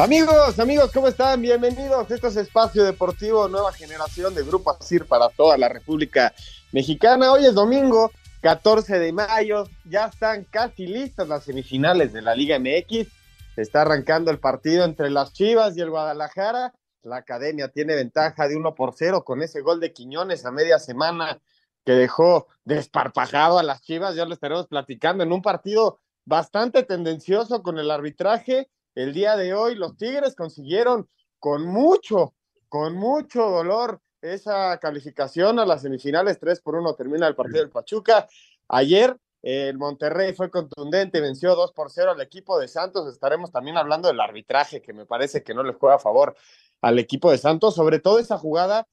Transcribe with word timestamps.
Amigos, 0.00 0.60
amigos, 0.60 0.92
¿cómo 0.92 1.08
están? 1.08 1.42
Bienvenidos. 1.42 2.08
Esto 2.08 2.28
es 2.28 2.36
Espacio 2.36 2.84
Deportivo 2.84 3.48
Nueva 3.48 3.72
Generación 3.72 4.32
de 4.32 4.44
Grupo 4.44 4.70
ASIR 4.70 5.06
para 5.06 5.28
toda 5.28 5.58
la 5.58 5.68
República 5.68 6.32
Mexicana. 6.70 7.32
Hoy 7.32 7.46
es 7.46 7.54
domingo, 7.54 8.12
14 8.40 9.00
de 9.00 9.12
mayo. 9.12 9.64
Ya 9.84 10.06
están 10.06 10.44
casi 10.44 10.86
listas 10.86 11.26
las 11.26 11.42
semifinales 11.42 12.12
de 12.12 12.22
la 12.22 12.36
Liga 12.36 12.60
MX. 12.60 13.08
está 13.56 13.82
arrancando 13.82 14.30
el 14.30 14.38
partido 14.38 14.84
entre 14.84 15.10
las 15.10 15.32
Chivas 15.32 15.76
y 15.76 15.80
el 15.80 15.90
Guadalajara. 15.90 16.72
La 17.02 17.16
academia 17.16 17.66
tiene 17.66 17.96
ventaja 17.96 18.46
de 18.46 18.54
1 18.54 18.76
por 18.76 18.94
0 18.96 19.24
con 19.24 19.42
ese 19.42 19.62
gol 19.62 19.80
de 19.80 19.92
Quiñones 19.92 20.46
a 20.46 20.52
media 20.52 20.78
semana 20.78 21.40
que 21.84 21.94
dejó 21.94 22.46
desparpajado 22.64 23.58
a 23.58 23.64
las 23.64 23.82
Chivas. 23.82 24.14
Ya 24.14 24.26
lo 24.26 24.34
estaremos 24.34 24.68
platicando 24.68 25.24
en 25.24 25.32
un 25.32 25.42
partido 25.42 25.98
bastante 26.24 26.84
tendencioso 26.84 27.64
con 27.64 27.80
el 27.80 27.90
arbitraje 27.90 28.68
el 28.98 29.12
día 29.14 29.36
de 29.36 29.54
hoy 29.54 29.76
los 29.76 29.96
Tigres 29.96 30.34
consiguieron 30.34 31.08
con 31.38 31.64
mucho, 31.64 32.34
con 32.68 32.96
mucho 32.96 33.48
dolor 33.48 34.00
esa 34.20 34.76
calificación 34.78 35.60
a 35.60 35.66
las 35.66 35.82
semifinales 35.82 36.40
3 36.40 36.60
por 36.60 36.74
1 36.74 36.94
termina 36.94 37.28
el 37.28 37.36
partido 37.36 37.60
del 37.60 37.70
Pachuca. 37.70 38.26
Ayer 38.66 39.16
el 39.42 39.78
Monterrey 39.78 40.34
fue 40.34 40.50
contundente, 40.50 41.20
venció 41.20 41.54
2 41.54 41.72
por 41.74 41.92
0 41.92 42.10
al 42.10 42.20
equipo 42.20 42.58
de 42.58 42.66
Santos. 42.66 43.06
Estaremos 43.06 43.52
también 43.52 43.76
hablando 43.76 44.08
del 44.08 44.18
arbitraje 44.18 44.82
que 44.82 44.92
me 44.92 45.06
parece 45.06 45.44
que 45.44 45.54
no 45.54 45.62
le 45.62 45.74
juega 45.74 45.94
a 45.94 46.00
favor 46.00 46.34
al 46.80 46.98
equipo 46.98 47.30
de 47.30 47.38
Santos, 47.38 47.76
sobre 47.76 48.00
todo 48.00 48.18
esa 48.18 48.36
jugada 48.36 48.88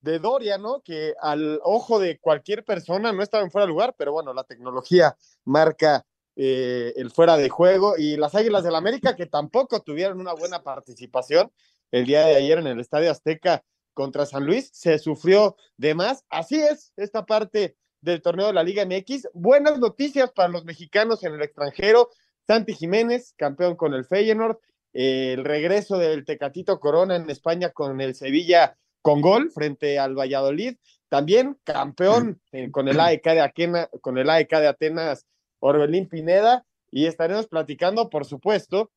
de 0.00 0.18
Doria, 0.18 0.58
¿no? 0.58 0.80
Que 0.82 1.14
al 1.20 1.60
ojo 1.62 2.00
de 2.00 2.18
cualquier 2.18 2.64
persona 2.64 3.12
no 3.12 3.22
estaba 3.22 3.44
en 3.44 3.52
fuera 3.52 3.66
de 3.66 3.70
lugar, 3.70 3.94
pero 3.96 4.10
bueno, 4.10 4.34
la 4.34 4.42
tecnología 4.42 5.16
marca 5.44 6.04
eh, 6.36 6.92
el 6.96 7.10
fuera 7.10 7.36
de 7.36 7.48
juego 7.48 7.96
y 7.96 8.16
las 8.16 8.34
Águilas 8.34 8.62
del 8.62 8.74
América 8.74 9.16
que 9.16 9.26
tampoco 9.26 9.80
tuvieron 9.80 10.20
una 10.20 10.34
buena 10.34 10.62
participación 10.62 11.50
el 11.90 12.04
día 12.04 12.26
de 12.26 12.36
ayer 12.36 12.58
en 12.58 12.66
el 12.66 12.80
Estadio 12.80 13.10
Azteca 13.10 13.64
contra 13.94 14.26
San 14.26 14.44
Luis, 14.44 14.70
se 14.72 14.98
sufrió 14.98 15.56
de 15.78 15.94
más. 15.94 16.24
Así 16.28 16.56
es 16.56 16.92
esta 16.96 17.24
parte 17.24 17.76
del 18.02 18.20
torneo 18.20 18.48
de 18.48 18.52
la 18.52 18.62
Liga 18.62 18.84
MX. 18.84 19.28
Buenas 19.32 19.78
noticias 19.78 20.30
para 20.32 20.50
los 20.50 20.64
mexicanos 20.64 21.24
en 21.24 21.32
el 21.32 21.42
extranjero. 21.42 22.10
Santi 22.46 22.74
Jiménez, 22.74 23.34
campeón 23.36 23.74
con 23.74 23.94
el 23.94 24.04
Feyenoord, 24.04 24.58
el 24.92 25.44
regreso 25.44 25.98
del 25.98 26.24
Tecatito 26.24 26.78
Corona 26.78 27.16
en 27.16 27.28
España 27.30 27.70
con 27.70 28.00
el 28.00 28.14
Sevilla 28.14 28.76
con 29.02 29.20
gol 29.20 29.50
frente 29.50 29.98
al 29.98 30.18
Valladolid, 30.18 30.76
también 31.08 31.58
campeón 31.64 32.40
eh, 32.52 32.70
con 32.70 32.88
el 32.88 32.98
AEK 32.98 33.24
de 33.24 33.88
con 34.00 34.18
el 34.18 34.28
AEK 34.28 34.50
de 34.50 34.66
Atenas 34.66 35.26
Orbelín 35.66 36.08
Pineda 36.08 36.64
y 36.90 37.06
estaremos 37.06 37.48
platicando, 37.48 38.08
por 38.08 38.24
supuesto, 38.24 38.90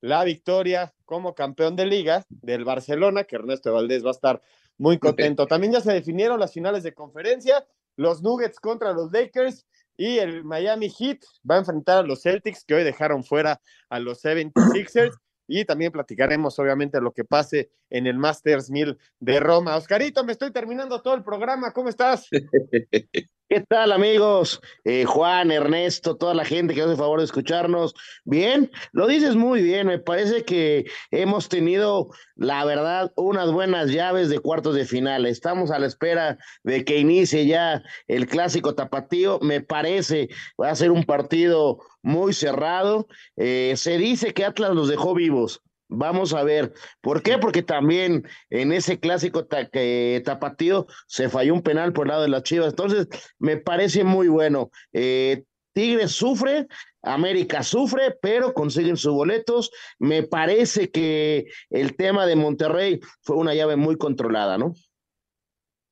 la 0.00 0.24
victoria 0.24 0.94
como 1.04 1.34
campeón 1.34 1.76
de 1.76 1.86
liga 1.86 2.24
del 2.28 2.64
Barcelona, 2.64 3.24
que 3.24 3.36
Ernesto 3.36 3.72
Valdés 3.72 4.04
va 4.04 4.08
a 4.08 4.12
estar 4.12 4.42
muy 4.76 4.98
contento. 4.98 5.46
También 5.46 5.72
ya 5.72 5.80
se 5.80 5.92
definieron 5.92 6.40
las 6.40 6.52
finales 6.52 6.82
de 6.82 6.94
conferencia, 6.94 7.66
los 7.96 8.22
Nuggets 8.22 8.58
contra 8.58 8.92
los 8.92 9.12
Lakers 9.12 9.66
y 9.96 10.18
el 10.18 10.44
Miami 10.44 10.90
Heat 10.90 11.20
va 11.48 11.56
a 11.56 11.58
enfrentar 11.58 11.98
a 11.98 12.02
los 12.02 12.22
Celtics, 12.22 12.64
que 12.64 12.74
hoy 12.74 12.84
dejaron 12.84 13.22
fuera 13.24 13.60
a 13.88 13.98
los 14.00 14.24
76ers. 14.24 15.16
Y 15.46 15.66
también 15.66 15.92
platicaremos, 15.92 16.58
obviamente, 16.58 17.00
lo 17.02 17.12
que 17.12 17.24
pase 17.24 17.70
en 17.90 18.06
el 18.06 18.16
Masters 18.16 18.70
1000 18.70 18.96
de 19.20 19.40
Roma. 19.40 19.76
Oscarito, 19.76 20.24
me 20.24 20.32
estoy 20.32 20.50
terminando 20.50 21.02
todo 21.02 21.14
el 21.14 21.22
programa. 21.22 21.70
¿Cómo 21.72 21.90
estás? 21.90 22.28
¿Qué 23.54 23.60
tal 23.60 23.92
amigos? 23.92 24.60
Eh, 24.82 25.04
Juan, 25.04 25.52
Ernesto, 25.52 26.16
toda 26.16 26.34
la 26.34 26.44
gente 26.44 26.74
que 26.74 26.82
hace 26.82 26.96
favor 26.96 27.20
de 27.20 27.26
escucharnos. 27.26 27.94
Bien, 28.24 28.68
lo 28.90 29.06
dices 29.06 29.36
muy 29.36 29.62
bien, 29.62 29.86
me 29.86 30.00
parece 30.00 30.44
que 30.44 30.86
hemos 31.12 31.48
tenido, 31.48 32.08
la 32.34 32.64
verdad, 32.64 33.12
unas 33.14 33.52
buenas 33.52 33.92
llaves 33.92 34.28
de 34.28 34.40
cuartos 34.40 34.74
de 34.74 34.84
final. 34.84 35.24
Estamos 35.24 35.70
a 35.70 35.78
la 35.78 35.86
espera 35.86 36.36
de 36.64 36.84
que 36.84 36.98
inicie 36.98 37.46
ya 37.46 37.84
el 38.08 38.26
clásico 38.26 38.74
tapatío. 38.74 39.38
Me 39.40 39.60
parece, 39.60 40.30
va 40.60 40.70
a 40.70 40.74
ser 40.74 40.90
un 40.90 41.04
partido 41.04 41.78
muy 42.02 42.32
cerrado. 42.32 43.06
Eh, 43.36 43.74
se 43.76 43.98
dice 43.98 44.34
que 44.34 44.44
Atlas 44.44 44.74
los 44.74 44.88
dejó 44.88 45.14
vivos. 45.14 45.62
Vamos 45.96 46.34
a 46.34 46.42
ver. 46.42 46.72
¿Por 47.00 47.22
qué? 47.22 47.38
Porque 47.38 47.62
también 47.62 48.26
en 48.50 48.72
ese 48.72 48.98
clásico 48.98 49.46
tapatío 49.46 50.86
se 51.06 51.28
falló 51.28 51.54
un 51.54 51.62
penal 51.62 51.92
por 51.92 52.06
el 52.06 52.10
lado 52.10 52.22
de 52.22 52.28
las 52.28 52.42
Chivas. 52.42 52.70
Entonces, 52.70 53.08
me 53.38 53.56
parece 53.56 54.04
muy 54.04 54.28
bueno. 54.28 54.70
Eh, 54.92 55.44
Tigres 55.72 56.12
sufre, 56.12 56.68
América 57.02 57.62
sufre, 57.62 58.16
pero 58.22 58.54
consiguen 58.54 58.96
sus 58.96 59.12
boletos. 59.12 59.70
Me 59.98 60.22
parece 60.22 60.90
que 60.90 61.46
el 61.70 61.96
tema 61.96 62.26
de 62.26 62.36
Monterrey 62.36 63.00
fue 63.22 63.36
una 63.36 63.54
llave 63.54 63.76
muy 63.76 63.96
controlada, 63.98 64.56
¿no? 64.56 64.74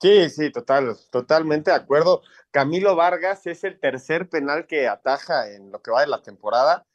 Sí, 0.00 0.30
sí, 0.30 0.50
total, 0.50 0.96
totalmente 1.10 1.70
de 1.70 1.76
acuerdo. 1.76 2.22
Camilo 2.50 2.96
Vargas 2.96 3.46
es 3.46 3.62
el 3.62 3.78
tercer 3.78 4.28
penal 4.28 4.66
que 4.66 4.88
ataja 4.88 5.48
en 5.50 5.70
lo 5.70 5.80
que 5.80 5.92
va 5.92 6.00
de 6.00 6.08
la 6.08 6.22
temporada. 6.22 6.86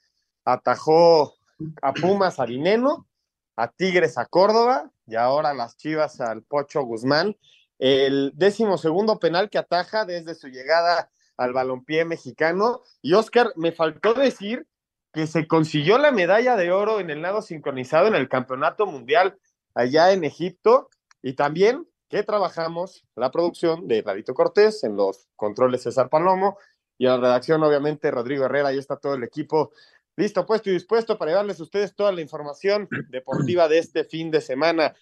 Atajó 0.44 1.37
a 1.82 1.94
Pumas 1.94 2.40
a 2.40 2.46
Dineno, 2.46 3.08
a 3.56 3.72
Tigres 3.72 4.18
a 4.18 4.26
Córdoba 4.26 4.92
y 5.06 5.16
ahora 5.16 5.54
las 5.54 5.78
Chivas 5.78 6.22
al 6.22 6.44
Pocho 6.44 6.82
Guzmán. 6.84 7.36
El 7.80 8.32
décimo 8.36 8.78
segundo 8.78 9.20
penal 9.20 9.50
que 9.50 9.58
ataja 9.58 10.06
desde 10.06 10.36
su 10.36 10.48
llegada 10.48 11.10
al 11.38 11.54
balompié 11.54 12.06
mexicano. 12.06 12.82
Y 13.02 13.14
Oscar, 13.14 13.54
me 13.56 13.72
faltó 13.72 14.14
decir 14.14 14.68
que 15.14 15.28
se 15.28 15.48
consiguió 15.48 15.98
la 15.98 16.12
medalla 16.12 16.56
de 16.56 16.72
oro 16.72 17.00
en 17.00 17.10
el 17.10 17.22
nado 17.22 17.42
sincronizado 17.42 18.08
en 18.08 18.16
el 18.16 18.30
Campeonato 18.30 18.86
Mundial 18.86 19.38
allá 19.74 20.12
en 20.12 20.24
Egipto. 20.24 20.90
Y 21.22 21.34
también 21.34 21.88
que 22.10 22.24
trabajamos 22.24 23.06
la 23.16 23.32
producción 23.32 23.88
de 23.88 24.02
Radito 24.02 24.34
Cortés 24.34 24.84
en 24.84 24.96
los 24.96 25.28
controles 25.36 25.84
César 25.84 26.10
Palomo 26.10 26.58
y 26.98 27.06
en 27.06 27.12
la 27.12 27.18
redacción, 27.18 27.64
obviamente, 27.64 28.12
Rodrigo 28.12 28.46
Herrera. 28.46 28.70
Ahí 28.70 28.78
está 28.78 28.98
todo 28.98 29.16
el 29.16 29.24
equipo 29.24 29.72
listo, 30.18 30.46
puesto 30.46 30.70
y 30.70 30.74
dispuesto 30.74 31.18
para 31.18 31.32
llevarles 31.32 31.60
a 31.60 31.64
ustedes 31.64 31.96
toda 31.96 32.12
la 32.12 32.22
información 32.22 32.90
deportiva 33.10 33.70
de 33.70 33.78
este 33.78 34.04
fin 34.04 34.30
de 34.30 34.42
semana. 34.42 34.94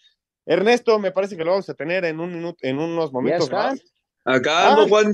Ernesto, 0.45 0.99
me 0.99 1.11
parece 1.11 1.35
que 1.35 1.43
lo 1.43 1.51
vamos 1.51 1.69
a 1.69 1.73
tener 1.73 2.05
en, 2.05 2.19
un 2.19 2.55
en 2.61 2.77
unos 2.77 3.11
momentos 3.11 3.49
más. 3.51 3.81
Acá 4.23 4.69
ando, 4.69 4.83
ah, 4.83 4.87
Juan. 4.87 5.13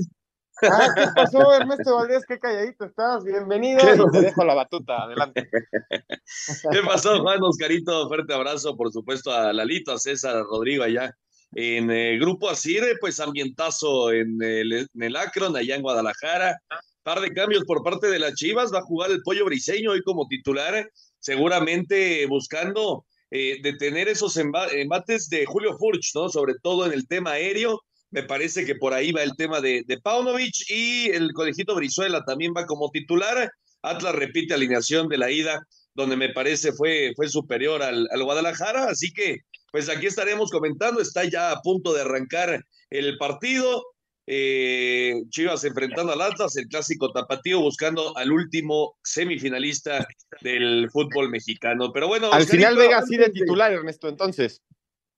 Ah, 0.62 0.88
¿Qué 0.94 1.04
pasó, 1.14 1.54
Ernesto 1.54 1.96
Valdés? 1.96 2.24
Qué 2.26 2.38
calladito 2.38 2.84
estás. 2.84 3.24
Bienvenido. 3.24 3.80
te 4.10 4.20
dejo 4.20 4.44
la 4.44 4.54
batuta. 4.54 5.04
Adelante. 5.04 5.48
¿Qué 5.50 6.80
pasó, 6.84 7.20
Juan 7.22 7.42
Oscarito? 7.42 8.06
Fuerte 8.08 8.34
abrazo, 8.34 8.76
por 8.76 8.92
supuesto, 8.92 9.32
a 9.32 9.52
Lalito, 9.52 9.92
a 9.92 9.98
César, 9.98 10.36
a 10.36 10.42
Rodrigo 10.42 10.84
allá 10.84 11.16
en 11.54 11.90
el 11.90 12.18
Grupo 12.20 12.48
Asire, 12.48 12.96
pues 13.00 13.20
ambientazo 13.20 14.12
en 14.12 14.42
el, 14.42 14.72
en 14.72 15.02
el 15.02 15.16
Akron, 15.16 15.56
allá 15.56 15.76
en 15.76 15.82
Guadalajara 15.82 16.58
par 17.02 17.20
de 17.20 17.32
cambios 17.32 17.64
por 17.64 17.82
parte 17.82 18.08
de 18.08 18.18
las 18.18 18.34
Chivas. 18.34 18.72
Va 18.72 18.78
a 18.78 18.84
jugar 18.84 19.10
el 19.10 19.22
pollo 19.22 19.44
briseño 19.44 19.92
hoy 19.92 20.02
como 20.02 20.26
titular, 20.28 20.90
seguramente 21.18 22.26
buscando 22.26 23.04
eh, 23.30 23.58
detener 23.62 24.08
esos 24.08 24.36
embates 24.36 25.28
de 25.28 25.46
Julio 25.46 25.76
Furch, 25.78 26.12
¿no? 26.14 26.28
Sobre 26.28 26.54
todo 26.62 26.86
en 26.86 26.92
el 26.92 27.06
tema 27.06 27.32
aéreo. 27.32 27.80
Me 28.10 28.22
parece 28.22 28.66
que 28.66 28.74
por 28.74 28.92
ahí 28.92 29.10
va 29.10 29.22
el 29.22 29.36
tema 29.36 29.60
de, 29.60 29.82
de 29.86 29.98
Paunovic 30.00 30.70
y 30.70 31.10
el 31.10 31.32
conejito 31.32 31.74
Brizuela 31.74 32.24
también 32.24 32.52
va 32.56 32.66
como 32.66 32.90
titular. 32.90 33.50
Atlas 33.80 34.14
repite 34.14 34.54
alineación 34.54 35.08
de 35.08 35.18
la 35.18 35.30
ida 35.30 35.60
donde 35.94 36.16
me 36.16 36.30
parece 36.30 36.72
fue, 36.72 37.12
fue 37.16 37.28
superior 37.28 37.82
al, 37.82 38.08
al 38.10 38.24
Guadalajara, 38.24 38.84
así 38.84 39.12
que 39.12 39.38
pues 39.70 39.88
aquí 39.88 40.06
estaremos 40.06 40.50
comentando, 40.50 41.00
está 41.00 41.24
ya 41.24 41.50
a 41.50 41.60
punto 41.62 41.94
de 41.94 42.02
arrancar 42.02 42.62
el 42.90 43.16
partido, 43.16 43.82
eh, 44.26 45.22
Chivas 45.30 45.64
enfrentando 45.64 46.12
al 46.12 46.20
Atlas, 46.20 46.56
el 46.56 46.68
clásico 46.68 47.12
tapatío 47.12 47.60
buscando 47.60 48.16
al 48.16 48.30
último 48.30 48.96
semifinalista 49.02 50.06
del 50.40 50.88
fútbol 50.90 51.28
mexicano. 51.28 51.92
Pero 51.92 52.08
bueno, 52.08 52.32
al 52.32 52.46
final 52.46 52.76
Vega 52.76 53.02
sí 53.02 53.16
de 53.16 53.30
titular, 53.30 53.72
Ernesto, 53.72 54.08
entonces. 54.08 54.62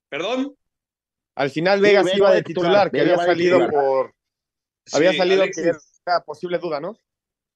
¿Perdón? 0.09 0.57
Al 1.37 1.51
final 1.51 1.81
Vega 1.81 2.05
sí 2.05 2.17
iba 2.17 2.33
de 2.33 2.43
titular, 2.43 2.91
que 2.91 3.01
había 3.01 3.17
salido 3.17 3.69
por. 3.69 4.15
había 4.93 5.13
salido 5.13 5.45
que 5.45 5.73
era 6.07 6.21
posible 6.25 6.59
duda, 6.59 6.81
¿no? 6.81 6.97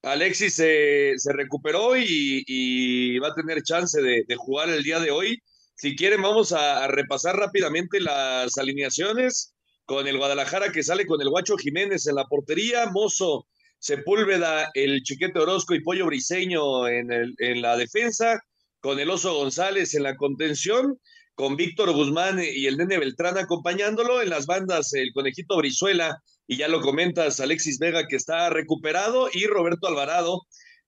Alexis 0.03 0.55
se, 0.55 1.15
se 1.17 1.33
recuperó 1.33 1.97
y, 1.97 3.19
va 3.19 3.29
a 3.29 3.35
tener 3.35 3.63
chance 3.63 4.01
de, 4.01 4.25
jugar 4.37 4.69
el 4.69 4.83
día 4.83 5.01
de 5.01 5.11
hoy. 5.11 5.43
Si 5.75 5.97
quieren, 5.97 6.23
vamos 6.23 6.53
a 6.53 6.87
repasar 6.89 7.37
rápidamente 7.37 8.01
las 8.01 8.57
alineaciones 8.59 9.55
con 9.89 10.07
el 10.07 10.19
Guadalajara 10.19 10.71
que 10.71 10.83
sale 10.83 11.07
con 11.07 11.23
el 11.23 11.31
Guacho 11.31 11.57
Jiménez 11.57 12.07
en 12.07 12.17
la 12.17 12.27
portería, 12.27 12.91
Mozo, 12.91 13.47
Sepúlveda, 13.79 14.71
el 14.75 15.03
Chiquete 15.03 15.39
Orozco 15.39 15.75
y 15.75 15.83
Pollo 15.83 16.05
Briseño 16.05 16.87
en, 16.87 17.11
el, 17.11 17.35
en 17.39 17.63
la 17.63 17.75
defensa, 17.75 18.39
con 18.81 19.01
el 19.01 19.09
Oso 19.09 19.35
González 19.35 19.95
en 19.95 20.03
la 20.03 20.15
contención, 20.17 20.99
con 21.35 21.57
Víctor 21.57 21.91
Guzmán 21.93 22.39
y 22.39 22.67
el 22.67 22.77
Nene 22.77 22.99
Beltrán 22.99 23.39
acompañándolo, 23.39 24.21
en 24.21 24.29
las 24.29 24.45
bandas 24.45 24.93
el 24.93 25.11
Conejito 25.15 25.57
Brizuela, 25.57 26.19
y 26.47 26.59
ya 26.59 26.69
lo 26.69 26.83
comentas, 26.83 27.41
Alexis 27.41 27.79
Vega 27.79 28.07
que 28.07 28.17
está 28.17 28.51
recuperado, 28.51 29.31
y 29.33 29.47
Roberto 29.47 29.89
Alvarado 29.89 30.43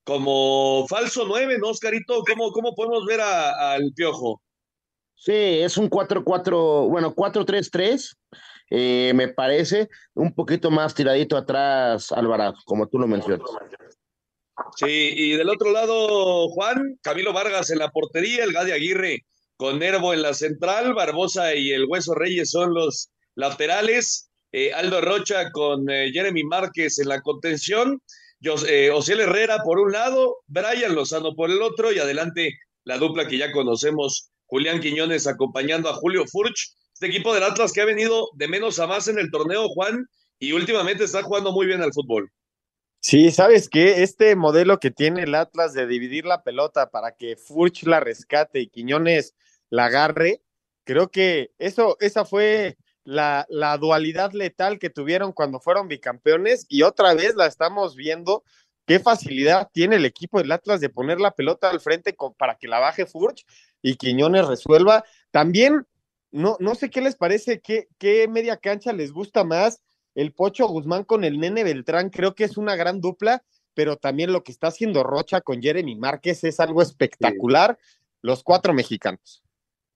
como 0.05 0.87
falso 0.89 1.25
nueve, 1.27 1.57
¿no, 1.59 1.69
Oscarito? 1.69 2.23
¿Cómo, 2.29 2.53
cómo 2.53 2.75
podemos 2.75 3.07
ver 3.07 3.23
al 3.23 3.95
Piojo? 3.97 4.43
Sí, 5.15 5.33
es 5.33 5.79
un 5.79 5.89
4-4, 5.89 6.91
bueno, 6.91 7.15
4-3-3 7.15 8.15
eh, 8.71 9.13
me 9.15 9.29
parece 9.29 9.89
un 10.15 10.35
poquito 10.35 10.71
más 10.71 10.95
tiradito 10.95 11.37
atrás 11.37 12.13
Alvarado, 12.13 12.55
como 12.65 12.89
tú 12.89 12.99
lo 12.99 13.07
mencionas. 13.07 13.49
Sí, 14.77 15.13
y 15.15 15.33
del 15.33 15.49
otro 15.49 15.73
lado, 15.73 16.49
Juan, 16.51 16.99
Camilo 17.03 17.33
Vargas 17.33 17.71
en 17.71 17.79
la 17.79 17.91
portería, 17.91 18.45
el 18.45 18.53
Gadi 18.53 18.73
Aguirre 18.73 19.25
con 19.57 19.79
Nervo 19.79 20.15
en 20.15 20.23
la 20.23 20.33
central, 20.33 20.95
Barbosa 20.95 21.55
y 21.55 21.73
el 21.73 21.85
Hueso 21.85 22.15
Reyes 22.15 22.51
son 22.51 22.73
los 22.73 23.11
laterales, 23.35 24.31
eh, 24.53 24.73
Aldo 24.73 25.03
Rocha 25.03 25.51
con 25.51 25.89
eh, 25.91 26.11
Jeremy 26.13 26.45
Márquez 26.45 26.99
en 26.99 27.09
la 27.09 27.21
contención, 27.21 28.01
eh, 28.67 28.91
Herrera 29.07 29.63
por 29.63 29.79
un 29.79 29.93
lado, 29.93 30.39
Brian 30.47 30.95
Lozano 30.95 31.35
por 31.35 31.51
el 31.51 31.61
otro, 31.61 31.93
y 31.93 31.99
adelante 31.99 32.59
la 32.85 32.97
dupla 32.97 33.29
que 33.29 33.37
ya 33.37 33.53
conocemos, 33.53 34.31
Julián 34.47 34.81
Quiñones 34.81 35.27
acompañando 35.27 35.91
a 35.91 35.95
Julio 35.95 36.25
Furch, 36.27 36.73
este 37.01 37.17
equipo 37.17 37.33
del 37.33 37.45
Atlas 37.45 37.73
que 37.73 37.81
ha 37.81 37.87
venido 37.87 38.29
de 38.35 38.47
menos 38.47 38.79
a 38.79 38.87
más 38.87 39.09
en 39.09 39.19
el 39.19 39.31
torneo, 39.31 39.71
Juan, 39.71 40.07
y 40.39 40.53
últimamente 40.53 41.05
está 41.05 41.23
jugando 41.23 41.51
muy 41.51 41.65
bien 41.65 41.81
al 41.81 41.95
fútbol. 41.95 42.31
Sí, 43.01 43.31
¿sabes 43.31 43.71
qué? 43.71 44.03
Este 44.03 44.37
modelo 44.37 44.79
que 44.79 44.91
tiene 44.91 45.23
el 45.23 45.35
Atlas 45.35 45.73
de 45.73 45.87
dividir 45.87 46.27
la 46.27 46.43
pelota 46.43 46.91
para 46.91 47.13
que 47.13 47.37
Furch 47.37 47.85
la 47.85 48.01
rescate 48.01 48.61
y 48.61 48.67
Quiñones 48.67 49.35
la 49.71 49.87
agarre, 49.87 50.43
creo 50.85 51.11
que 51.11 51.53
eso, 51.59 51.97
esa 52.01 52.27
fue 52.27 52.77
la, 53.03 53.47
la 53.49 53.79
dualidad 53.79 54.33
letal 54.33 54.79
que 54.79 54.91
tuvieron 54.91 55.33
cuando 55.33 55.59
fueron 55.59 55.89
bicampeones 55.89 56.67
y 56.69 56.83
otra 56.83 57.15
vez 57.15 57.35
la 57.35 57.47
estamos 57.47 57.97
viendo 57.97 58.45
qué 58.85 59.01
facilidad 59.01 59.71
tiene 59.73 59.97
el 59.97 60.05
equipo 60.05 60.37
del 60.37 60.53
Atlas 60.53 60.81
de 60.81 60.91
poner 60.91 61.19
la 61.19 61.31
pelota 61.31 61.71
al 61.71 61.81
frente 61.81 62.15
para 62.37 62.57
que 62.57 62.69
la 62.69 62.79
baje 62.79 63.07
Furch 63.07 63.47
y 63.81 63.97
Quiñones 63.97 64.47
resuelva. 64.47 65.03
También 65.31 65.87
no, 66.33 66.57
no 66.61 66.75
sé 66.75 66.91
qué 66.91 67.01
les 67.01 67.17
parece, 67.17 67.61
qué, 67.61 67.89
qué 67.99 68.29
media 68.29 68.57
cancha 68.57 68.93
les 68.93 69.13
gusta 69.13 69.45
más. 69.45 69.83
El 70.15 70.33
Pocho 70.33 70.67
Guzmán 70.67 71.05
con 71.05 71.25
el 71.25 71.39
Nene 71.39 71.65
Beltrán, 71.65 72.11
creo 72.11 72.35
que 72.35 72.45
es 72.45 72.57
una 72.57 72.77
gran 72.77 73.01
dupla, 73.01 73.45
pero 73.75 73.97
también 73.97 74.33
lo 74.33 74.43
que 74.43 74.53
está 74.53 74.69
haciendo 74.69 75.03
Rocha 75.03 75.41
con 75.41 75.63
Jeremy 75.63 75.97
Márquez 75.97 76.45
es 76.45 76.61
algo 76.61 76.83
espectacular. 76.83 77.79
Los 78.23 78.43
cuatro 78.43 78.75
mexicanos. 78.75 79.43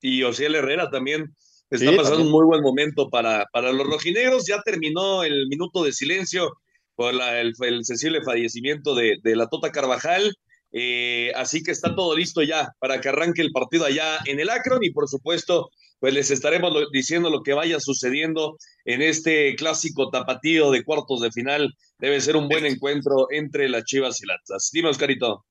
Y 0.00 0.22
Osiel 0.22 0.54
Herrera 0.54 0.90
también 0.90 1.34
está 1.68 1.94
pasando 1.94 2.22
un 2.22 2.30
muy 2.30 2.46
buen 2.46 2.62
momento 2.62 3.10
para, 3.10 3.46
para 3.52 3.70
los 3.72 3.86
rojinegros. 3.86 4.46
Ya 4.46 4.62
terminó 4.62 5.24
el 5.24 5.46
minuto 5.48 5.84
de 5.84 5.92
silencio 5.92 6.54
por 6.94 7.12
el, 7.12 7.52
el, 7.60 7.84
sensible 7.84 8.22
fallecimiento 8.22 8.94
de, 8.94 9.18
de 9.22 9.36
la 9.36 9.48
Tota 9.48 9.72
Carvajal. 9.72 10.34
Eh, 10.72 11.32
así 11.36 11.62
que 11.62 11.70
está 11.70 11.94
todo 11.94 12.16
listo 12.16 12.42
ya 12.42 12.72
para 12.80 13.00
que 13.00 13.08
arranque 13.08 13.42
el 13.42 13.52
partido 13.52 13.84
allá 13.84 14.18
en 14.24 14.40
el 14.40 14.50
Akron 14.50 14.82
y 14.82 14.90
por 14.90 15.08
supuesto 15.08 15.70
pues 16.04 16.12
les 16.12 16.30
estaremos 16.30 16.70
diciendo 16.92 17.30
lo 17.30 17.42
que 17.42 17.54
vaya 17.54 17.80
sucediendo 17.80 18.58
en 18.84 19.00
este 19.00 19.56
clásico 19.56 20.10
tapatío 20.10 20.70
de 20.70 20.84
cuartos 20.84 21.22
de 21.22 21.32
final. 21.32 21.74
Debe 21.96 22.20
ser 22.20 22.36
un 22.36 22.46
buen 22.46 22.66
encuentro 22.66 23.28
entre 23.30 23.70
las 23.70 23.84
Chivas 23.84 24.22
y 24.22 24.26
las 24.26 24.36
Atlas. 24.42 24.68
Dime, 24.70 24.90
Oscarito. 24.90 25.46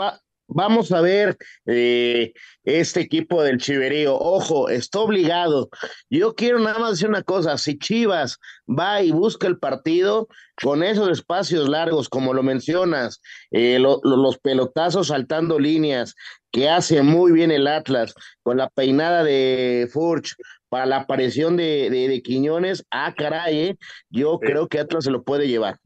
Va, 0.00 0.20
Vamos 0.50 0.92
a 0.92 1.02
ver 1.02 1.36
eh, 1.66 2.32
este 2.64 3.00
equipo 3.00 3.42
del 3.42 3.58
Chiverío. 3.58 4.16
Ojo, 4.16 4.70
está 4.70 5.00
obligado. 5.00 5.68
Yo 6.08 6.34
quiero 6.34 6.58
nada 6.58 6.78
más 6.78 6.92
decir 6.92 7.08
una 7.08 7.22
cosa. 7.22 7.58
Si 7.58 7.78
Chivas 7.78 8.38
va 8.66 9.02
y 9.02 9.10
busca 9.10 9.46
el 9.46 9.58
partido 9.58 10.26
con 10.62 10.82
esos 10.82 11.10
espacios 11.10 11.68
largos, 11.68 12.08
como 12.08 12.32
lo 12.32 12.42
mencionas, 12.42 13.20
eh, 13.50 13.78
los 13.78 14.38
pelotazos 14.38 15.08
saltando 15.08 15.58
líneas, 15.58 16.14
que 16.50 16.70
hace 16.70 17.02
muy 17.02 17.30
bien 17.30 17.50
el 17.50 17.66
Atlas, 17.66 18.14
con 18.42 18.56
la 18.56 18.70
peinada 18.70 19.22
de 19.22 19.86
Furch 19.92 20.34
para 20.70 20.86
la 20.86 20.96
aparición 21.00 21.58
de, 21.58 21.90
de, 21.90 22.22
Quiñones, 22.22 22.86
ah, 22.90 23.14
caray, 23.14 23.58
eh, 23.58 23.78
yo 24.08 24.38
creo 24.38 24.66
que 24.66 24.78
Atlas 24.78 25.04
se 25.04 25.10
lo 25.10 25.22
puede 25.22 25.46
llevar. 25.46 25.78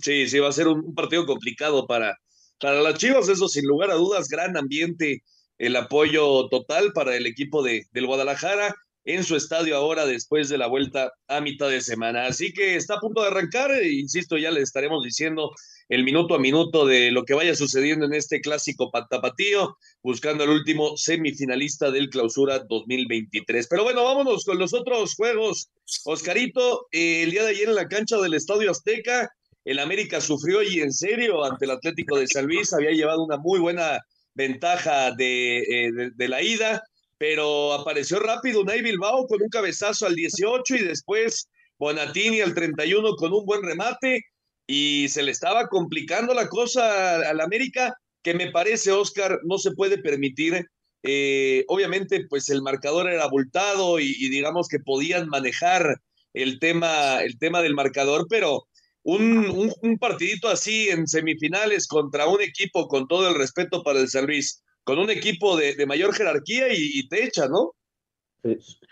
Sí, 0.00 0.26
sí, 0.26 0.38
va 0.40 0.48
a 0.48 0.52
ser 0.52 0.68
un 0.68 0.94
partido 0.94 1.24
complicado 1.26 1.86
para, 1.86 2.16
para 2.60 2.80
las 2.82 2.98
Chivas, 2.98 3.28
eso 3.28 3.48
sin 3.48 3.66
lugar 3.66 3.90
a 3.90 3.94
dudas, 3.94 4.28
gran 4.28 4.56
ambiente, 4.56 5.22
el 5.58 5.76
apoyo 5.76 6.48
total 6.48 6.92
para 6.92 7.16
el 7.16 7.26
equipo 7.26 7.62
de, 7.62 7.86
del 7.92 8.06
Guadalajara 8.06 8.74
en 9.06 9.22
su 9.22 9.36
estadio 9.36 9.76
ahora 9.76 10.04
después 10.04 10.48
de 10.48 10.58
la 10.58 10.66
vuelta 10.66 11.12
a 11.28 11.40
mitad 11.40 11.70
de 11.70 11.80
semana. 11.80 12.26
Así 12.26 12.52
que 12.52 12.74
está 12.74 12.94
a 12.94 13.00
punto 13.00 13.22
de 13.22 13.28
arrancar, 13.28 13.70
e 13.70 13.92
insisto, 13.92 14.36
ya 14.36 14.50
le 14.50 14.60
estaremos 14.60 15.04
diciendo 15.04 15.52
el 15.88 16.02
minuto 16.02 16.34
a 16.34 16.40
minuto 16.40 16.84
de 16.84 17.12
lo 17.12 17.24
que 17.24 17.34
vaya 17.34 17.54
sucediendo 17.54 18.06
en 18.06 18.14
este 18.14 18.40
clásico 18.40 18.90
tapatío, 19.08 19.76
buscando 20.02 20.42
el 20.42 20.50
último 20.50 20.96
semifinalista 20.96 21.92
del 21.92 22.10
clausura 22.10 22.64
2023. 22.68 23.68
Pero 23.68 23.84
bueno, 23.84 24.02
vámonos 24.02 24.44
con 24.44 24.58
los 24.58 24.74
otros 24.74 25.14
juegos. 25.14 25.70
Oscarito, 26.04 26.88
eh, 26.90 27.22
el 27.22 27.30
día 27.30 27.44
de 27.44 27.50
ayer 27.50 27.68
en 27.68 27.76
la 27.76 27.86
cancha 27.86 28.18
del 28.18 28.34
Estadio 28.34 28.72
Azteca, 28.72 29.30
el 29.66 29.80
América 29.80 30.20
sufrió 30.20 30.62
y 30.62 30.80
en 30.80 30.92
serio 30.92 31.44
ante 31.44 31.64
el 31.64 31.72
Atlético 31.72 32.16
de 32.16 32.28
San 32.28 32.46
Luis, 32.46 32.72
había 32.72 32.92
llevado 32.92 33.24
una 33.24 33.36
muy 33.36 33.58
buena 33.58 34.00
ventaja 34.32 35.08
eh, 35.18 35.90
de, 36.14 36.28
la 36.28 36.40
ida, 36.40 36.84
pero 37.18 37.72
apareció 37.72 38.20
rápido 38.20 38.60
Unai 38.60 38.80
Bilbao 38.80 39.26
con 39.26 39.42
un 39.42 39.48
cabezazo 39.48 40.06
al 40.06 40.14
18 40.14 40.76
y 40.76 40.84
después 40.84 41.48
Bonatini 41.78 42.42
al 42.42 42.54
31 42.54 43.16
con 43.16 43.32
un 43.32 43.44
buen 43.44 43.62
remate 43.64 44.22
y 44.68 45.08
se 45.08 45.24
le 45.24 45.32
estaba 45.32 45.66
complicando 45.66 46.32
la 46.32 46.46
cosa 46.48 47.28
al 47.28 47.40
América, 47.40 47.92
que 48.22 48.34
me 48.34 48.52
parece, 48.52 48.92
Oscar, 48.92 49.40
no 49.42 49.58
se 49.58 49.72
puede 49.72 49.98
permitir. 49.98 50.64
Eh, 51.02 51.64
obviamente, 51.66 52.24
pues 52.28 52.48
el 52.50 52.62
marcador 52.62 53.10
era 53.10 53.24
abultado 53.24 53.98
y, 53.98 54.14
y, 54.16 54.28
digamos 54.28 54.68
que 54.68 54.78
podían 54.78 55.28
manejar 55.28 55.96
el 56.34 56.60
tema, 56.60 57.22
el 57.22 57.38
tema 57.38 57.62
del 57.62 57.74
marcador, 57.74 58.26
pero 58.28 58.66
un, 59.06 59.72
un, 59.82 59.98
partidito 59.98 60.48
así 60.48 60.88
en 60.88 61.06
semifinales 61.06 61.86
contra 61.86 62.26
un 62.26 62.40
equipo, 62.42 62.88
con 62.88 63.06
todo 63.06 63.28
el 63.28 63.36
respeto 63.36 63.84
para 63.84 64.00
el 64.00 64.08
San 64.08 64.26
Luis, 64.26 64.64
con 64.82 64.98
un 64.98 65.10
equipo 65.10 65.56
de, 65.56 65.86
mayor 65.86 66.12
jerarquía 66.12 66.66
y, 66.72 67.06
te 67.08 67.24
echa, 67.24 67.46
¿no? 67.46 67.72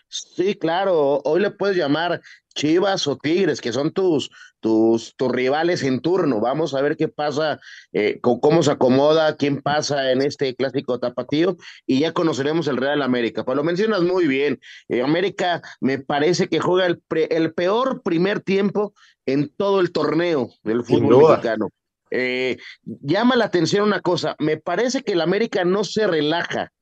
Sí, 0.09 0.55
claro, 0.55 1.21
hoy 1.25 1.41
le 1.41 1.51
puedes 1.51 1.77
llamar 1.77 2.21
Chivas 2.55 3.09
o 3.09 3.17
Tigres, 3.17 3.61
que 3.61 3.73
son 3.73 3.93
tus, 3.93 4.31
tus, 4.65 5.15
tus 5.17 5.31
rivales 5.31 5.83
en 5.83 6.01
turno. 6.01 6.41
Vamos 6.41 6.73
a 6.73 6.81
ver 6.81 6.97
qué 6.97 7.07
pasa, 7.07 7.61
eh, 7.93 8.19
cómo 8.23 8.63
se 8.63 8.71
acomoda, 8.71 9.37
quién 9.37 9.61
pasa 9.61 10.11
en 10.11 10.23
este 10.23 10.55
clásico 10.57 10.99
tapatío 10.99 11.59
y 11.87 12.01
ya 12.01 12.13
conoceremos 12.13 12.67
el 12.69 12.79
Real 12.79 13.03
América. 13.03 13.45
Pues 13.45 13.57
lo 13.57 13.63
mencionas 13.63 14.01
muy 14.01 14.27
bien. 14.27 14.59
Eh, 14.89 15.03
América 15.03 15.61
me 15.83 15.99
parece 15.99 16.49
que 16.49 16.61
juega 16.61 16.87
el, 16.87 17.03
el 17.29 17.53
peor 17.53 18.01
primer 18.03 18.41
tiempo 18.41 18.95
en 19.27 19.51
todo 19.55 19.81
el 19.81 19.93
torneo 19.93 20.49
del 20.63 20.83
fútbol 20.83 21.29
mexicano. 21.29 21.69
Eh, 22.11 22.57
llama 22.85 23.37
la 23.37 23.45
atención 23.45 23.85
una 23.87 24.01
cosa, 24.01 24.35
me 24.39 24.57
parece 24.57 25.03
que 25.03 25.13
el 25.13 25.21
América 25.21 25.67
no 25.67 25.85
se 25.85 26.07
relaja. 26.07 26.73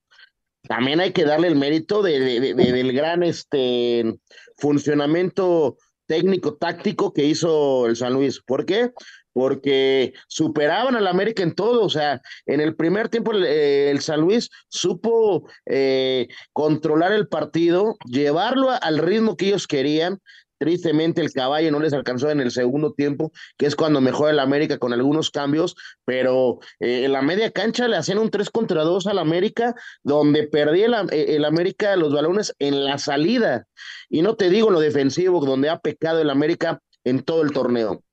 También 0.69 1.01
hay 1.01 1.11
que 1.11 1.25
darle 1.25 1.49
el 1.49 1.57
mérito 1.57 2.01
de, 2.01 2.55
del 2.55 2.93
gran 2.93 3.25
este, 3.25 4.05
funcionamiento 4.57 5.79
técnico 6.12 6.57
táctico 6.57 7.14
que 7.14 7.25
hizo 7.25 7.87
el 7.87 7.97
San 7.97 8.12
Luis. 8.12 8.38
¿Por 8.45 8.66
qué? 8.66 8.92
porque 9.35 10.12
superaban 10.28 10.95
al 10.95 11.07
América 11.07 11.42
en 11.42 11.54
todo, 11.54 11.87
o 11.87 11.88
sea, 11.88 12.21
en 12.45 12.61
el 12.61 12.76
primer 12.76 13.09
tiempo 13.09 13.33
el, 13.33 13.47
eh, 13.47 13.97
San 13.99 14.21
Luis 14.21 14.50
supo 14.69 15.49
eh, 15.64 16.28
controlar 16.52 17.12
el 17.12 17.28
partido, 17.28 17.97
llevarlo 18.04 18.69
al 18.69 18.99
ritmo 18.99 19.38
que 19.38 19.47
ellos 19.47 19.66
querían, 19.66 20.19
Tristemente 20.62 21.21
el 21.21 21.33
caballo 21.33 21.73
no 21.73 21.81
les 21.81 21.92
alcanzó 21.92 22.31
en 22.31 22.40
el 22.40 22.52
segundo 22.52 22.92
tiempo, 22.92 23.33
que 23.59 23.66
es 23.66 23.75
cuando 23.75 24.00
mejora 24.00 24.31
el 24.31 24.38
América 24.38 24.78
con 24.78 24.92
algunos 24.92 25.33
cambios, 25.33 25.75
pero 26.04 26.61
eh, 26.78 27.04
en 27.04 27.11
la 27.11 27.21
media 27.21 27.50
cancha 27.50 27.88
le 27.88 27.97
hacían 27.97 28.19
un 28.19 28.31
3 28.31 28.49
contra 28.49 28.85
2 28.85 29.09
al 29.09 29.19
América, 29.19 29.75
donde 30.04 30.47
perdía 30.47 30.87
el, 30.87 30.95
eh, 31.11 31.35
el, 31.35 31.45
América 31.47 31.97
los 31.97 32.12
balones 32.12 32.54
en 32.61 32.85
la 32.85 32.97
salida. 32.99 33.66
Y 34.09 34.23
no 34.23 34.37
te 34.37 34.50
digo 34.50 34.71
lo 34.71 34.78
defensivo, 34.78 35.45
donde 35.45 35.69
ha 35.69 35.81
pecado 35.81 36.21
el 36.21 36.31
América 36.31 36.81
en 37.02 37.25
todo 37.25 37.42
el 37.42 37.50
torneo. 37.50 38.04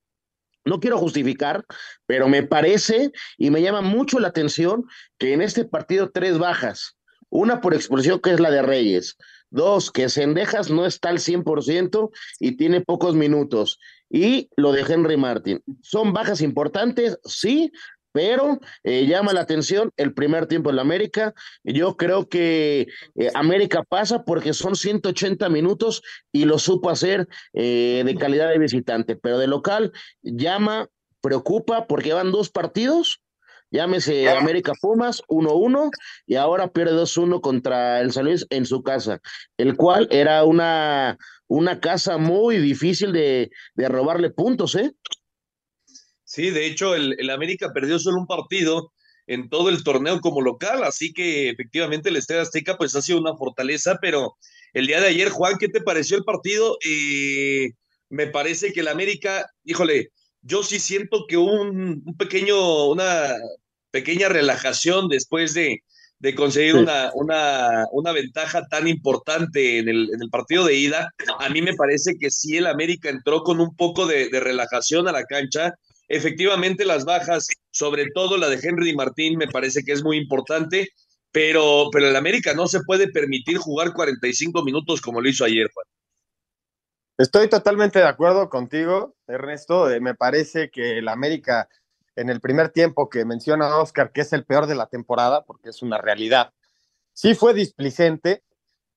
No 0.65 0.79
quiero 0.79 0.97
justificar, 0.97 1.63
pero 2.07 2.27
me 2.27 2.41
parece 2.41 3.11
y 3.37 3.51
me 3.51 3.61
llama 3.61 3.81
mucho 3.81 4.17
la 4.17 4.29
atención 4.29 4.85
que 5.19 5.33
en 5.33 5.43
este 5.43 5.65
partido 5.65 6.09
tres 6.09 6.39
bajas, 6.39 6.97
una 7.29 7.61
por 7.61 7.75
expulsión 7.75 8.19
que 8.19 8.31
es 8.31 8.39
la 8.39 8.49
de 8.49 8.63
Reyes, 8.63 9.17
Dos, 9.51 9.91
que 9.91 10.09
Sendejas 10.09 10.69
no 10.69 10.85
está 10.85 11.09
al 11.09 11.19
100% 11.19 12.09
y 12.39 12.57
tiene 12.57 12.81
pocos 12.81 13.15
minutos. 13.15 13.79
Y 14.09 14.49
lo 14.55 14.71
de 14.71 14.81
Henry 14.81 15.17
Martin. 15.17 15.63
Son 15.81 16.13
bajas 16.13 16.41
importantes, 16.41 17.19
sí, 17.23 17.71
pero 18.11 18.59
eh, 18.83 19.05
llama 19.05 19.33
la 19.33 19.41
atención 19.41 19.91
el 19.97 20.13
primer 20.13 20.47
tiempo 20.47 20.69
en 20.69 20.77
la 20.77 20.81
América. 20.81 21.33
Yo 21.63 21.95
creo 21.97 22.27
que 22.27 22.87
eh, 23.15 23.31
América 23.33 23.83
pasa 23.83 24.23
porque 24.23 24.53
son 24.53 24.75
180 24.75 25.47
minutos 25.49 26.01
y 26.31 26.45
lo 26.45 26.59
supo 26.59 26.89
hacer 26.89 27.27
eh, 27.53 28.03
de 28.05 28.15
calidad 28.15 28.49
de 28.49 28.59
visitante, 28.59 29.15
pero 29.15 29.37
de 29.37 29.47
local 29.47 29.91
llama, 30.21 30.89
preocupa 31.21 31.87
porque 31.87 32.13
van 32.13 32.31
dos 32.31 32.49
partidos 32.49 33.21
Llámese 33.71 34.29
América 34.29 34.73
Pumas 34.81 35.21
1-1 35.27 35.91
y 36.25 36.35
ahora 36.35 36.71
pierde 36.71 36.93
2-1 36.93 37.41
contra 37.41 38.01
el 38.01 38.11
San 38.11 38.25
Luis 38.25 38.45
en 38.49 38.65
su 38.65 38.81
casa, 38.81 39.21
el 39.57 39.75
cual 39.75 40.07
era 40.11 40.43
una, 40.43 41.17
una 41.47 41.79
casa 41.79 42.17
muy 42.17 42.57
difícil 42.57 43.11
de, 43.11 43.51
de 43.75 43.89
robarle 43.89 44.31
puntos, 44.31 44.75
¿eh? 44.75 44.91
Sí, 46.23 46.49
de 46.51 46.65
hecho, 46.65 46.95
el, 46.95 47.15
el, 47.19 47.29
América 47.29 47.71
perdió 47.73 47.97
solo 47.97 48.19
un 48.19 48.27
partido 48.27 48.91
en 49.25 49.49
todo 49.49 49.69
el 49.69 49.83
torneo 49.83 50.19
como 50.21 50.41
local, 50.41 50.83
así 50.83 51.13
que 51.13 51.49
efectivamente 51.49 52.09
el 52.09 52.15
Estadio 52.15 52.41
Azteca 52.41 52.77
pues 52.77 52.95
ha 52.95 53.01
sido 53.01 53.19
una 53.19 53.35
fortaleza, 53.35 53.97
pero 54.01 54.35
el 54.73 54.87
día 54.87 55.01
de 55.01 55.07
ayer, 55.07 55.29
Juan, 55.29 55.57
¿qué 55.59 55.67
te 55.67 55.81
pareció 55.81 56.17
el 56.17 56.23
partido? 56.23 56.77
Eh, 56.85 57.71
me 58.09 58.27
parece 58.27 58.73
que 58.73 58.81
el 58.81 58.87
América, 58.87 59.49
híjole, 59.63 60.11
yo 60.41 60.63
sí 60.63 60.79
siento 60.79 61.25
que 61.27 61.37
un, 61.37 62.03
un 62.05 62.17
pequeño, 62.17 62.87
una 62.87 63.35
pequeña 63.91 64.29
relajación 64.29 65.07
después 65.07 65.53
de, 65.53 65.83
de 66.19 66.35
conseguir 66.35 66.75
una, 66.75 67.11
una, 67.13 67.85
una, 67.91 68.11
ventaja 68.11 68.67
tan 68.67 68.87
importante 68.87 69.79
en 69.79 69.89
el, 69.89 70.09
en 70.13 70.21
el, 70.21 70.29
partido 70.29 70.65
de 70.65 70.75
ida. 70.75 71.13
A 71.39 71.49
mí 71.49 71.61
me 71.61 71.73
parece 71.73 72.15
que 72.19 72.29
sí 72.29 72.57
el 72.57 72.67
América 72.67 73.09
entró 73.09 73.43
con 73.43 73.59
un 73.59 73.75
poco 73.75 74.05
de, 74.05 74.29
de, 74.29 74.39
relajación 74.39 75.07
a 75.07 75.11
la 75.11 75.23
cancha. 75.23 75.73
Efectivamente, 76.07 76.85
las 76.85 77.05
bajas, 77.05 77.47
sobre 77.71 78.07
todo 78.13 78.37
la 78.37 78.49
de 78.49 78.59
Henry 78.61 78.95
Martín, 78.95 79.37
me 79.37 79.47
parece 79.47 79.83
que 79.83 79.93
es 79.93 80.03
muy 80.03 80.17
importante, 80.17 80.89
pero, 81.31 81.89
pero 81.91 82.07
el 82.07 82.15
América 82.15 82.53
no 82.53 82.67
se 82.67 82.81
puede 82.81 83.07
permitir 83.09 83.57
jugar 83.57 83.93
45 83.93 84.63
minutos 84.63 85.01
como 85.01 85.21
lo 85.21 85.29
hizo 85.29 85.45
ayer, 85.45 85.69
Juan. 85.73 85.85
Estoy 87.19 87.49
totalmente 87.49 87.99
de 87.99 88.07
acuerdo 88.07 88.49
contigo, 88.49 89.13
Ernesto. 89.27 89.91
Eh, 89.91 89.99
me 89.99 90.15
parece 90.15 90.71
que 90.71 90.99
el 90.99 91.09
América 91.09 91.67
en 92.15 92.29
el 92.29 92.39
primer 92.39 92.69
tiempo 92.69 93.09
que 93.09 93.25
menciona 93.25 93.75
Oscar, 93.75 94.13
que 94.13 94.21
es 94.21 94.31
el 94.31 94.45
peor 94.45 94.67
de 94.67 94.75
la 94.75 94.85
temporada, 94.85 95.43
porque 95.43 95.67
es 95.67 95.81
una 95.81 95.97
realidad, 95.97 96.53
sí 97.11 97.35
fue 97.35 97.53
displicente, 97.53 98.41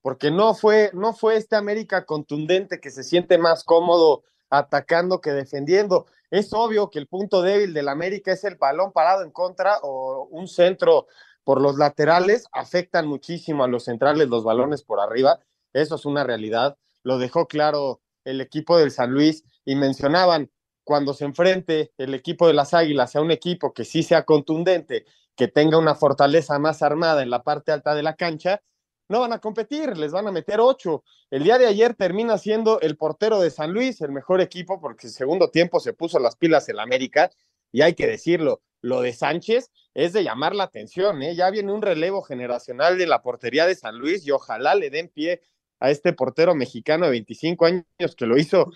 porque 0.02 0.30
no 0.30 0.54
fue, 0.54 0.92
no 0.94 1.14
fue 1.14 1.34
este 1.34 1.56
América 1.56 2.06
contundente 2.06 2.78
que 2.78 2.92
se 2.92 3.02
siente 3.02 3.38
más 3.38 3.64
cómodo 3.64 4.22
atacando 4.50 5.20
que 5.20 5.32
defendiendo. 5.32 6.06
Es 6.30 6.52
obvio 6.52 6.90
que 6.90 7.00
el 7.00 7.08
punto 7.08 7.42
débil 7.42 7.74
del 7.74 7.88
América 7.88 8.30
es 8.30 8.44
el 8.44 8.54
balón 8.54 8.92
parado 8.92 9.24
en 9.24 9.32
contra 9.32 9.78
o 9.82 10.28
un 10.30 10.46
centro 10.46 11.08
por 11.42 11.60
los 11.60 11.76
laterales, 11.76 12.44
afectan 12.52 13.08
muchísimo 13.08 13.64
a 13.64 13.68
los 13.68 13.86
centrales 13.86 14.28
los 14.28 14.44
balones 14.44 14.84
por 14.84 15.00
arriba, 15.00 15.40
eso 15.72 15.96
es 15.96 16.04
una 16.04 16.22
realidad, 16.22 16.78
lo 17.02 17.18
dejó 17.18 17.48
claro 17.48 18.00
el 18.24 18.40
equipo 18.40 18.78
del 18.78 18.90
San 18.90 19.10
Luis 19.10 19.44
y 19.64 19.76
mencionaban, 19.76 20.50
cuando 20.84 21.14
se 21.14 21.24
enfrente 21.24 21.92
el 21.96 22.14
equipo 22.14 22.46
de 22.46 22.54
las 22.54 22.74
Águilas 22.74 23.14
a 23.14 23.20
un 23.20 23.30
equipo 23.30 23.72
que 23.72 23.84
sí 23.84 24.02
sea 24.02 24.24
contundente, 24.24 25.04
que 25.36 25.48
tenga 25.48 25.78
una 25.78 25.94
fortaleza 25.94 26.58
más 26.58 26.82
armada 26.82 27.22
en 27.22 27.30
la 27.30 27.42
parte 27.42 27.72
alta 27.72 27.94
de 27.94 28.02
la 28.02 28.16
cancha, 28.16 28.60
no 29.08 29.20
van 29.20 29.32
a 29.32 29.38
competir, 29.38 29.96
les 29.96 30.12
van 30.12 30.26
a 30.26 30.32
meter 30.32 30.60
ocho. 30.60 31.04
El 31.30 31.44
día 31.44 31.58
de 31.58 31.66
ayer 31.66 31.94
termina 31.94 32.38
siendo 32.38 32.80
el 32.80 32.96
portero 32.96 33.40
de 33.40 33.50
San 33.50 33.72
Luis 33.72 34.00
el 34.00 34.10
mejor 34.10 34.40
equipo 34.40 34.80
porque 34.80 35.06
el 35.06 35.12
segundo 35.12 35.50
tiempo 35.50 35.80
se 35.80 35.92
puso 35.92 36.18
las 36.18 36.36
pilas 36.36 36.68
en 36.68 36.80
América 36.80 37.30
y 37.70 37.82
hay 37.82 37.94
que 37.94 38.06
decirlo, 38.06 38.62
lo 38.80 39.00
de 39.00 39.12
Sánchez 39.12 39.70
es 39.94 40.12
de 40.12 40.24
llamar 40.24 40.54
la 40.54 40.64
atención, 40.64 41.22
¿eh? 41.22 41.34
ya 41.34 41.50
viene 41.50 41.72
un 41.72 41.82
relevo 41.82 42.22
generacional 42.22 42.98
de 42.98 43.06
la 43.06 43.22
portería 43.22 43.66
de 43.66 43.74
San 43.74 43.98
Luis 43.98 44.26
y 44.26 44.30
ojalá 44.30 44.74
le 44.74 44.90
den 44.90 45.08
pie 45.08 45.42
a 45.82 45.90
este 45.90 46.12
portero 46.12 46.54
mexicano 46.54 47.06
de 47.06 47.10
25 47.10 47.66
años 47.66 48.16
que 48.16 48.26
lo 48.26 48.38
hizo 48.38 48.70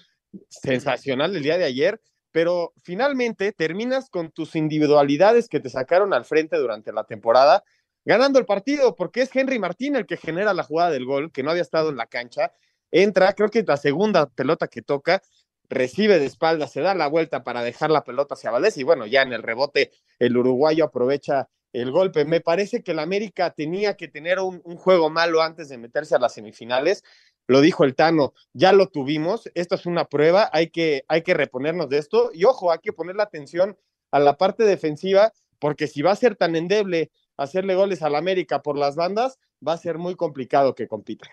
sensacional 0.49 1.37
el 1.37 1.43
día 1.45 1.57
de 1.57 1.65
ayer, 1.65 2.01
pero 2.33 2.73
finalmente 2.83 3.53
terminas 3.53 4.11
con 4.11 4.33
tus 4.33 4.57
individualidades 4.57 5.49
que 5.49 5.61
te 5.61 5.71
sacaron 5.71 6.13
al 6.13 6.25
frente 6.25 6.57
durante 6.57 6.93
la 6.93 7.05
temporada, 7.05 7.63
ganando 8.05 8.41
el 8.41 8.45
partido, 8.45 8.97
porque 8.97 9.23
es 9.23 9.31
Henry 9.35 9.61
Martín 9.61 9.95
el 9.95 10.05
que 10.05 10.17
genera 10.17 10.53
la 10.53 10.65
jugada 10.65 10.91
del 10.91 11.05
gol, 11.05 11.31
que 11.31 11.45
no 11.45 11.53
había 11.53 11.63
estado 11.63 11.91
en 11.91 11.97
la 11.97 12.07
cancha, 12.07 12.53
entra, 12.91 13.33
creo 13.35 13.51
que 13.51 13.63
la 13.63 13.77
segunda 13.77 14.27
pelota 14.27 14.67
que 14.67 14.83
toca, 14.83 15.23
recibe 15.69 16.19
de 16.19 16.27
espalda, 16.27 16.67
se 16.67 16.81
da 16.81 16.95
la 16.97 17.07
vuelta 17.07 17.45
para 17.45 17.63
dejar 17.63 17.91
la 17.91 18.03
pelota 18.03 18.35
hacia 18.35 18.51
Valdés 18.51 18.79
y 18.79 18.83
bueno, 18.83 19.07
ya 19.07 19.23
en 19.23 19.33
el 19.33 19.45
rebote 19.45 19.93
el 20.19 20.37
uruguayo 20.37 20.85
aprovecha 20.85 21.49
el 21.83 21.91
golpe. 21.91 22.25
Me 22.25 22.41
parece 22.41 22.83
que 22.83 22.93
el 22.93 22.99
América 22.99 23.51
tenía 23.51 23.97
que 23.97 24.09
tener 24.09 24.39
un, 24.39 24.61
juego 24.77 25.11
malo 25.11 25.43
antes 25.43 25.69
de 25.69 25.79
meterse 25.79 26.15
a 26.15 26.19
las 26.19 26.35
semifinales 26.35 27.03
lo 27.49 27.61
dijo 27.61 27.85
el 27.85 27.95
Tano, 27.95 28.35
ya 28.55 28.73
lo 28.73 28.89
tuvimos, 28.89 29.49
esto 29.55 29.77
es 29.77 29.87
una 29.87 30.07
prueba, 30.07 30.51
hay 30.53 30.71
que, 30.71 31.05
hay 31.07 31.23
que 31.23 31.33
reponernos 31.33 31.89
de 31.89 31.99
esto 31.99 32.31
y 32.35 32.45
ojo, 32.45 32.73
hay 32.73 32.81
que 32.83 32.93
poner 32.93 33.15
la 33.15 33.23
atención 33.23 33.77
a 34.11 34.19
la 34.19 34.37
parte 34.37 34.65
defensiva, 34.65 35.33
porque 35.61 35.87
si 35.87 36.03
va 36.03 36.11
a 36.11 36.17
ser 36.17 36.35
tan 36.35 36.57
endeble 36.57 37.13
hacerle 37.37 37.77
goles 37.77 38.03
al 38.03 38.17
América 38.17 38.63
por 38.63 38.77
las 38.77 38.97
bandas, 38.97 39.39
va 39.67 39.75
a 39.75 39.79
ser 39.79 39.97
muy 39.97 40.17
complicado 40.17 40.75
que 40.75 40.89
compita. 40.89 41.31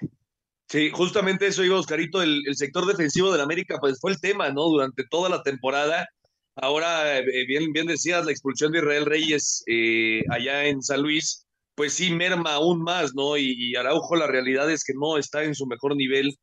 Sí, 0.69 0.91
justamente 0.91 1.47
eso 1.47 1.63
iba 1.63 1.79
Oscarito, 1.79 2.21
el, 2.21 2.41
el 2.47 2.55
sector 2.55 2.85
defensivo 2.85 3.31
del 3.31 3.41
América, 3.41 3.77
pues 3.79 3.99
fue 3.99 4.11
el 4.11 4.21
tema, 4.21 4.49
¿no? 4.49 4.63
Durante 4.69 5.03
toda 5.09 5.29
la 5.29 5.41
temporada. 5.43 6.07
Ahora, 6.55 7.17
eh, 7.17 7.45
bien, 7.47 7.73
bien 7.73 7.87
decías, 7.87 8.25
la 8.25 8.31
expulsión 8.31 8.71
de 8.71 8.79
Israel 8.79 9.05
Reyes 9.05 9.63
eh, 9.67 10.21
allá 10.29 10.65
en 10.65 10.83
San 10.83 11.01
Luis, 11.01 11.45
pues 11.75 11.93
sí 11.93 12.11
merma 12.11 12.53
aún 12.53 12.83
más, 12.83 13.15
¿no? 13.15 13.37
Y, 13.37 13.75
Araujo, 13.75 14.15
la 14.15 14.27
realidad 14.27 14.69
es 14.69 14.83
que 14.83 14.93
no 14.93 15.17
está 15.17 15.43
en 15.43 15.55
su 15.55 15.65
mejor 15.65 15.95
nivel. 15.95 16.37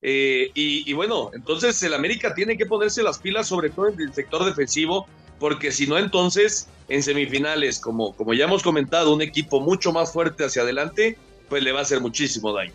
Eh, 0.00 0.50
y, 0.54 0.92
bueno, 0.94 1.30
entonces 1.34 1.82
el 1.82 1.94
América 1.94 2.34
tiene 2.34 2.56
que 2.56 2.66
ponerse 2.66 3.02
las 3.02 3.18
pilas, 3.18 3.48
sobre 3.48 3.70
todo 3.70 3.88
en 3.88 4.00
el 4.00 4.14
sector 4.14 4.44
defensivo, 4.44 5.06
porque 5.38 5.72
si 5.72 5.86
no, 5.86 5.98
entonces 5.98 6.68
en 6.88 7.02
semifinales, 7.02 7.80
como, 7.80 8.14
como 8.16 8.32
ya 8.32 8.44
hemos 8.44 8.62
comentado, 8.62 9.14
un 9.14 9.22
equipo 9.22 9.60
mucho 9.60 9.92
más 9.92 10.12
fuerte 10.12 10.44
hacia 10.44 10.62
adelante, 10.62 11.18
pues 11.48 11.62
le 11.62 11.72
va 11.72 11.80
a 11.80 11.82
hacer 11.82 12.00
muchísimo 12.00 12.52
daño. 12.52 12.72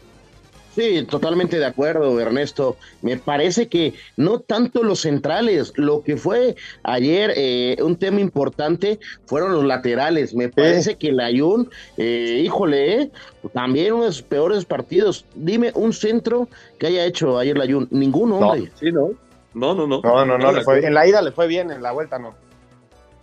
Sí, 0.76 1.06
totalmente 1.10 1.58
de 1.58 1.66
acuerdo, 1.66 2.20
Ernesto. 2.20 2.76
Me 3.02 3.16
parece 3.16 3.70
que 3.70 3.94
no 4.18 4.42
tanto 4.42 4.84
los 4.84 5.00
centrales, 5.00 5.72
lo 5.76 6.04
que 6.04 6.18
fue 6.18 6.58
ayer 6.84 7.32
eh, 7.38 7.78
un 7.82 7.96
tema 7.96 8.20
importante 8.20 9.00
fueron 9.26 9.54
los 9.54 9.64
laterales. 9.64 10.36
Me 10.36 10.50
parece 10.50 10.98
que 10.98 11.10
el 11.10 11.22
Ayun, 11.22 11.70
eh, 11.98 12.42
híjole, 12.44 13.04
eh, 13.04 13.12
también 13.54 13.94
uno 13.94 14.04
de 14.04 14.10
los 14.10 14.22
peores 14.22 14.66
partidos. 14.66 15.26
Dime 15.34 15.72
un 15.76 15.94
centro 15.94 16.50
que 16.78 16.88
haya 16.88 17.06
hecho 17.06 17.38
ayer 17.38 17.56
el 17.56 17.62
Ayun. 17.62 17.88
Ninguno, 17.92 18.38
hombre. 18.38 18.70
sí, 18.78 18.92
no. 18.92 19.12
No, 19.54 19.74
no, 19.74 19.88
no. 19.88 20.02
No, 20.04 20.26
no, 20.26 20.38
no, 20.38 20.52
le 20.52 20.62
fue, 20.62 20.86
en 20.86 20.94
la 20.94 21.08
ida 21.08 21.22
le 21.22 21.32
fue 21.32 21.48
bien, 21.48 21.72
en 21.72 21.82
la 21.82 21.94
vuelta 21.94 22.20
no. 22.20 22.36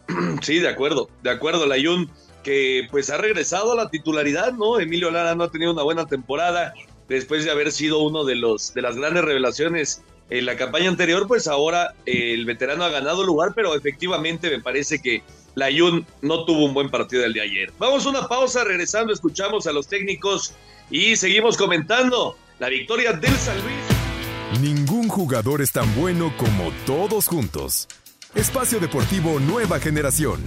Sí, 0.40 0.58
de 0.58 0.68
acuerdo, 0.68 1.10
de 1.22 1.28
acuerdo. 1.28 1.64
El 1.64 1.72
Ayun 1.72 2.10
que 2.42 2.88
pues 2.90 3.10
ha 3.10 3.18
regresado 3.18 3.72
a 3.72 3.76
la 3.76 3.90
titularidad, 3.90 4.52
¿no? 4.52 4.80
Emilio 4.80 5.10
Lara 5.10 5.34
no 5.34 5.44
ha 5.44 5.50
tenido 5.50 5.72
una 5.72 5.82
buena 5.82 6.06
temporada 6.06 6.72
después 7.12 7.44
de 7.44 7.50
haber 7.50 7.70
sido 7.70 8.00
uno 8.00 8.24
de 8.24 8.34
los 8.34 8.74
de 8.74 8.82
las 8.82 8.96
grandes 8.96 9.24
revelaciones 9.24 10.02
en 10.30 10.46
la 10.46 10.56
campaña 10.56 10.88
anterior, 10.88 11.26
pues 11.28 11.46
ahora 11.46 11.94
eh, 12.06 12.32
el 12.34 12.44
veterano 12.46 12.84
ha 12.84 12.88
ganado 12.88 13.22
lugar, 13.22 13.52
pero 13.54 13.74
efectivamente 13.74 14.50
me 14.50 14.60
parece 14.60 15.00
que 15.00 15.22
la 15.54 15.68
Jun 15.70 16.06
no 16.22 16.44
tuvo 16.44 16.64
un 16.64 16.74
buen 16.74 16.90
partido 16.90 17.24
el 17.24 17.34
de 17.34 17.42
ayer. 17.42 17.72
Vamos 17.78 18.06
a 18.06 18.08
una 18.08 18.26
pausa, 18.26 18.64
regresando 18.64 19.12
escuchamos 19.12 19.66
a 19.66 19.72
los 19.72 19.86
técnicos 19.86 20.54
y 20.90 21.16
seguimos 21.16 21.56
comentando 21.56 22.36
la 22.58 22.68
victoria 22.68 23.12
del 23.12 23.34
San 23.36 23.56
Luis. 23.62 24.60
Ningún 24.60 25.08
jugador 25.08 25.60
es 25.60 25.72
tan 25.72 25.94
bueno 25.94 26.32
como 26.36 26.72
todos 26.86 27.26
juntos. 27.26 27.88
Espacio 28.34 28.80
Deportivo 28.80 29.38
Nueva 29.40 29.78
Generación. 29.78 30.42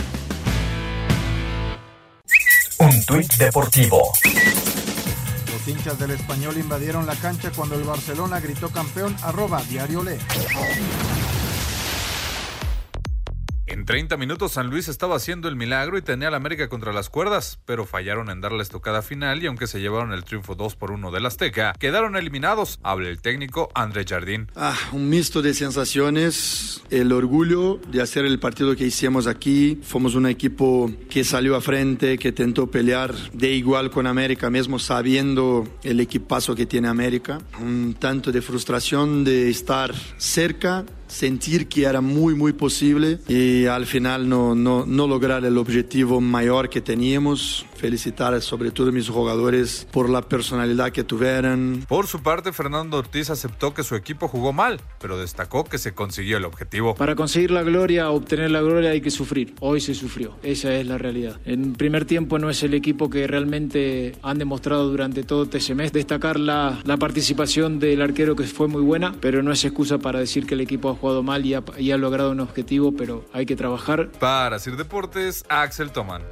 Un 2.80 3.06
tuit 3.06 3.32
deportivo. 3.36 4.02
Los 5.66 5.76
hinchas 5.76 5.98
del 5.98 6.12
español 6.12 6.58
invadieron 6.60 7.08
la 7.08 7.16
cancha 7.16 7.50
cuando 7.50 7.74
el 7.74 7.84
Barcelona 7.84 8.40
gritó 8.40 8.70
campeón 8.70 9.16
arroba 9.24 9.64
diario 9.64 10.04
le. 10.04 10.20
En 13.68 13.84
30 13.84 14.16
minutos 14.18 14.52
San 14.52 14.70
Luis 14.70 14.88
estaba 14.88 15.16
haciendo 15.16 15.48
el 15.48 15.56
milagro 15.56 15.98
y 15.98 16.04
tenía 16.04 16.28
al 16.28 16.36
América 16.36 16.70
contra 16.70 16.94
las 16.94 17.10
cuerdas, 17.10 17.58
pero 17.66 17.88
fallaron 17.88 18.30
en 18.30 18.40
dar 18.40 18.52
la 18.52 18.62
estocada 18.62 19.02
final 19.02 19.42
y 19.42 19.48
aunque 19.48 19.66
se 19.66 19.80
llevaron 19.80 20.14
el 20.14 20.24
triunfo 20.24 20.54
2 20.54 20.76
por 20.76 20.92
1 20.92 21.10
del 21.10 21.26
Azteca, 21.26 21.74
quedaron 21.80 22.16
eliminados. 22.16 22.80
Habla 22.84 23.10
el 23.10 23.22
técnico 23.22 23.70
André 23.74 24.06
Jardín. 24.08 24.52
Ah, 24.56 24.78
un 24.92 25.10
mixto 25.10 25.42
de 25.42 25.56
sensaciones, 25.56 26.84
el 26.92 27.12
orgullo 27.12 27.80
de 27.88 28.04
hacer 28.04 28.26
el 28.26 28.38
partido 28.38 28.76
que 28.76 28.86
hicimos 28.86 29.26
aquí. 29.26 29.80
Fomos 29.82 30.14
un 30.14 30.28
equipo 30.28 30.92
que 31.10 31.24
salió 31.24 31.56
a 31.56 31.62
frente, 31.62 32.20
que 32.20 32.32
tentó 32.32 32.70
pelear 32.70 33.16
de 33.34 33.50
igual 33.54 33.90
con 33.90 34.06
América, 34.06 34.52
mismo 34.52 34.78
sabiendo 34.78 35.68
el 35.82 36.00
equipazo 36.00 36.54
que 36.54 36.68
tiene 36.68 36.88
América. 36.88 37.40
Un 37.60 37.96
tanto 38.00 38.32
de 38.32 38.44
frustración 38.44 39.24
de 39.24 39.50
estar 39.50 39.92
cerca 40.18 40.86
sentir 41.16 41.70
que 41.70 41.84
era 41.84 42.02
muy, 42.02 42.36
muy 42.36 42.52
posible 42.52 43.20
y 43.30 43.68
al 43.68 43.86
final 43.86 44.28
no, 44.28 44.54
no, 44.54 44.86
no 44.86 45.08
lograr 45.08 45.46
el 45.46 45.58
objetivo 45.58 46.20
mayor 46.20 46.70
que 46.70 46.82
teníamos. 46.82 47.66
Felicitar 47.86 48.42
sobre 48.42 48.72
todo 48.72 48.90
a 48.90 48.92
mis 48.92 49.10
jugadores 49.10 49.88
por 49.92 50.10
la 50.10 50.24
personalidad 50.24 50.92
que 50.92 51.04
tuvieron. 51.04 51.86
Por 51.88 52.08
su 52.08 52.24
parte, 52.24 52.52
Fernando 52.52 52.98
Ortiz 52.98 53.30
aceptó 53.30 53.76
que 53.76 53.84
su 53.84 53.94
equipo 53.94 54.28
jugó 54.28 54.54
mal, 54.54 54.82
pero 55.00 55.20
destacó 55.20 55.66
que 55.66 55.78
se 55.78 55.94
consiguió 55.94 56.38
el 56.38 56.46
objetivo. 56.46 56.96
Para 56.96 57.14
conseguir 57.14 57.52
la 57.52 57.62
gloria, 57.62 58.10
obtener 58.10 58.50
la 58.50 58.62
gloria 58.62 58.90
hay 58.90 59.02
que 59.02 59.12
sufrir. 59.12 59.54
Hoy 59.60 59.82
se 59.82 59.94
sufrió, 59.94 60.36
esa 60.42 60.74
es 60.74 60.88
la 60.88 60.98
realidad. 60.98 61.40
En 61.46 61.74
primer 61.74 62.06
tiempo 62.06 62.40
no 62.40 62.50
es 62.50 62.64
el 62.64 62.74
equipo 62.74 63.08
que 63.08 63.28
realmente 63.28 64.14
han 64.24 64.40
demostrado 64.40 64.90
durante 64.90 65.22
todo 65.22 65.44
este 65.44 65.60
semestre. 65.60 66.00
Destacar 66.00 66.40
la, 66.40 66.80
la 66.86 66.98
participación 66.98 67.78
del 67.78 68.02
arquero 68.02 68.36
que 68.36 68.46
fue 68.46 68.68
muy 68.68 68.82
buena, 68.82 69.14
pero 69.22 69.44
no 69.44 69.52
es 69.52 69.64
excusa 69.64 70.00
para 70.00 70.18
decir 70.18 70.48
que 70.48 70.56
el 70.56 70.62
equipo 70.62 70.90
ha 70.90 70.96
jugado 70.96 71.22
mal 71.22 71.46
y 71.46 71.54
ha, 71.54 71.64
y 71.78 71.92
ha 71.92 71.98
logrado 71.98 72.32
un 72.32 72.40
objetivo, 72.40 72.94
pero 72.94 73.26
hay 73.32 73.46
que 73.46 73.56
trabajar. 73.56 74.10
Para 74.20 74.58
Sir 74.58 74.76
Deportes, 74.76 75.46
Axel 75.50 75.92
Toman. 75.92 76.24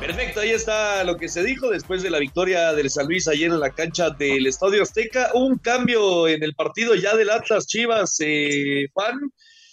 Perfecto, 0.00 0.40
ahí 0.40 0.50
está 0.50 1.02
lo 1.04 1.16
que 1.16 1.28
se 1.28 1.42
dijo 1.42 1.70
después 1.70 2.02
de 2.02 2.10
la 2.10 2.18
victoria 2.18 2.74
del 2.74 2.90
San 2.90 3.06
Luis 3.06 3.26
ayer 3.26 3.50
en 3.50 3.60
la 3.60 3.70
cancha 3.70 4.10
del 4.10 4.46
Estadio 4.46 4.82
Azteca. 4.82 5.30
Un 5.32 5.56
cambio 5.58 6.28
en 6.28 6.42
el 6.42 6.54
partido 6.54 6.94
ya 6.94 7.16
del 7.16 7.30
Atlas 7.30 7.66
Chivas, 7.66 8.16
eh, 8.20 8.86
Juan. 8.92 9.14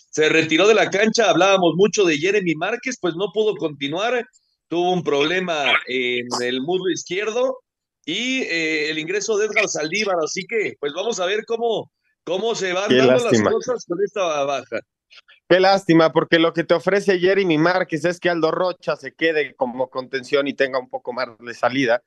Se 0.10 0.30
retiró 0.30 0.68
de 0.68 0.74
la 0.74 0.90
cancha, 0.90 1.30
hablábamos 1.30 1.74
mucho 1.76 2.06
de 2.06 2.18
Jeremy 2.18 2.56
Márquez, 2.56 2.98
pues 3.02 3.16
no 3.16 3.28
pudo 3.34 3.56
continuar, 3.56 4.26
tuvo 4.70 4.92
un 4.94 5.04
problema 5.04 5.66
en 5.88 6.28
el 6.42 6.62
muslo 6.62 6.90
izquierdo 6.92 7.58
y 8.06 8.42
eh, 8.44 8.90
el 8.90 9.00
ingreso 9.00 9.38
de 9.38 9.48
Edgar 9.48 9.68
Saldívar, 9.68 10.16
así 10.24 10.46
que 10.48 10.76
pues 10.80 10.94
vamos 10.94 11.20
a 11.20 11.26
ver 11.26 11.46
cómo, 11.46 11.92
cómo 12.24 12.56
se 12.56 12.74
van 12.74 12.90
Qué 12.90 12.96
dando 12.98 13.14
lástima. 13.14 13.52
las 13.52 13.54
cosas 13.54 13.86
con 13.86 13.98
esta 14.04 14.44
baja. 14.44 14.80
Qué 15.52 15.60
lástima, 15.60 16.14
porque 16.14 16.40
lo 16.40 16.54
que 16.54 16.64
te 16.64 16.74
ofrece 16.76 17.20
Jeremy 17.20 17.58
Márquez 17.58 18.06
es 18.06 18.22
que 18.22 18.30
Aldo 18.30 18.52
Rocha 18.52 18.96
se 18.96 19.14
quede 19.14 19.54
como 19.54 19.90
contención 19.90 20.48
y 20.48 20.54
tenga 20.54 20.80
un 20.80 20.90
poco 20.90 21.12
más 21.12 21.28
de 21.40 21.54
salida. 21.54 22.02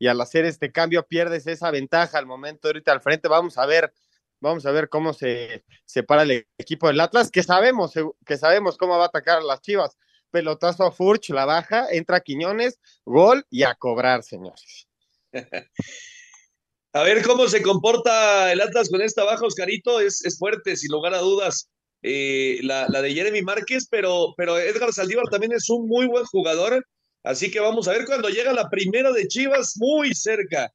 Y 0.00 0.08
al 0.08 0.20
hacer 0.20 0.44
este 0.44 0.72
cambio 0.72 1.06
pierdes 1.06 1.46
esa 1.46 1.70
ventaja 1.70 2.18
al 2.18 2.26
momento 2.26 2.66
ahorita 2.66 2.90
al 2.90 3.00
frente. 3.00 3.28
Vamos 3.28 3.56
a 3.56 3.66
ver, 3.66 3.92
vamos 4.40 4.66
a 4.66 4.72
ver 4.72 4.88
cómo 4.88 5.12
se 5.12 5.64
separa 5.84 6.24
el 6.24 6.48
equipo 6.58 6.88
del 6.88 6.98
Atlas, 6.98 7.30
que 7.30 7.44
sabemos, 7.44 7.92
que 8.26 8.36
sabemos 8.36 8.76
cómo 8.76 8.98
va 8.98 9.04
a 9.04 9.06
atacar 9.06 9.38
a 9.38 9.44
las 9.44 9.60
Chivas. 9.60 9.96
Pelotazo 10.32 10.84
a 10.84 10.90
Furch, 10.90 11.28
la 11.30 11.44
baja, 11.44 11.86
entra 11.92 12.18
Quiñones, 12.18 12.80
gol 13.04 13.46
y 13.48 13.62
a 13.62 13.76
cobrar, 13.76 14.24
señores. 14.24 14.88
A 16.94 17.02
ver 17.04 17.22
cómo 17.24 17.46
se 17.46 17.62
comporta 17.62 18.50
el 18.50 18.60
Atlas 18.60 18.88
con 18.88 19.02
esta 19.02 19.22
baja, 19.22 19.46
Oscarito. 19.46 20.00
Es, 20.00 20.24
es 20.24 20.36
fuerte, 20.36 20.74
sin 20.74 20.90
lugar 20.90 21.14
a 21.14 21.18
dudas, 21.18 21.68
eh, 22.02 22.60
la, 22.62 22.86
de 22.88 23.12
Jeremy 23.12 23.42
Márquez, 23.42 23.88
pero, 23.90 24.34
pero 24.36 24.58
Edgar 24.58 24.92
Saldívar 24.92 25.26
también 25.30 25.52
es 25.52 25.68
un 25.68 25.88
muy 25.88 26.06
buen 26.06 26.24
jugador. 26.24 26.84
Así 27.24 27.50
que 27.50 27.60
vamos 27.60 27.88
a 27.88 27.92
ver 27.92 28.06
cuando 28.06 28.28
llega 28.28 28.52
la 28.52 28.70
primera 28.70 29.12
de 29.12 29.26
Chivas, 29.26 29.74
muy 29.76 30.14
cerca. 30.14 30.70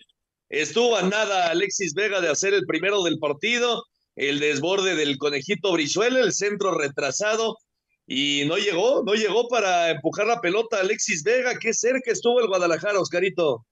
Estuvo 0.49 0.95
a 0.95 1.01
nada 1.01 1.49
Alexis 1.49 1.93
Vega 1.93 2.21
de 2.21 2.29
hacer 2.29 2.53
el 2.53 2.65
primero 2.65 3.01
del 3.03 3.17
partido, 3.17 3.83
el 4.15 4.39
desborde 4.39 4.95
del 4.95 5.17
conejito 5.17 5.71
Brizuela, 5.71 6.19
el 6.19 6.33
centro 6.33 6.77
retrasado, 6.77 7.57
y 8.05 8.43
no 8.45 8.57
llegó, 8.57 9.03
no 9.03 9.13
llegó 9.13 9.47
para 9.47 9.89
empujar 9.89 10.27
la 10.27 10.41
pelota 10.41 10.79
Alexis 10.79 11.23
Vega. 11.23 11.57
Qué 11.57 11.73
cerca 11.73 12.11
estuvo 12.11 12.39
el 12.39 12.47
Guadalajara, 12.47 12.99
Oscarito. 12.99 13.65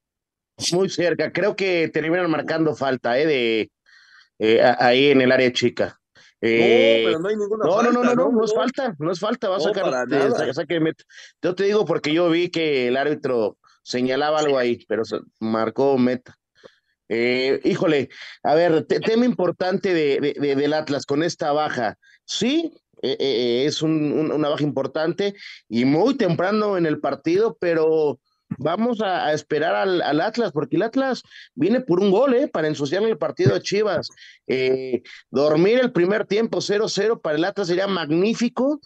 Muy 0.71 0.89
cerca, 0.89 1.31
creo 1.31 1.55
que 1.55 1.89
terminaron 1.89 2.31
marcando 2.31 2.75
falta 2.75 3.19
¿eh? 3.19 3.25
de 3.25 3.71
eh, 4.39 4.61
ahí 4.79 5.11
en 5.11 5.21
el 5.21 5.31
área 5.31 5.51
chica. 5.51 6.00
Eh, 6.41 7.03
no, 7.03 7.09
pero 7.09 7.19
no 7.19 7.29
hay 7.29 7.35
ninguna 7.35 7.65
no, 7.65 7.71
falta. 7.73 7.91
No, 7.91 8.03
no, 8.03 8.03
no, 8.03 8.15
no, 8.15 8.31
no 8.31 8.45
es 8.45 8.53
falta, 8.53 8.95
no 8.97 9.11
es 9.11 9.19
falta, 9.19 9.49
va 9.49 9.57
a 9.57 9.59
sacar. 9.59 9.83
para 9.83 10.05
te, 10.07 10.53
saca, 10.53 10.75
yo 11.41 11.55
te 11.55 11.63
digo 11.63 11.85
porque 11.85 12.13
yo 12.13 12.29
vi 12.29 12.49
que 12.49 12.87
el 12.87 12.97
árbitro 12.97 13.57
señalaba 13.83 14.39
algo 14.39 14.57
ahí, 14.57 14.83
pero 14.87 15.03
marcó 15.39 15.97
meta. 15.97 16.35
Eh, 17.09 17.59
híjole, 17.63 18.09
a 18.41 18.55
ver, 18.55 18.85
te, 18.85 18.99
tema 18.99 19.25
importante 19.25 19.93
de, 19.93 20.19
de, 20.19 20.33
de, 20.39 20.55
del 20.55 20.73
Atlas 20.73 21.05
con 21.05 21.23
esta 21.23 21.51
baja. 21.51 21.97
Sí, 22.25 22.73
eh, 23.01 23.65
es 23.67 23.81
un, 23.81 24.11
un, 24.13 24.31
una 24.31 24.49
baja 24.49 24.63
importante 24.63 25.35
y 25.67 25.85
muy 25.85 26.15
temprano 26.15 26.77
en 26.77 26.85
el 26.85 26.99
partido, 26.99 27.57
pero 27.59 28.19
vamos 28.57 29.01
a, 29.01 29.33
esperar 29.33 29.75
al, 29.75 30.21
Atlas, 30.21 30.51
porque 30.51 30.75
el 30.75 30.83
Atlas 30.83 31.23
viene 31.55 31.81
por 31.81 31.99
un 31.99 32.11
gol, 32.11 32.33
¿eh? 32.33 32.47
Para 32.47 32.67
ensuciar 32.67 33.03
el 33.03 33.17
partido 33.17 33.53
de 33.53 33.61
Chivas. 33.61 34.09
Eh, 34.47 35.01
dormir 35.29 35.79
el 35.79 35.91
primer 35.91 36.25
tiempo 36.25 36.59
0-0 36.59 37.21
para 37.21 37.37
el 37.37 37.45
Atlas 37.45 37.67
sería 37.67 37.87
magnífico. 37.87 38.79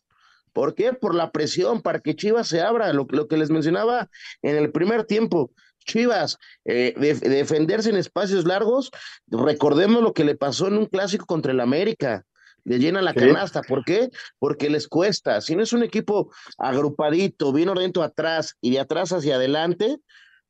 ¿Por 0.54 0.74
qué? 0.74 0.94
Por 0.94 1.16
la 1.16 1.32
presión, 1.32 1.82
para 1.82 2.00
que 2.00 2.16
Chivas 2.16 2.48
se 2.48 2.62
abra, 2.62 2.94
lo, 2.94 3.08
que 3.08 3.38
les 3.38 3.50
mencionaba 3.50 4.10
en 4.42 4.56
el 4.56 4.72
primer 4.72 5.06
tiempo. 5.06 5.52
Chivas, 5.86 6.38
eh, 6.64 6.94
de, 6.98 7.14
de 7.14 7.30
defenderse 7.30 7.90
en 7.90 7.98
espacios 7.98 8.46
largos, 8.46 8.90
recordemos 9.28 10.02
lo 10.02 10.14
que 10.14 10.24
le 10.24 10.36
pasó 10.36 10.68
en 10.68 10.78
un 10.78 10.88
clásico 10.88 11.26
contra 11.26 11.52
el 11.52 11.60
América 11.60 12.26
le 12.66 12.80
llena 12.80 13.02
la 13.02 13.14
canasta. 13.14 13.62
¿Por 13.62 13.86
qué? 13.86 14.10
Porque 14.40 14.70
les 14.70 14.88
cuesta. 14.88 15.40
Si 15.40 15.56
no 15.56 15.64
es 15.64 15.72
un 15.72 15.84
equipo 15.84 16.32
agrupadito, 16.58 17.54
bien 17.54 17.70
ordenado 17.70 18.04
atrás 18.04 18.56
y 18.60 18.72
de 18.72 18.80
atrás 18.80 19.12
hacia 19.12 19.36
adelante, 19.36 19.98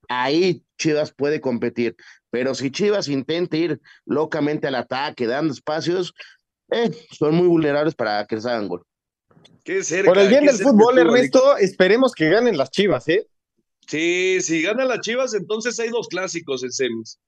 ahí 0.10 0.64
Chivas 0.78 1.14
puede 1.14 1.42
competir. 1.42 1.96
Pero 2.32 2.56
si 2.56 2.72
Chivas 2.72 3.08
intenta 3.08 3.58
ir 3.58 3.80
locamente 4.06 4.68
al 4.68 4.76
ataque, 4.76 5.28
dando 5.28 5.54
espacios, 5.54 6.14
eh, 6.72 6.92
son 7.12 7.36
muy 7.36 7.48
vulnerables 7.48 7.96
para 7.96 8.26
que 8.26 8.36
les 8.36 8.46
hagan 8.46 8.68
gol. 8.68 8.84
Qué 9.64 9.84
cerca, 9.84 10.10
Por 10.10 10.20
el 10.20 10.30
bien 10.30 10.46
qué 10.46 10.52
del 10.52 10.62
fútbol, 10.62 10.98
Ernesto, 10.98 11.58
esperemos 11.58 12.14
que 12.14 12.30
ganen 12.30 12.58
las 12.58 12.72
Chivas, 12.72 13.08
¿eh? 13.08 13.28
Sí, 13.88 14.40
si 14.42 14.62
gana 14.62 14.86
las 14.86 15.02
Chivas, 15.02 15.34
entonces 15.34 15.80
hay 15.80 15.90
dos 15.90 16.08
clásicos 16.08 16.64
en 16.64 16.72
semis. 16.72 17.20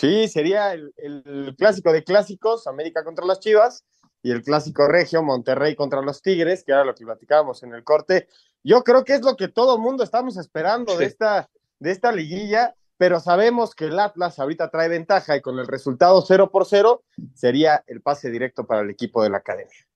Sí, 0.00 0.28
sería 0.28 0.72
el, 0.72 0.94
el, 0.96 1.54
clásico 1.58 1.92
de 1.92 2.02
clásicos, 2.02 2.66
América 2.66 3.04
contra 3.04 3.26
las 3.26 3.38
Chivas, 3.38 3.84
y 4.22 4.30
el 4.30 4.42
clásico 4.42 4.88
regio, 4.88 5.22
Monterrey 5.22 5.74
contra 5.74 6.00
los 6.00 6.22
Tigres, 6.22 6.64
que 6.64 6.72
era 6.72 6.86
lo 6.86 6.94
que 6.94 7.04
platicábamos 7.04 7.62
en 7.64 7.74
el 7.74 7.84
corte. 7.84 8.26
Yo 8.64 8.82
creo 8.82 9.04
que 9.04 9.12
es 9.12 9.20
lo 9.20 9.36
que 9.36 9.48
todo 9.48 9.76
el 9.76 9.82
mundo 9.82 10.02
estamos 10.02 10.38
esperando 10.38 10.96
de 10.96 11.04
esta, 11.04 11.50
de 11.80 11.90
esta 11.90 12.12
liguilla, 12.12 12.74
pero 12.96 13.20
sabemos 13.20 13.74
que 13.74 13.86
el 13.86 13.98
Atlas 13.98 14.38
ahorita 14.38 14.70
trae 14.70 14.88
ventaja 14.88 15.36
y 15.36 15.42
con 15.42 15.58
el 15.58 15.66
resultado 15.66 16.22
0 16.26 16.50
por 16.50 16.64
0 16.64 17.02
sería 17.34 17.84
el 17.86 18.00
pase 18.00 18.30
directo 18.30 18.66
para 18.66 18.80
el 18.80 18.88
equipo 18.88 19.22
de 19.22 19.28
la 19.28 19.38
academia. 19.38 19.86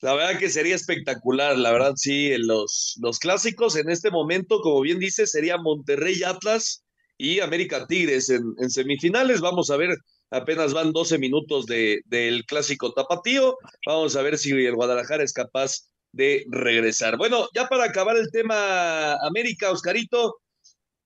La 0.00 0.14
verdad 0.14 0.38
que 0.38 0.48
sería 0.48 0.74
espectacular, 0.74 1.58
la 1.58 1.72
verdad 1.72 1.92
sí, 1.96 2.34
los, 2.38 2.98
los 3.02 3.18
clásicos 3.18 3.76
en 3.76 3.90
este 3.90 4.10
momento, 4.10 4.62
como 4.62 4.80
bien 4.80 4.98
dice, 4.98 5.26
sería 5.26 5.58
Monterrey 5.58 6.22
Atlas 6.22 6.85
y 7.18 7.40
América 7.40 7.86
Tigres 7.86 8.30
en, 8.30 8.70
semifinales. 8.70 9.40
Vamos 9.40 9.70
a 9.70 9.76
ver, 9.76 9.96
apenas 10.30 10.72
van 10.72 10.92
12 10.92 11.18
minutos 11.18 11.66
de, 11.66 12.00
del 12.06 12.44
clásico 12.44 12.92
tapatío. 12.92 13.56
Vamos 13.86 14.16
a 14.16 14.22
ver 14.22 14.38
si 14.38 14.50
el 14.52 14.74
Guadalajara 14.74 15.24
es 15.24 15.32
capaz 15.32 15.88
de 16.12 16.44
regresar. 16.50 17.16
Bueno, 17.16 17.48
ya 17.54 17.68
para 17.68 17.84
acabar 17.84 18.16
el 18.16 18.30
tema 18.30 19.14
América, 19.26 19.70
Oscarito, 19.70 20.38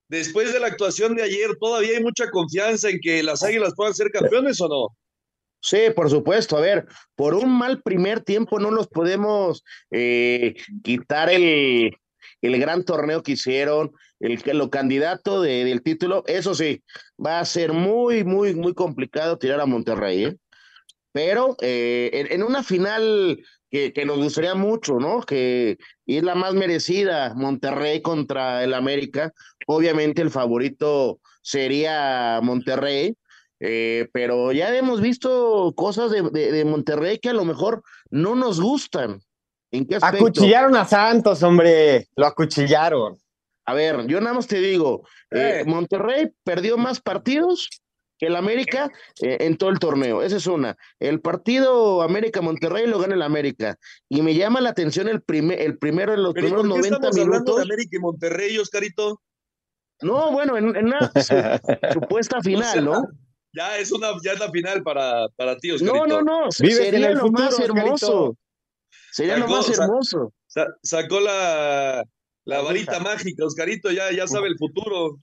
después 0.09 0.53
de 0.53 0.61
la 0.61 0.69
actuación 0.69 1.17
de 1.17 1.23
ayer, 1.23 1.51
¿todavía 1.59 1.97
hay 1.97 2.03
mucha 2.03 2.31
confianza 2.31 2.91
en 2.91 3.01
que 3.01 3.23
las 3.23 3.43
Águilas 3.43 3.73
puedan 3.77 3.95
ser 3.95 4.11
campeones 4.11 4.61
o 4.61 4.69
no? 4.69 4.97
Sí, 5.63 5.79
por 5.95 6.09
supuesto. 6.09 6.57
A 6.57 6.61
ver, 6.61 6.87
por 7.15 7.35
un 7.35 7.57
mal 7.57 7.83
primer 7.83 8.21
tiempo 8.23 8.59
no 8.59 8.71
nos 8.71 8.89
podemos 8.89 9.63
eh, 9.91 10.55
quitar 10.83 11.29
el, 11.29 11.95
el 12.43 12.59
gran 12.59 12.85
torneo 12.85 13.23
que 13.23 13.33
hicieron, 13.33 13.93
el 14.21 14.41
lo 14.57 14.71
candidato 14.71 15.43
de, 15.43 15.65
del 15.65 15.83
título, 15.83 16.25
eso 16.27 16.55
sí, 16.55 16.83
va 17.25 17.41
a 17.41 17.45
ser 17.45 17.73
muy, 17.73 18.25
muy, 18.25 18.55
muy 18.55 18.75
complicado 18.75 19.39
tirar 19.39 19.61
a 19.61 19.67
Monterrey, 19.67 20.25
¿eh? 20.25 20.37
Pero 21.13 21.57
eh, 21.61 22.11
en, 22.13 22.33
en, 22.33 22.43
una 22.45 22.63
final 22.63 23.43
que, 23.69 23.93
que, 23.93 24.05
nos 24.05 24.19
gustaría 24.19 24.55
mucho, 24.55 25.01
¿no? 25.01 25.23
Que 25.23 25.77
es 26.07 26.23
la 26.23 26.37
más 26.37 26.55
merecida, 26.55 27.35
Monterrey 27.35 28.01
contra 28.01 28.63
el 28.63 28.75
América. 28.75 29.33
Obviamente 29.67 30.23
el 30.23 30.31
favorito 30.31 31.19
sería 31.43 32.41
Monterrey, 32.43 33.17
eh, 33.61 34.09
pero 34.13 34.53
ya 34.53 34.75
hemos 34.75 35.01
visto 35.01 35.73
cosas 35.77 36.11
de, 36.11 36.23
de, 36.23 36.65
Monterrey 36.65 37.19
que 37.19 37.29
a 37.29 37.35
lo 37.35 37.45
mejor 37.45 37.83
no 38.11 38.35
nos 38.35 38.61
gustan. 38.61 39.21
¿En 39.73 39.87
qué 39.87 39.97
aspecto? 39.97 40.27
Acuchillaron 40.27 40.77
a 40.77 40.85
Santos, 40.85 41.43
hombre, 41.43 42.09
lo 42.17 42.27
acuchillaron. 42.27 43.17
A 43.67 43.75
ver, 43.75 44.07
yo 44.07 44.21
nada 44.21 44.35
más 44.35 44.47
te 44.47 44.59
digo, 44.59 45.07
eh, 45.31 45.63
Monterrey 45.67 46.31
perdió 46.43 46.77
más 46.77 47.01
partidos 47.01 47.69
que 48.19 48.27
el 48.27 48.37
América 48.37 48.91
eh, 49.23 49.39
en 49.41 49.57
todo 49.57 49.71
el 49.71 49.79
torneo. 49.79 50.23
Esa 50.23 50.37
es 50.39 50.47
una. 50.47 50.77
El 50.99 51.21
partido 51.21 52.03
América-Monterrey 52.03 52.87
lo 52.87 52.99
gana 52.99 53.15
el 53.15 53.23
América. 53.23 53.77
Y 54.09 54.23
me 54.23 54.35
llama 54.35 54.61
la 54.61 54.71
atención 54.71 55.09
el, 55.09 55.23
primer, 55.23 55.61
el 55.61 55.79
primero 55.79 56.13
en 56.15 56.23
los 56.25 56.35
Pero 56.35 56.47
primeros 56.49 56.67
¿por 56.69 56.83
qué 56.83 56.91
90 56.91 56.97
estamos 56.97 57.17
minutos. 57.17 57.37
hablando 57.39 57.57
de 57.57 57.63
América 57.63 57.97
y 57.97 57.99
Monterrey, 58.01 58.59
Oscarito? 58.59 59.23
No, 60.03 60.33
bueno, 60.33 60.57
en, 60.59 60.75
en 60.77 60.87
una 60.87 61.13
su- 61.15 61.93
supuesta 62.01 62.41
final, 62.43 62.85
¿no? 62.85 63.05
Ya 63.53 63.79
es 63.79 63.91
una, 63.93 64.09
ya 64.25 64.33
es 64.33 64.41
la 64.41 64.51
final 64.51 64.83
para, 64.83 65.27
para 65.37 65.57
ti, 65.57 65.71
Oscarito. 65.73 66.07
No, 66.07 66.07
no, 66.07 66.23
no. 66.23 66.49
Vives 66.59 66.79
en 66.79 66.85
Sería 66.91 67.09
el 67.09 67.15
lo 67.15 67.21
futuro, 67.21 67.45
más 67.45 67.59
hermoso. 67.61 67.85
Oscarito. 67.93 68.37
Sería 69.13 69.37
lo 69.37 69.43
Sacó, 69.43 69.57
más 69.57 69.69
o 69.69 69.73
sea, 69.73 69.85
hermoso. 69.85 70.33
Sa- 70.47 70.69
sacó 70.83 71.21
la, 71.21 72.03
la 72.45 72.63
varita 72.63 72.99
mágica, 73.01 73.45
Oscarito, 73.45 73.91
ya, 73.91 74.11
ya 74.13 74.27
sabe 74.27 74.49
el 74.49 74.57
futuro. 74.59 75.19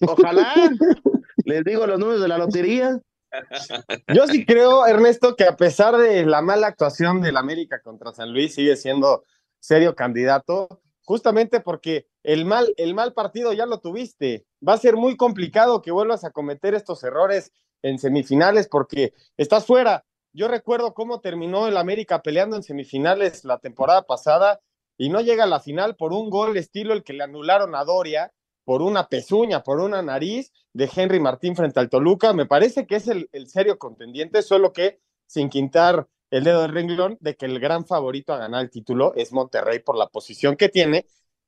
Ojalá. 0.00 0.54
Les 1.44 1.64
digo 1.64 1.86
los 1.86 1.98
números 1.98 2.20
de 2.20 2.28
la 2.28 2.38
lotería. 2.38 3.00
Yo 4.14 4.26
sí 4.26 4.44
creo, 4.44 4.86
Ernesto, 4.86 5.36
que 5.36 5.44
a 5.44 5.56
pesar 5.56 5.96
de 5.96 6.26
la 6.26 6.42
mala 6.42 6.66
actuación 6.66 7.20
del 7.20 7.36
América 7.36 7.80
contra 7.82 8.12
San 8.12 8.32
Luis, 8.32 8.54
sigue 8.54 8.76
siendo 8.76 9.24
serio 9.58 9.94
candidato, 9.94 10.80
justamente 11.04 11.60
porque 11.60 12.06
el 12.22 12.44
mal, 12.44 12.72
el 12.76 12.94
mal 12.94 13.12
partido 13.14 13.52
ya 13.52 13.66
lo 13.66 13.80
tuviste. 13.80 14.46
Va 14.66 14.74
a 14.74 14.78
ser 14.78 14.96
muy 14.96 15.16
complicado 15.16 15.82
que 15.82 15.90
vuelvas 15.92 16.24
a 16.24 16.30
cometer 16.30 16.74
estos 16.74 17.02
errores 17.04 17.52
en 17.82 17.98
semifinales 17.98 18.68
porque 18.68 19.14
estás 19.36 19.64
fuera. 19.64 20.04
Yo 20.32 20.46
recuerdo 20.46 20.94
cómo 20.94 21.20
terminó 21.20 21.66
el 21.66 21.76
América 21.76 22.22
peleando 22.22 22.54
en 22.56 22.62
semifinales 22.62 23.44
la 23.44 23.58
temporada 23.58 24.02
pasada 24.02 24.60
y 24.96 25.08
no 25.08 25.20
llega 25.20 25.44
a 25.44 25.48
la 25.48 25.60
final 25.60 25.96
por 25.96 26.12
un 26.12 26.30
gol 26.30 26.56
estilo 26.56 26.92
el 26.92 27.02
que 27.02 27.14
le 27.14 27.24
anularon 27.24 27.74
a 27.74 27.84
Doria, 27.84 28.32
por 28.64 28.82
una 28.82 29.08
pezuña, 29.08 29.64
por 29.64 29.80
una 29.80 30.02
nariz 30.02 30.52
de 30.72 30.88
Henry 30.94 31.18
Martín 31.18 31.56
frente 31.56 31.80
al 31.80 31.88
Toluca. 31.88 32.32
Me 32.32 32.46
parece 32.46 32.86
que 32.86 32.96
es 32.96 33.08
el, 33.08 33.28
serio 33.48 33.78
contendiente, 33.78 34.42
solo 34.42 34.72
que 34.72 35.00
sin 35.26 35.48
quintar 35.48 36.06
el 36.30 36.44
dedo 36.44 36.62
del 36.62 36.74
renglón 36.74 37.18
de 37.20 37.34
que 37.34 37.46
el 37.46 37.58
gran 37.58 37.84
favorito 37.84 38.32
a 38.32 38.38
ganar 38.38 38.62
el 38.62 38.70
título 38.70 39.12
es 39.16 39.32
Monterrey 39.32 39.80
por 39.80 39.96
la 39.96 40.06
posición 40.06 40.54
que 40.54 40.68
tiene 40.68 41.06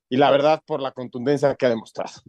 y 0.09 0.16
la 0.16 0.33
verdad 0.33 0.61
por 0.66 0.83
la 0.83 0.90
contundencia 0.90 1.55
que 1.55 1.66
ha 1.66 1.68
demostrado. 1.68 2.23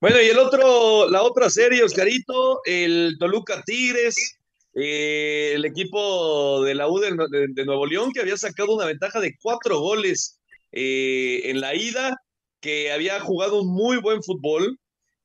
Bueno, 0.00 0.20
y 0.20 0.26
el 0.26 0.38
otro, 0.38 1.08
la 1.08 1.22
otra 1.22 1.48
serie, 1.50 1.84
Oscarito, 1.84 2.62
el 2.64 3.16
Toluca 3.18 3.62
Tigres, 3.64 4.40
eh, 4.78 5.52
el 5.54 5.64
equipo 5.64 6.62
de 6.62 6.74
la 6.74 6.86
U 6.86 6.98
de, 6.98 7.64
Nuevo 7.64 7.86
León, 7.86 8.12
que 8.12 8.20
había 8.20 8.36
sacado 8.36 8.74
una 8.74 8.84
ventaja 8.84 9.20
de 9.20 9.34
cuatro 9.40 9.80
goles 9.80 10.38
eh, 10.70 11.40
en 11.44 11.62
la 11.62 11.74
ida, 11.74 12.14
que 12.60 12.92
había 12.92 13.18
jugado 13.20 13.62
un 13.62 13.68
muy 13.74 13.96
buen 13.96 14.22
fútbol. 14.22 14.78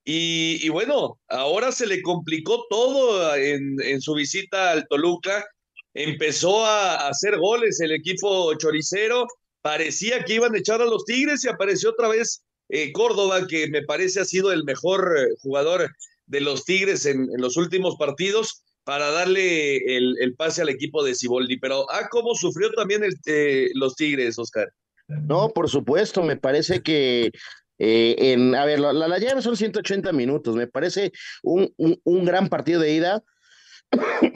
Y, 0.06 0.68
bueno, 0.70 1.20
ahora 1.28 1.72
se 1.74 1.86
le 1.86 2.02
complicó 2.02 2.66
todo 2.70 3.36
en, 3.36 4.02
su 4.02 4.14
visita 4.16 4.72
al 4.72 4.88
Toluca. 4.88 5.46
Empezó 5.94 6.66
a, 6.66 7.10
hacer 7.10 7.38
goles 7.38 7.82
el 7.82 7.92
equipo 7.92 8.54
choricero. 8.58 9.28
Parecía 9.62 10.24
que 10.24 10.36
iban 10.36 10.56
a 10.56 10.60
echar 10.60 10.82
a 10.82 10.86
los 10.86 11.04
Tigres 11.04 11.44
y 11.44 11.50
apareció 11.50 11.90
otra 11.90 12.08
vez 12.08 12.42
eh, 12.70 12.94
Córdoba, 12.94 13.46
que 13.48 13.68
me 13.68 13.84
parece 13.84 14.22
ha 14.22 14.26
sido 14.26 14.54
el 14.54 14.64
mejor 14.64 15.14
jugador 15.42 15.92
de 16.26 16.40
los 16.40 16.64
Tigres 16.64 17.06
en 17.06 17.28
los 17.38 17.58
últimos 17.58 17.98
partidos 17.98 18.64
para 18.92 19.10
darle 19.10 19.78
el, 19.96 20.18
el 20.20 20.36
pase 20.36 20.62
al 20.62 20.68
equipo 20.68 21.02
de 21.02 21.16
Ciboldi. 21.16 21.58
Pero, 21.60 21.90
ah, 21.90 22.10
cómo 22.12 22.36
sufrió 22.36 22.70
también 22.74 23.06
el, 23.06 23.14
eh, 23.26 23.70
los 23.74 23.96
Tigres, 23.96 24.38
Oscar. 24.38 24.70
No, 25.08 25.48
por 25.48 25.70
supuesto, 25.70 26.24
me 26.24 26.36
parece 26.36 26.84
que 26.84 27.32
eh, 27.80 28.16
en, 28.18 28.54
a 28.54 28.66
ver, 28.66 28.82
la, 28.82 28.92
la, 28.92 29.08
la 29.08 29.18
llave 29.18 29.42
son 29.42 29.56
180 29.56 30.12
minutos, 30.12 30.58
me 30.58 30.68
parece 30.68 31.14
un, 31.42 31.74
un, 31.78 32.02
un 32.04 32.26
gran 32.26 32.50
partido 32.50 32.82
de 32.82 32.94
ida 32.94 33.24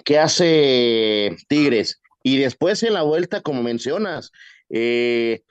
que 0.05 0.19
hace 0.19 1.35
Tigres. 1.49 2.01
Y 2.23 2.37
después 2.37 2.81
en 2.83 2.93
la 2.93 3.01
vuelta, 3.01 3.41
como 3.41 3.61
mencionas, 3.61 4.31
eh, 4.69 5.41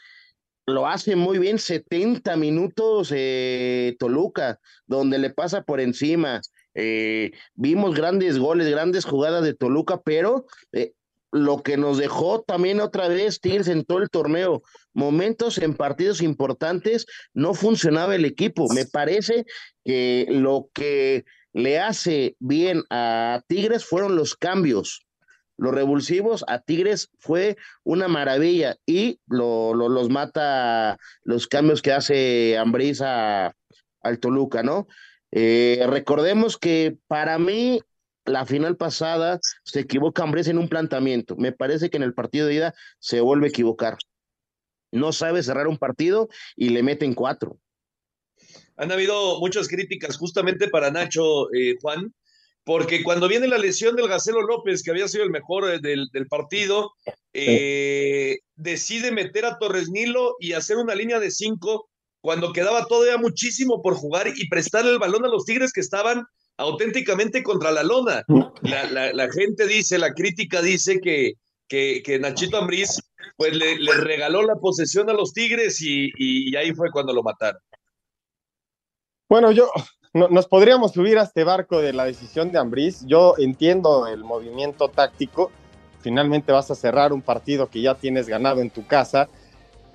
lo 0.65 0.87
hace 0.87 1.15
muy 1.15 1.39
bien 1.39 1.59
70 1.59 2.39
minutos 2.39 3.13
eh, 3.15 3.97
Toluca, 3.99 4.61
donde 4.87 5.19
le 5.19 5.29
pasa 5.29 5.61
por 5.61 5.79
encima. 5.81 6.41
Eh, 6.75 7.33
vimos 7.55 7.95
grandes 7.95 8.39
goles, 8.39 8.69
grandes 8.69 9.05
jugadas 9.05 9.45
de 9.45 9.55
Toluca, 9.55 10.01
pero 10.03 10.47
eh, 10.73 10.93
lo 11.35 11.63
que 11.63 11.77
nos 11.77 11.99
dejó 11.99 12.43
también 12.43 12.81
otra 12.81 13.09
vez 13.09 13.41
Tigres 13.41 13.69
en 13.69 13.85
todo 13.85 13.99
el 13.99 14.09
torneo, 14.11 14.63
momentos 14.93 15.59
en 15.59 15.75
partidos 15.75 16.23
importantes, 16.23 17.07
no 17.33 17.55
funcionaba 17.55 18.15
el 18.15 18.25
equipo. 18.25 18.69
Me 18.73 18.87
parece 18.87 19.45
que 19.85 20.27
lo 20.29 20.69
que 20.73 21.25
le 21.53 21.81
hace 21.81 22.37
bien 22.39 22.83
a 22.91 23.43
Tigres 23.49 23.85
fueron 23.85 24.15
los 24.15 24.37
cambios. 24.37 25.07
Los 25.57 25.75
revulsivos 25.75 26.45
a 26.49 26.61
Tigres 26.61 27.11
fue 27.19 27.57
una 27.85 28.09
maravilla 28.09 28.77
y 28.87 29.21
lo, 29.27 29.75
lo, 29.75 29.89
los 29.89 30.11
mata 30.11 30.99
los 31.23 31.47
cambios 31.47 31.81
que 31.81 31.93
hace 31.93 32.59
Ambriz 32.59 33.01
al 33.01 34.19
Toluca, 34.21 34.63
¿no? 34.63 34.89
Eh, 35.37 35.85
recordemos 35.89 36.57
que 36.57 36.97
para 37.09 37.41
mí 37.41 37.81
la 38.25 38.47
final 38.47 38.77
pasada 38.77 39.41
se 39.65 39.81
equivoca 39.81 40.23
Ambriz 40.23 40.47
en 40.47 40.59
un 40.59 40.69
planteamiento. 40.69 41.35
Me 41.37 41.51
parece 41.51 41.91
que 41.91 41.97
en 41.97 42.05
el 42.05 42.15
partido 42.15 42.47
de 42.47 42.55
ida 42.55 42.75
se 43.01 43.21
vuelve 43.21 43.47
a 43.47 43.49
equivocar. 43.51 43.97
No 44.93 45.13
sabe 45.13 45.43
cerrar 45.43 45.67
un 45.67 45.77
partido 45.77 46.29
y 46.55 46.69
le 46.69 46.85
meten 46.85 47.15
cuatro. 47.15 47.59
Han 48.77 48.93
habido 48.93 49.41
muchas 49.41 49.67
críticas 49.67 50.17
justamente 50.17 50.69
para 50.69 50.93
Nacho, 50.93 51.53
eh, 51.53 51.75
Juan, 51.83 52.15
porque 52.63 53.03
cuando 53.03 53.27
viene 53.27 53.49
la 53.49 53.59
lesión 53.59 53.97
del 53.97 54.09
Gacelo 54.09 54.43
López, 54.43 54.85
que 54.85 54.93
había 54.93 55.09
sido 55.09 55.25
el 55.25 55.31
mejor 55.31 55.69
eh, 55.69 55.81
del, 55.81 56.07
del 56.13 56.29
partido, 56.29 56.93
eh, 57.33 58.39
decide 58.55 59.11
meter 59.11 59.47
a 59.47 59.59
Torres 59.59 59.91
Nilo 59.91 60.37
y 60.39 60.53
hacer 60.53 60.77
una 60.77 60.95
línea 60.95 61.19
de 61.19 61.33
cinco 61.33 61.89
cuando 62.25 62.55
quedaba 62.55 62.87
todavía 62.87 63.19
muchísimo 63.19 63.83
por 63.83 63.97
jugar 63.97 64.29
y 64.35 64.49
prestarle 64.49 64.93
el 64.93 64.99
balón 64.99 65.27
a 65.27 65.29
los 65.29 65.45
Tigres 65.45 65.75
que 65.75 65.83
estaban 65.83 66.25
auténticamente 66.57 67.43
contra 67.43 67.71
la 67.71 67.83
lona. 67.83 68.25
La, 68.63 69.29
gente 69.31 69.67
dice, 69.67 69.99
la 69.99 70.15
crítica 70.15 70.63
dice 70.63 71.01
que, 71.03 71.35
que, 71.69 72.19
Nachito 72.19 72.57
Ambriz 72.57 72.99
pues 73.37 73.55
le, 73.55 73.77
regaló 73.99 74.43
la 74.43 74.55
posesión 74.55 75.11
a 75.11 75.13
los 75.13 75.35
Tigres 75.35 75.83
y, 75.83 76.57
ahí 76.57 76.73
fue 76.73 76.91
cuando 76.91 77.13
lo 77.13 77.23
mataron. 77.23 77.61
Bueno, 79.29 79.53
yo 79.53 79.71
no, 80.15 80.29
nos 80.29 80.47
podríamos 80.47 80.93
subir 80.93 81.19
a 81.19 81.25
este 81.25 81.45
barco 81.45 81.83
de 81.83 81.93
la 81.93 82.07
decisión 82.07 82.51
de 82.51 82.59
Ambriz. 82.59 83.05
Yo 83.07 83.35
entiendo 83.37 84.07
el 84.07 84.25
movimiento 84.25 84.89
táctico. 84.89 85.53
Finalmente 86.01 86.53
vas 86.53 86.71
a 86.71 86.75
cerrar 86.75 87.13
un 87.13 87.21
partido 87.21 87.69
que 87.69 87.83
ya 87.83 87.95
tienes 87.95 88.29
ganado 88.29 88.63
en 88.63 88.71
tu 88.71 88.87
casa. 88.87 89.29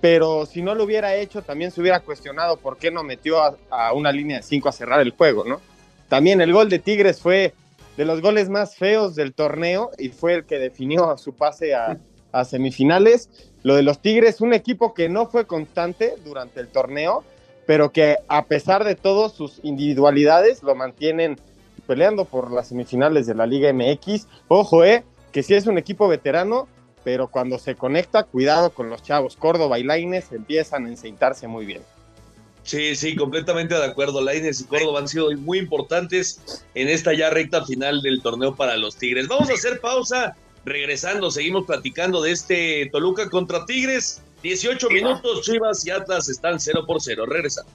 Pero 0.01 0.45
si 0.45 0.61
no 0.61 0.75
lo 0.75 0.85
hubiera 0.85 1.15
hecho, 1.15 1.41
también 1.41 1.71
se 1.71 1.81
hubiera 1.81 1.99
cuestionado 1.99 2.57
por 2.57 2.77
qué 2.77 2.91
no 2.91 3.03
metió 3.03 3.41
a, 3.69 3.93
una 3.93 4.11
línea 4.11 4.37
de 4.37 4.43
cinco 4.43 4.69
a 4.69 4.71
cerrar 4.71 5.01
el 5.01 5.11
juego, 5.11 5.43
¿no? 5.43 5.59
También 6.07 6.41
el 6.41 6.53
gol 6.53 6.69
de 6.69 6.79
Tigres 6.79 7.19
fue 7.19 7.53
de 7.97 8.05
los 8.05 8.21
goles 8.21 8.49
más 8.49 8.75
feos 8.75 9.15
del 9.15 9.33
torneo 9.33 9.91
y 9.97 10.09
fue 10.09 10.35
el 10.35 10.45
que 10.45 10.57
definió 10.57 11.17
su 11.17 11.33
pase 11.33 11.75
a, 11.75 11.97
semifinales. 12.45 13.29
Lo 13.63 13.75
de 13.75 13.83
los 13.83 13.99
Tigres, 13.99 14.39
un 14.39 14.53
equipo 14.53 14.93
que 14.93 15.09
no 15.09 15.25
fue 15.25 15.45
constante 15.45 16.13
durante 16.23 16.61
el 16.61 16.69
torneo, 16.69 17.23
pero 17.65 17.91
que 17.91 18.17
a 18.27 18.45
pesar 18.45 18.85
de 18.85 18.95
todo 18.95 19.29
sus 19.29 19.59
individualidades 19.63 20.63
lo 20.63 20.75
mantienen 20.75 21.37
peleando 21.87 22.25
por 22.25 22.51
las 22.51 22.67
semifinales 22.67 23.25
de 23.25 23.35
la 23.35 23.47
Liga 23.47 23.73
MX. 23.73 24.27
Ojo, 24.47 24.85
eh, 24.85 25.03
que 25.31 25.43
sí 25.43 25.55
es 25.55 25.67
un 25.67 25.77
equipo 25.77 26.07
veterano, 26.07 26.67
pero 27.03 27.27
cuando 27.27 27.57
se 27.59 27.75
conecta, 27.75 28.23
cuidado 28.23 28.71
con 28.71 28.89
los 28.89 29.03
chavos. 29.03 29.35
Córdoba 29.35 29.79
y 29.79 29.83
Laines 29.83 30.31
empiezan 30.31 30.85
a 30.85 30.89
encintarse 30.89 31.47
muy 31.47 31.65
bien. 31.65 31.81
Sí, 32.63 32.95
sí, 32.95 33.15
completamente 33.15 33.75
de 33.75 33.85
acuerdo. 33.85 34.21
Laines 34.21 34.61
y 34.61 34.65
Córdoba 34.65 34.99
han 34.99 35.07
sido 35.07 35.31
muy 35.37 35.57
importantes 35.57 36.65
en 36.75 36.87
esta 36.87 37.13
ya 37.13 37.29
recta 37.29 37.65
final 37.65 38.01
del 38.01 38.21
torneo 38.21 38.55
para 38.55 38.77
los 38.77 38.95
Tigres. 38.95 39.27
Vamos 39.27 39.49
a 39.49 39.53
hacer 39.53 39.79
pausa. 39.79 40.35
Regresando, 40.65 41.31
seguimos 41.31 41.65
platicando 41.65 42.21
de 42.21 42.31
este 42.31 42.89
Toluca 42.91 43.29
contra 43.29 43.65
Tigres 43.65 44.21
18 44.41 44.89
minutos, 44.89 45.41
Chivas 45.41 45.85
y 45.85 45.91
Atlas 45.91 46.29
están 46.29 46.59
0 46.59 46.85
por 46.85 47.01
0. 47.01 47.25
Regresamos. 47.25 47.71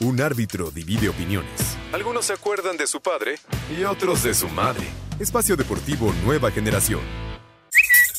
Un 0.00 0.20
árbitro 0.20 0.70
divide 0.70 1.08
opiniones. 1.08 1.73
Algunos 1.94 2.24
se 2.24 2.32
acuerdan 2.32 2.76
de 2.76 2.88
su 2.88 3.00
padre 3.00 3.36
y 3.70 3.84
otros 3.84 4.24
de 4.24 4.34
su 4.34 4.48
madre. 4.48 4.84
Espacio 5.20 5.54
Deportivo 5.54 6.12
Nueva 6.24 6.50
Generación. 6.50 7.00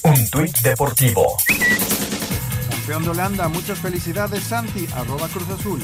Un 0.02 0.30
tuit 0.30 0.58
deportivo. 0.60 1.36
Campeón 2.70 3.04
de 3.04 3.10
Holanda, 3.10 3.50
muchas 3.50 3.78
felicidades 3.78 4.46
Santi, 4.46 4.88
arroba 4.96 5.28
Cruz 5.28 5.50
Azul. 5.50 5.82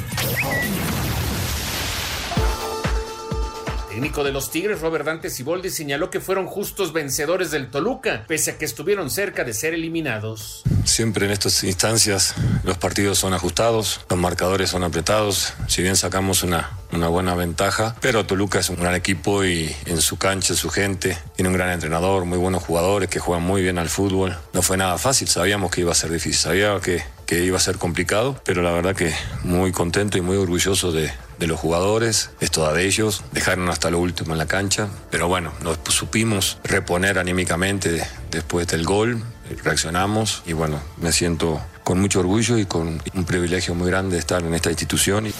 Técnico 3.92 4.24
de 4.24 4.32
los 4.32 4.52
Tigres, 4.52 4.80
Robert 4.80 5.04
Dante 5.04 5.30
Siboldi, 5.30 5.70
señaló 5.70 6.10
que 6.10 6.22
fueron 6.22 6.48
justos 6.48 6.94
vencedores 6.94 7.52
del 7.52 7.70
Toluca, 7.70 8.24
pese 8.26 8.52
a 8.52 8.58
que 8.58 8.64
estuvieron 8.64 9.10
cerca 9.10 9.44
de 9.44 9.54
ser 9.54 9.74
eliminados. 9.74 10.64
Siempre 10.86 11.26
en 11.26 11.34
estas 11.34 11.62
instancias 11.66 12.34
los 12.64 12.78
partidos 12.78 13.18
son 13.18 13.34
ajustados, 13.34 14.00
los 14.10 14.18
marcadores 14.18 14.70
son 14.70 14.86
apretados, 14.86 15.54
si 15.68 15.82
bien 15.82 15.98
sacamos 15.98 16.42
una, 16.44 16.72
buena 16.90 17.36
ventaja, 17.36 17.98
pero 18.00 18.26
Toluca 18.26 18.60
es 18.60 18.70
un 18.70 18.78
gran 18.78 18.96
equipo 18.96 19.44
y 19.44 19.76
en 19.86 20.00
su 20.00 20.18
cancha, 20.18 20.54
su 20.54 20.70
gente, 20.70 21.18
tiene 21.36 21.50
un 21.50 21.56
gran 21.56 21.72
entrenador, 21.72 22.24
muy 22.24 22.38
buenos 22.38 22.64
jugadores 22.64 23.10
que 23.10 23.20
juegan 23.20 23.44
muy 23.44 23.62
bien 23.62 23.78
al 23.78 23.90
fútbol. 23.90 24.38
No 24.54 24.62
fue 24.62 24.78
nada 24.78 24.98
fácil, 25.00 25.28
sabíamos 25.28 25.70
que 25.70 25.82
iba 25.82 25.92
a 25.92 25.96
ser 25.96 26.12
difícil, 26.12 26.50
que, 26.82 27.04
que 27.26 27.44
iba 27.44 27.58
a 27.58 27.62
ser 27.62 27.78
complicado, 27.78 28.40
pero 28.46 28.62
la 28.62 28.72
verdad 28.72 28.96
que 28.96 29.14
muy 29.44 29.74
contento 29.74 30.18
y 30.18 30.22
muy 30.22 30.38
orgulloso 30.38 30.94
de, 30.94 31.12
de 31.42 31.48
los 31.48 31.60
jugadores, 31.60 32.30
es 32.40 32.52
toda 32.52 32.72
de 32.72 32.86
ellos, 32.86 33.24
dejaron 33.32 33.68
hasta 33.70 33.90
lo 33.90 34.00
último 34.00 34.34
en 34.34 34.38
la 34.38 34.46
cancha, 34.46 34.88
pero 35.10 35.28
bueno, 35.28 35.52
nos 35.64 35.80
supimos 35.88 36.60
reponer 36.64 37.18
anímicamente 37.18 38.08
después 38.30 38.68
del 38.68 38.86
gol, 38.86 39.24
reaccionamos 39.64 40.44
y 40.46 40.54
bueno, 40.54 40.80
me 40.98 41.12
siento 41.12 41.60
con 41.84 42.00
mucho 42.00 42.20
orgullo 42.20 42.60
y 42.60 42.66
con 42.66 43.02
un 43.16 43.26
privilegio 43.26 43.74
muy 43.74 43.90
grande 43.90 44.14
de 44.14 44.20
estar 44.20 44.44
en 44.44 44.54
esta 44.54 44.70
institución. 44.70 45.34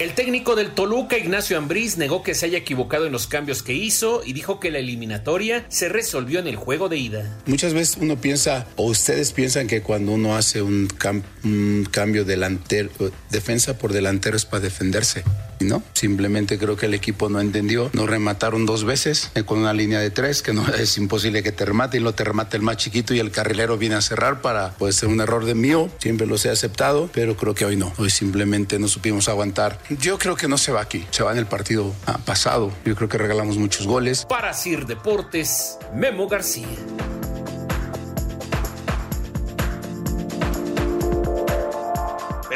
El 0.00 0.14
técnico 0.14 0.56
del 0.56 0.70
Toluca, 0.70 1.18
Ignacio 1.18 1.58
Ambriz, 1.58 1.98
negó 1.98 2.22
que 2.22 2.34
se 2.34 2.46
haya 2.46 2.56
equivocado 2.56 3.04
en 3.04 3.12
los 3.12 3.26
cambios 3.26 3.62
que 3.62 3.74
hizo 3.74 4.22
y 4.24 4.32
dijo 4.32 4.58
que 4.58 4.70
la 4.70 4.78
eliminatoria 4.78 5.66
se 5.68 5.90
resolvió 5.90 6.38
en 6.38 6.46
el 6.46 6.56
juego 6.56 6.88
de 6.88 6.96
ida. 6.96 7.38
Muchas 7.44 7.74
veces 7.74 7.98
uno 8.00 8.18
piensa, 8.18 8.66
o 8.76 8.86
ustedes 8.86 9.34
piensan 9.34 9.66
que 9.66 9.82
cuando 9.82 10.12
uno 10.12 10.36
hace 10.36 10.62
un, 10.62 10.88
un 11.44 11.86
cambio 11.90 12.24
delantero, 12.24 12.88
defensa 13.28 13.76
por 13.76 13.92
delantero 13.92 14.38
es 14.38 14.46
para 14.46 14.62
defenderse. 14.62 15.22
¿No? 15.60 15.82
Simplemente 15.92 16.58
creo 16.58 16.76
que 16.76 16.86
el 16.86 16.94
equipo 16.94 17.28
no 17.28 17.40
entendió. 17.40 17.90
Nos 17.92 18.08
remataron 18.08 18.66
dos 18.66 18.84
veces 18.84 19.30
eh, 19.34 19.44
con 19.44 19.58
una 19.58 19.72
línea 19.72 20.00
de 20.00 20.10
tres, 20.10 20.42
que 20.42 20.52
no 20.52 20.66
es 20.74 20.96
imposible 20.98 21.42
que 21.42 21.52
te 21.52 21.64
remate 21.64 21.98
y 21.98 22.00
lo 22.00 22.12
te 22.12 22.24
remate 22.24 22.56
el 22.56 22.62
más 22.62 22.76
chiquito 22.76 23.14
y 23.14 23.18
el 23.18 23.30
carrilero 23.30 23.76
viene 23.78 23.94
a 23.96 24.00
cerrar 24.00 24.40
para, 24.40 24.70
puede 24.72 24.92
ser 24.92 25.08
un 25.08 25.20
error 25.20 25.44
de 25.44 25.54
mío, 25.54 25.88
siempre 25.98 26.26
los 26.26 26.44
he 26.44 26.50
aceptado, 26.50 27.10
pero 27.12 27.36
creo 27.36 27.54
que 27.54 27.64
hoy 27.64 27.76
no. 27.76 27.92
Hoy 27.98 28.10
simplemente 28.10 28.78
no 28.78 28.88
supimos 28.88 29.28
aguantar. 29.28 29.78
Yo 30.00 30.18
creo 30.18 30.36
que 30.36 30.48
no 30.48 30.58
se 30.58 30.72
va 30.72 30.80
aquí, 30.80 31.06
se 31.10 31.22
va 31.22 31.32
en 31.32 31.38
el 31.38 31.46
partido 31.46 31.94
ah, 32.06 32.18
pasado. 32.24 32.72
Yo 32.84 32.94
creo 32.96 33.08
que 33.08 33.18
regalamos 33.18 33.56
muchos 33.58 33.86
goles. 33.86 34.26
Para 34.28 34.52
Sir 34.54 34.86
Deportes, 34.86 35.78
Memo 35.94 36.28
García. 36.28 36.66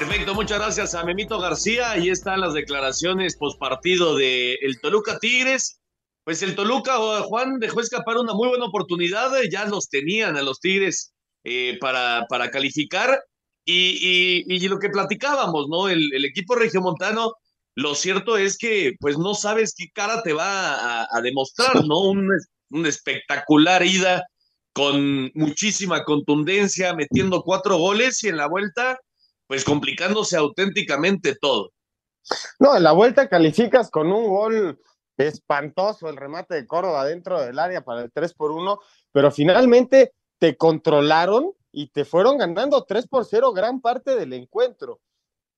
Perfecto, 0.06 0.34
muchas 0.34 0.58
gracias 0.58 0.94
a 0.94 1.02
Memito 1.02 1.40
García. 1.40 1.92
Ahí 1.92 2.10
están 2.10 2.42
las 2.42 2.52
declaraciones 2.52 3.38
postpartido 3.38 4.14
de 4.14 4.52
el 4.60 4.78
Toluca 4.78 5.18
Tigres. 5.18 5.80
Pues 6.24 6.42
el 6.42 6.54
Toluca, 6.54 6.98
Juan, 7.22 7.58
dejó 7.58 7.80
escapar 7.80 8.18
una 8.18 8.34
muy 8.34 8.48
buena 8.48 8.66
oportunidad. 8.66 9.30
Ya 9.50 9.64
los 9.64 9.88
tenían 9.88 10.36
a 10.36 10.42
los 10.42 10.60
Tigres 10.60 11.14
eh, 11.42 11.78
para, 11.80 12.26
para 12.28 12.50
calificar. 12.50 13.18
Y, 13.64 14.44
y, 14.46 14.68
lo 14.68 14.78
que 14.78 14.90
platicábamos, 14.90 15.68
¿no? 15.70 15.88
El, 15.88 16.22
equipo 16.26 16.54
regiomontano, 16.54 17.32
lo 17.74 17.94
cierto 17.94 18.36
es 18.36 18.58
que 18.58 18.92
pues 19.00 19.16
no 19.16 19.32
sabes 19.32 19.74
qué 19.74 19.86
cara 19.90 20.22
te 20.22 20.34
va 20.34 21.04
a, 21.04 21.20
demostrar, 21.22 21.82
¿no? 21.86 22.10
Un 22.10 22.86
espectacular 22.86 23.82
ida 23.82 24.22
con 24.74 25.30
muchísima 25.34 26.04
contundencia, 26.04 26.92
metiendo 26.92 27.40
cuatro 27.40 27.78
goles 27.78 28.22
y 28.22 28.28
en 28.28 28.36
la 28.36 28.48
vuelta 28.48 28.98
pues 29.46 29.64
complicándose 29.64 30.36
auténticamente 30.36 31.36
todo. 31.40 31.72
No, 32.58 32.76
en 32.76 32.82
la 32.82 32.92
vuelta 32.92 33.28
calificas 33.28 33.90
con 33.90 34.10
un 34.10 34.28
gol 34.28 34.80
espantoso, 35.16 36.08
el 36.08 36.16
remate 36.16 36.54
de 36.54 36.66
Córdoba 36.66 37.04
dentro 37.04 37.40
del 37.40 37.58
área 37.58 37.82
para 37.82 38.02
el 38.02 38.12
3 38.12 38.34
por 38.34 38.50
1, 38.50 38.78
pero 39.12 39.30
finalmente 39.30 40.12
te 40.38 40.56
controlaron 40.56 41.52
y 41.70 41.88
te 41.88 42.04
fueron 42.04 42.38
ganando 42.38 42.84
3 42.84 43.08
por 43.08 43.24
0 43.24 43.52
gran 43.52 43.80
parte 43.80 44.16
del 44.16 44.32
encuentro. 44.32 45.00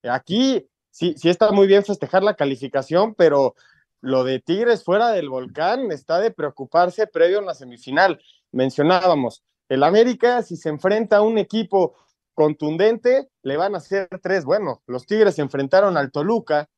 Aquí 0.03 0.67
sí, 0.89 1.15
sí 1.17 1.29
está 1.29 1.51
muy 1.51 1.67
bien 1.67 1.83
festejar 1.83 2.23
la 2.23 2.35
calificación, 2.35 3.15
pero 3.15 3.55
lo 4.01 4.23
de 4.23 4.39
Tigres 4.39 4.83
fuera 4.83 5.11
del 5.11 5.29
volcán 5.29 5.91
está 5.91 6.19
de 6.19 6.31
preocuparse 6.31 7.07
previo 7.07 7.39
en 7.39 7.45
la 7.45 7.55
semifinal. 7.55 8.21
Mencionábamos, 8.51 9.43
el 9.69 9.83
América 9.83 10.43
si 10.43 10.55
se 10.55 10.69
enfrenta 10.69 11.17
a 11.17 11.21
un 11.21 11.37
equipo 11.37 11.95
contundente, 12.37 13.29
le 13.41 13.57
van 13.57 13.73
a 13.73 13.79
hacer 13.79 14.07
tres. 14.21 14.45
Bueno, 14.45 14.83
los 14.85 15.07
Tigres 15.07 15.33
se 15.33 15.41
enfrentaron 15.41 15.97
al 15.97 16.11
Toluca, 16.11 16.69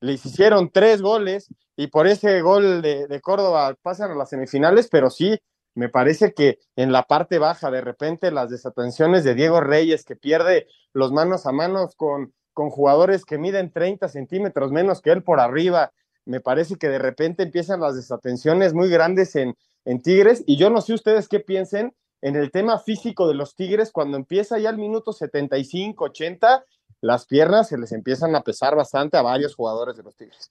les 0.00 0.24
hicieron 0.26 0.70
tres 0.70 1.00
goles 1.00 1.48
y 1.76 1.86
por 1.86 2.06
ese 2.06 2.42
gol 2.42 2.82
de, 2.82 3.18
Córdoba 3.22 3.74
pasan 3.80 4.10
a 4.10 4.14
las 4.14 4.28
semifinales, 4.28 4.88
pero 4.90 5.08
sí, 5.08 5.38
me 5.74 5.88
parece 5.88 6.34
que 6.34 6.58
en 6.76 6.92
la 6.92 7.04
parte 7.04 7.38
baja, 7.38 7.70
de 7.70 7.80
repente, 7.80 8.30
las 8.30 8.50
desatenciones 8.50 9.24
de 9.24 9.34
Diego 9.34 9.62
Reyes, 9.62 10.04
que 10.04 10.14
pierde 10.14 10.66
los 10.92 11.10
manos 11.10 11.46
a 11.46 11.52
manos 11.52 11.94
con, 11.96 12.34
con 12.52 12.68
jugadores 12.68 13.24
que 13.24 13.38
miden 13.38 13.72
30 13.72 14.08
centímetros 14.08 14.72
menos 14.72 15.00
que 15.00 15.10
él 15.10 15.22
por 15.22 15.40
arriba, 15.40 15.90
me 16.26 16.40
parece 16.40 16.76
que 16.76 16.90
de 16.90 16.98
repente 16.98 17.44
empiezan 17.44 17.80
las 17.80 17.96
desatenciones 17.96 18.74
muy 18.74 18.90
grandes 18.90 19.34
en, 19.36 19.56
en 19.86 20.02
Tigres, 20.02 20.44
y 20.46 20.58
yo 20.58 20.68
no 20.68 20.82
sé 20.82 20.92
ustedes 20.92 21.28
qué 21.28 21.40
piensen, 21.40 21.94
en 22.22 22.36
el 22.36 22.50
tema 22.50 22.78
físico 22.78 23.28
de 23.28 23.34
los 23.34 23.54
Tigres, 23.54 23.92
cuando 23.92 24.16
empieza 24.16 24.58
ya 24.58 24.70
el 24.70 24.78
minuto 24.78 25.12
75, 25.12 26.04
80, 26.04 26.64
las 27.00 27.26
piernas 27.26 27.68
se 27.68 27.78
les 27.78 27.92
empiezan 27.92 28.34
a 28.34 28.42
pesar 28.42 28.74
bastante 28.74 29.16
a 29.16 29.22
varios 29.22 29.54
jugadores 29.54 29.96
de 29.96 30.02
los 30.02 30.16
Tigres. 30.16 30.50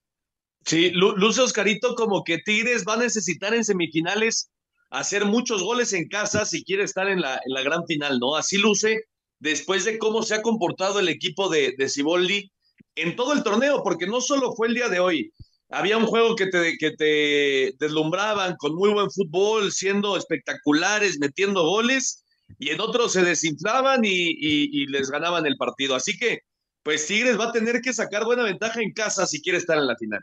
Sí, 0.66 0.92
luce 0.92 1.42
Oscarito 1.42 1.96
como 1.96 2.24
que 2.24 2.40
Tigres 2.40 2.84
va 2.88 2.96
a 2.96 2.98
necesitar 2.98 3.54
en 3.54 3.64
semifinales 3.64 4.50
hacer 4.90 5.26
muchos 5.26 5.64
goles 5.64 5.94
en 5.94 6.08
casa 6.08 6.46
si 6.46 6.64
quiere 6.64 6.84
estar 6.84 7.08
en 7.08 7.22
la, 7.22 7.40
gran 7.64 7.86
final, 7.86 8.20
¿no? 8.20 8.36
Así 8.36 8.58
luce 8.58 9.04
después 9.40 9.86
de 9.86 9.98
cómo 9.98 10.24
se 10.24 10.36
ha 10.36 10.42
comportado 10.42 11.00
el 11.00 11.10
equipo 11.10 11.50
de, 11.50 11.74
de 11.78 12.50
en 12.96 13.16
todo 13.16 13.34
el 13.34 13.44
torneo, 13.44 13.84
porque 13.84 14.08
no 14.08 14.22
solo 14.22 14.54
fue 14.56 14.68
el 14.68 14.74
día 14.74 14.90
de 14.90 15.00
hoy, 15.00 15.32
había 15.70 15.98
un 15.98 16.06
juego 16.06 16.36
que 16.36 16.48
te, 16.48 16.78
que 16.78 16.92
te 16.92 17.74
deslumbraban 17.80 18.56
con 18.58 18.76
muy 18.76 18.92
buen 18.92 19.10
fútbol, 19.12 19.72
siendo 19.72 20.18
espectaculares, 20.18 21.20
metiendo 21.20 21.64
goles, 21.64 22.24
y 22.60 22.70
en 22.70 22.82
otros 22.82 23.14
se 23.14 23.24
desinflaban 23.24 24.02
y, 24.04 24.86
les 24.88 25.10
ganaban 25.10 25.46
el 25.46 25.58
partido. 25.58 25.96
Así 25.96 26.18
que, 26.18 26.40
pues 26.84 27.06
Tigres 27.06 27.40
va 27.40 27.46
a 27.46 27.52
tener 27.52 27.82
que 27.82 27.94
sacar 27.94 28.24
buena 28.24 28.44
ventaja 28.44 28.82
en 28.82 28.94
casa 28.94 29.26
si 29.26 29.42
quiere 29.42 29.58
estar 29.58 29.78
en 29.78 29.88
la 29.88 29.98
final. 29.98 30.22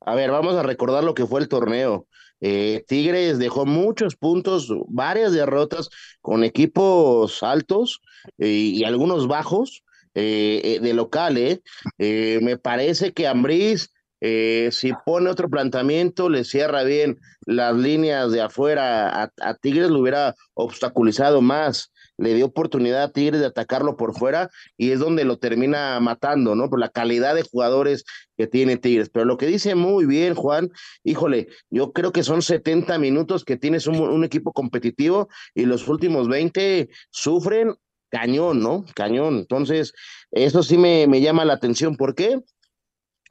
A 0.00 0.14
ver, 0.14 0.30
vamos 0.30 0.54
a 0.54 0.62
recordar 0.62 1.04
lo 1.04 1.14
que 1.14 1.26
fue 1.26 1.40
el 1.40 1.48
torneo. 1.48 2.06
Eh, 2.40 2.84
Tigres 2.88 3.38
dejó 3.38 3.66
muchos 3.66 4.16
puntos, 4.16 4.68
varias 4.88 5.32
derrotas 5.32 5.90
con 6.20 6.42
equipos 6.42 7.42
altos 7.42 8.00
eh, 8.38 8.48
y 8.48 8.84
algunos 8.84 9.28
bajos 9.28 9.84
eh, 10.14 10.80
de 10.82 10.92
local. 10.92 11.60
me 11.98 12.58
parece 12.58 13.12
que 13.12 13.28
Ambriz 13.28 13.92
eh, 14.24 14.68
si 14.70 14.92
pone 15.04 15.30
otro 15.30 15.50
planteamiento, 15.50 16.30
le 16.30 16.44
cierra 16.44 16.84
bien 16.84 17.18
las 17.44 17.74
líneas 17.74 18.30
de 18.30 18.40
afuera 18.40 19.32
a, 19.40 19.54
Tigres, 19.54 19.90
lo 19.90 19.98
hubiera 19.98 20.36
obstaculizado 20.54 21.40
más. 21.40 21.90
Le 22.18 22.32
dio 22.34 22.46
oportunidad 22.46 23.02
a 23.02 23.10
Tigres 23.10 23.40
de 23.40 23.48
atacarlo 23.48 23.96
por 23.96 24.14
fuera 24.14 24.48
y 24.76 24.92
es 24.92 25.00
donde 25.00 25.24
lo 25.24 25.38
termina 25.38 25.98
matando, 25.98 26.54
¿no? 26.54 26.70
Por 26.70 26.78
la 26.78 26.90
calidad 26.90 27.34
de 27.34 27.42
jugadores 27.42 28.04
que 28.36 28.46
tiene 28.46 28.76
Tigres. 28.76 29.10
Pero 29.12 29.24
lo 29.24 29.36
que 29.36 29.46
dice 29.46 29.74
muy 29.74 30.06
bien, 30.06 30.36
Juan, 30.36 30.70
híjole, 31.02 31.48
yo 31.68 31.92
creo 31.92 32.12
que 32.12 32.22
son 32.22 32.42
70 32.42 32.96
minutos 32.98 33.44
que 33.44 33.56
tienes 33.56 33.88
un, 33.88 33.98
un 34.00 34.22
equipo 34.22 34.52
competitivo 34.52 35.28
y 35.52 35.64
los 35.64 35.88
últimos 35.88 36.28
20 36.28 36.88
sufren 37.10 37.74
cañón, 38.08 38.60
¿no? 38.60 38.84
Cañón. 38.94 39.38
Entonces, 39.38 39.92
eso 40.30 40.62
sí 40.62 40.78
me, 40.78 41.08
me 41.08 41.20
llama 41.20 41.44
la 41.44 41.54
atención. 41.54 41.96
¿Por 41.96 42.14
qué? 42.14 42.38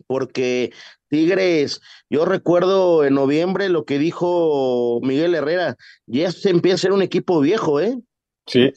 Porque 0.07 0.71
Tigres, 1.09 1.81
yo 2.09 2.25
recuerdo 2.25 3.03
en 3.03 3.13
noviembre 3.15 3.69
lo 3.69 3.85
que 3.85 3.99
dijo 3.99 4.99
Miguel 5.01 5.35
Herrera, 5.35 5.75
ya 6.05 6.31
se 6.31 6.49
empieza 6.49 6.75
a 6.75 6.77
ser 6.79 6.91
un 6.93 7.01
equipo 7.01 7.39
viejo, 7.39 7.79
¿eh? 7.79 7.97
Sí. 8.47 8.71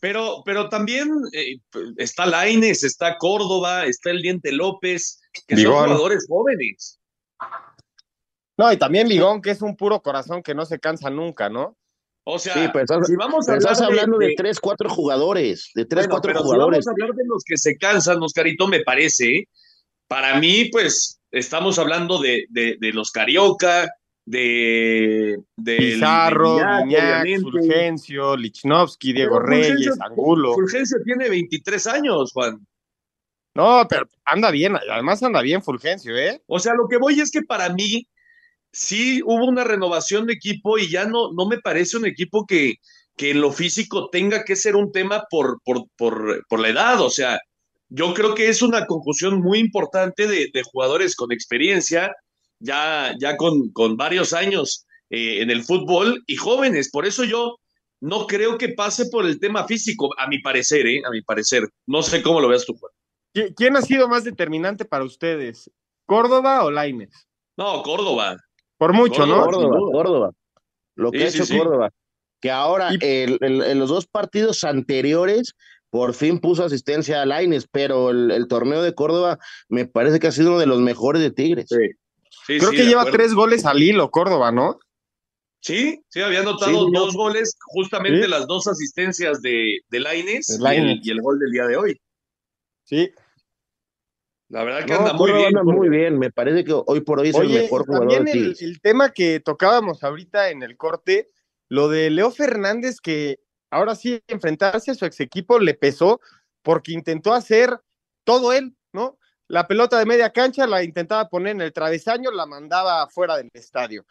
Pero, 0.00 0.42
pero 0.44 0.68
también 0.68 1.08
eh, 1.32 1.56
está 1.96 2.26
Laines, 2.26 2.84
está 2.84 3.16
Córdoba, 3.18 3.86
está 3.86 4.10
el 4.10 4.22
Diente 4.22 4.52
López, 4.52 5.20
que 5.46 5.56
son 5.56 5.72
jugadores 5.72 6.26
jóvenes. 6.28 7.00
No, 8.58 8.72
y 8.72 8.76
también 8.76 9.08
Ligón, 9.08 9.42
que 9.42 9.50
es 9.50 9.60
un 9.62 9.76
puro 9.76 10.00
corazón 10.00 10.42
que 10.42 10.54
no 10.54 10.64
se 10.64 10.78
cansa 10.78 11.10
nunca, 11.10 11.48
¿no? 11.48 11.76
O 12.28 12.38
sea, 12.38 12.54
sí, 12.54 12.60
estás, 12.74 13.06
si 13.06 13.14
vamos 13.14 13.48
a 13.48 13.56
estás 13.56 13.80
hablar 13.80 13.92
de- 13.94 14.00
hablando 14.00 14.18
de, 14.18 14.26
de- 14.28 14.34
tres, 14.36 14.58
cuatro 14.58 14.88
jugadores, 14.88 15.70
de 15.74 15.84
tres, 15.84 16.06
Bueno, 16.06 16.14
cuatro 16.14 16.32
pero 16.32 16.42
jugadores. 16.42 16.84
Si 16.84 16.86
vamos 16.86 16.88
a 16.88 16.90
hablar 17.04 17.16
de 17.16 17.24
los 17.26 17.42
que 17.44 17.56
se 17.56 17.76
cansan, 17.76 18.22
Oscarito, 18.22 18.66
me 18.66 18.80
parece. 18.80 19.44
Para 20.08 20.38
mí, 20.38 20.66
pues, 20.70 21.20
estamos 21.30 21.78
hablando 21.78 22.18
de, 22.20 22.46
de, 22.50 22.76
de 22.80 22.92
los 22.92 23.10
Carioca, 23.10 23.88
de, 24.24 25.38
de 25.56 25.76
Pizarro, 25.76 26.56
Guiñac. 26.84 27.40
Fulgencio, 27.40 28.36
Lichnowsky, 28.36 29.12
Diego 29.12 29.36
Pero 29.36 29.46
Fulgencio- 29.46 29.74
Reyes, 29.76 30.00
Angulo. 30.00 30.54
Fulgencio 30.54 30.98
tiene 31.04 31.28
23 31.28 31.86
años, 31.86 32.32
Juan. 32.32 32.66
No, 33.54 33.86
pero 33.88 34.06
anda 34.24 34.50
bien, 34.50 34.76
además 34.76 35.22
anda 35.22 35.40
bien 35.42 35.62
Fulgencio, 35.62 36.16
¿eh? 36.16 36.42
O 36.46 36.58
sea, 36.58 36.74
lo 36.74 36.88
que 36.88 36.98
voy 36.98 37.20
es 37.20 37.30
que 37.30 37.42
para 37.42 37.70
mí 37.72 38.06
sí 38.70 39.22
hubo 39.24 39.46
una 39.46 39.64
renovación 39.64 40.26
de 40.26 40.34
equipo 40.34 40.76
y 40.76 40.90
ya 40.90 41.06
no, 41.06 41.32
no 41.32 41.46
me 41.48 41.58
parece 41.58 41.96
un 41.96 42.04
equipo 42.06 42.44
que, 42.46 42.74
que 43.16 43.30
en 43.30 43.40
lo 43.40 43.50
físico 43.52 44.10
tenga 44.10 44.44
que 44.44 44.56
ser 44.56 44.76
un 44.76 44.92
tema 44.92 45.24
por, 45.30 45.60
por, 45.64 45.84
por, 45.96 46.44
por 46.48 46.60
la 46.60 46.68
edad. 46.68 47.00
O 47.00 47.08
sea, 47.08 47.40
yo 47.88 48.14
creo 48.14 48.34
que 48.34 48.48
es 48.48 48.62
una 48.62 48.86
conjunción 48.86 49.40
muy 49.40 49.58
importante 49.58 50.26
de, 50.26 50.48
de 50.52 50.62
jugadores 50.62 51.14
con 51.16 51.32
experiencia, 51.32 52.14
ya, 52.60 53.14
ya 53.20 53.36
con, 53.36 53.70
con 53.72 53.96
varios 53.96 54.32
años 54.32 54.86
eh, 55.10 55.42
en 55.42 55.50
el 55.50 55.62
fútbol 55.62 56.22
y 56.26 56.36
jóvenes. 56.36 56.90
Por 56.90 57.06
eso 57.06 57.24
yo 57.24 57.56
no 58.00 58.26
creo 58.26 58.58
que 58.58 58.70
pase 58.70 59.06
por 59.10 59.24
el 59.26 59.38
tema 59.38 59.66
físico, 59.66 60.10
a 60.18 60.26
mi 60.26 60.40
parecer, 60.40 60.86
¿eh? 60.86 61.02
A 61.06 61.10
mi 61.10 61.22
parecer. 61.22 61.68
No 61.86 62.02
sé 62.02 62.22
cómo 62.22 62.40
lo 62.40 62.48
veas 62.48 62.64
tú, 62.66 62.74
Juan. 62.78 62.92
¿Qui- 63.34 63.52
¿Quién 63.56 63.76
ha 63.76 63.82
sido 63.82 64.08
más 64.08 64.24
determinante 64.24 64.84
para 64.84 65.04
ustedes? 65.04 65.70
¿Córdoba 66.06 66.64
o 66.64 66.70
Laines? 66.70 67.26
No, 67.56 67.82
Córdoba. 67.82 68.36
Por 68.78 68.92
mucho, 68.92 69.26
¿no? 69.26 69.44
Córdoba, 69.44 69.78
Córdoba. 69.92 70.30
Lo 70.94 71.10
que 71.10 71.18
Sí, 71.18 71.24
ha 71.24 71.28
hecho 71.28 71.46
sí. 71.46 71.58
Córdoba. 71.58 71.90
Que 72.40 72.50
ahora, 72.50 72.90
el- 73.00 73.38
el- 73.40 73.62
en 73.62 73.78
los 73.78 73.88
dos 73.88 74.06
partidos 74.06 74.62
anteriores, 74.64 75.54
por 75.90 76.14
fin 76.14 76.38
puso 76.40 76.64
asistencia 76.64 77.22
a 77.22 77.26
Laines, 77.26 77.66
pero 77.70 78.10
el, 78.10 78.30
el 78.30 78.48
torneo 78.48 78.82
de 78.82 78.94
Córdoba 78.94 79.38
me 79.68 79.86
parece 79.86 80.18
que 80.18 80.26
ha 80.26 80.32
sido 80.32 80.50
uno 80.50 80.58
de 80.58 80.66
los 80.66 80.80
mejores 80.80 81.22
de 81.22 81.30
Tigres. 81.30 81.66
Sí, 81.68 82.58
Creo 82.58 82.70
sí, 82.70 82.76
que 82.76 82.84
lleva 82.86 83.02
acuerdo. 83.02 83.18
tres 83.18 83.34
goles 83.34 83.64
al 83.64 83.82
hilo, 83.82 84.10
Córdoba, 84.10 84.52
¿no? 84.52 84.78
Sí, 85.60 86.00
sí, 86.08 86.20
había 86.20 86.40
anotado 86.40 86.70
Sí, 86.70 86.76
yo- 86.76 87.00
dos 87.00 87.14
goles, 87.14 87.56
justamente 87.66 88.24
Sí. 88.24 88.28
las 88.30 88.46
dos 88.46 88.66
asistencias 88.68 89.40
de, 89.42 89.78
de 89.88 90.00
Lainez 90.00 90.46
De 90.46 90.76
y, 90.76 91.00
y 91.02 91.10
el 91.10 91.20
gol 91.22 91.38
del 91.38 91.50
día 91.50 91.66
de 91.66 91.76
hoy. 91.76 92.00
Sí. 92.84 93.10
La 94.48 94.62
verdad 94.62 94.84
que 94.86 94.92
No, 94.92 94.98
anda 95.00 95.12
muy 95.14 95.32
bien. 95.32 95.46
anda 95.46 95.62
muy 95.64 95.88
bien. 95.88 96.18
Me 96.18 96.30
parece 96.30 96.62
que 96.64 96.72
hoy 96.72 97.00
por 97.00 97.18
hoy 97.20 97.30
es 97.30 97.34
el 97.36 97.48
mejor 97.48 97.84
jugador 97.84 98.08
también 98.08 98.24
de 98.26 98.30
el, 98.30 98.38
Tigres. 98.38 98.62
el 98.62 98.80
tema 98.80 99.10
que 99.10 99.40
tocábamos 99.40 100.04
ahorita 100.04 100.50
en 100.50 100.62
el 100.62 100.76
corte, 100.76 101.30
lo 101.68 101.88
de 101.88 102.10
Leo 102.10 102.30
Fernández, 102.30 103.00
que 103.00 103.38
ahora 103.70 103.94
sí 103.94 104.20
enfrentarse 104.28 104.90
a 104.90 104.94
su 104.94 105.04
ex 105.04 105.20
equipo 105.20 105.58
le 105.58 105.74
pesó 105.74 106.20
porque 106.62 106.92
intentó 106.92 107.32
hacer 107.32 107.80
todo 108.24 108.52
él, 108.52 108.76
¿no? 108.92 109.18
La 109.48 109.68
pelota 109.68 109.98
de 109.98 110.06
media 110.06 110.30
cancha 110.32 110.66
la 110.66 110.82
intentaba 110.82 111.28
poner 111.28 111.52
en 111.52 111.60
el 111.60 111.72
travesaño, 111.72 112.30
la 112.32 112.46
mandaba 112.46 113.02
afuera 113.02 113.36
del 113.36 113.48
estadio. 113.54 114.04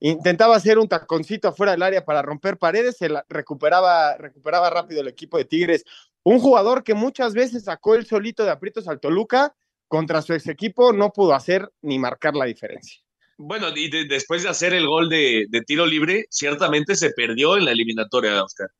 Intentaba 0.00 0.56
hacer 0.56 0.78
un 0.78 0.88
taconcito 0.88 1.48
afuera 1.48 1.72
del 1.72 1.82
área 1.82 2.04
para 2.04 2.22
romper 2.22 2.56
paredes, 2.58 2.96
se 2.96 3.08
la 3.08 3.24
recuperaba, 3.28 4.16
recuperaba 4.16 4.70
rápido 4.70 5.02
el 5.02 5.08
equipo 5.08 5.36
de 5.38 5.44
Tigres. 5.44 5.84
Un 6.22 6.40
jugador 6.40 6.82
que 6.82 6.94
muchas 6.94 7.34
veces 7.34 7.64
sacó 7.64 7.94
el 7.94 8.06
solito 8.06 8.44
de 8.44 8.50
aprietos 8.50 8.88
al 8.88 8.98
Toluca, 8.98 9.54
contra 9.88 10.22
su 10.22 10.32
ex 10.32 10.46
equipo 10.48 10.92
no 10.92 11.12
pudo 11.12 11.34
hacer 11.34 11.70
ni 11.82 11.98
marcar 11.98 12.34
la 12.34 12.44
diferencia. 12.46 13.00
Bueno, 13.36 13.68
y 13.74 13.90
de- 13.90 14.06
después 14.06 14.42
de 14.42 14.48
hacer 14.48 14.72
el 14.74 14.86
gol 14.86 15.08
de, 15.08 15.46
de 15.48 15.62
tiro 15.62 15.84
libre, 15.86 16.26
ciertamente 16.30 16.94
se 16.96 17.10
perdió 17.10 17.56
en 17.56 17.64
la 17.64 17.72
eliminatoria, 17.72 18.42
Oscar. 18.42 18.70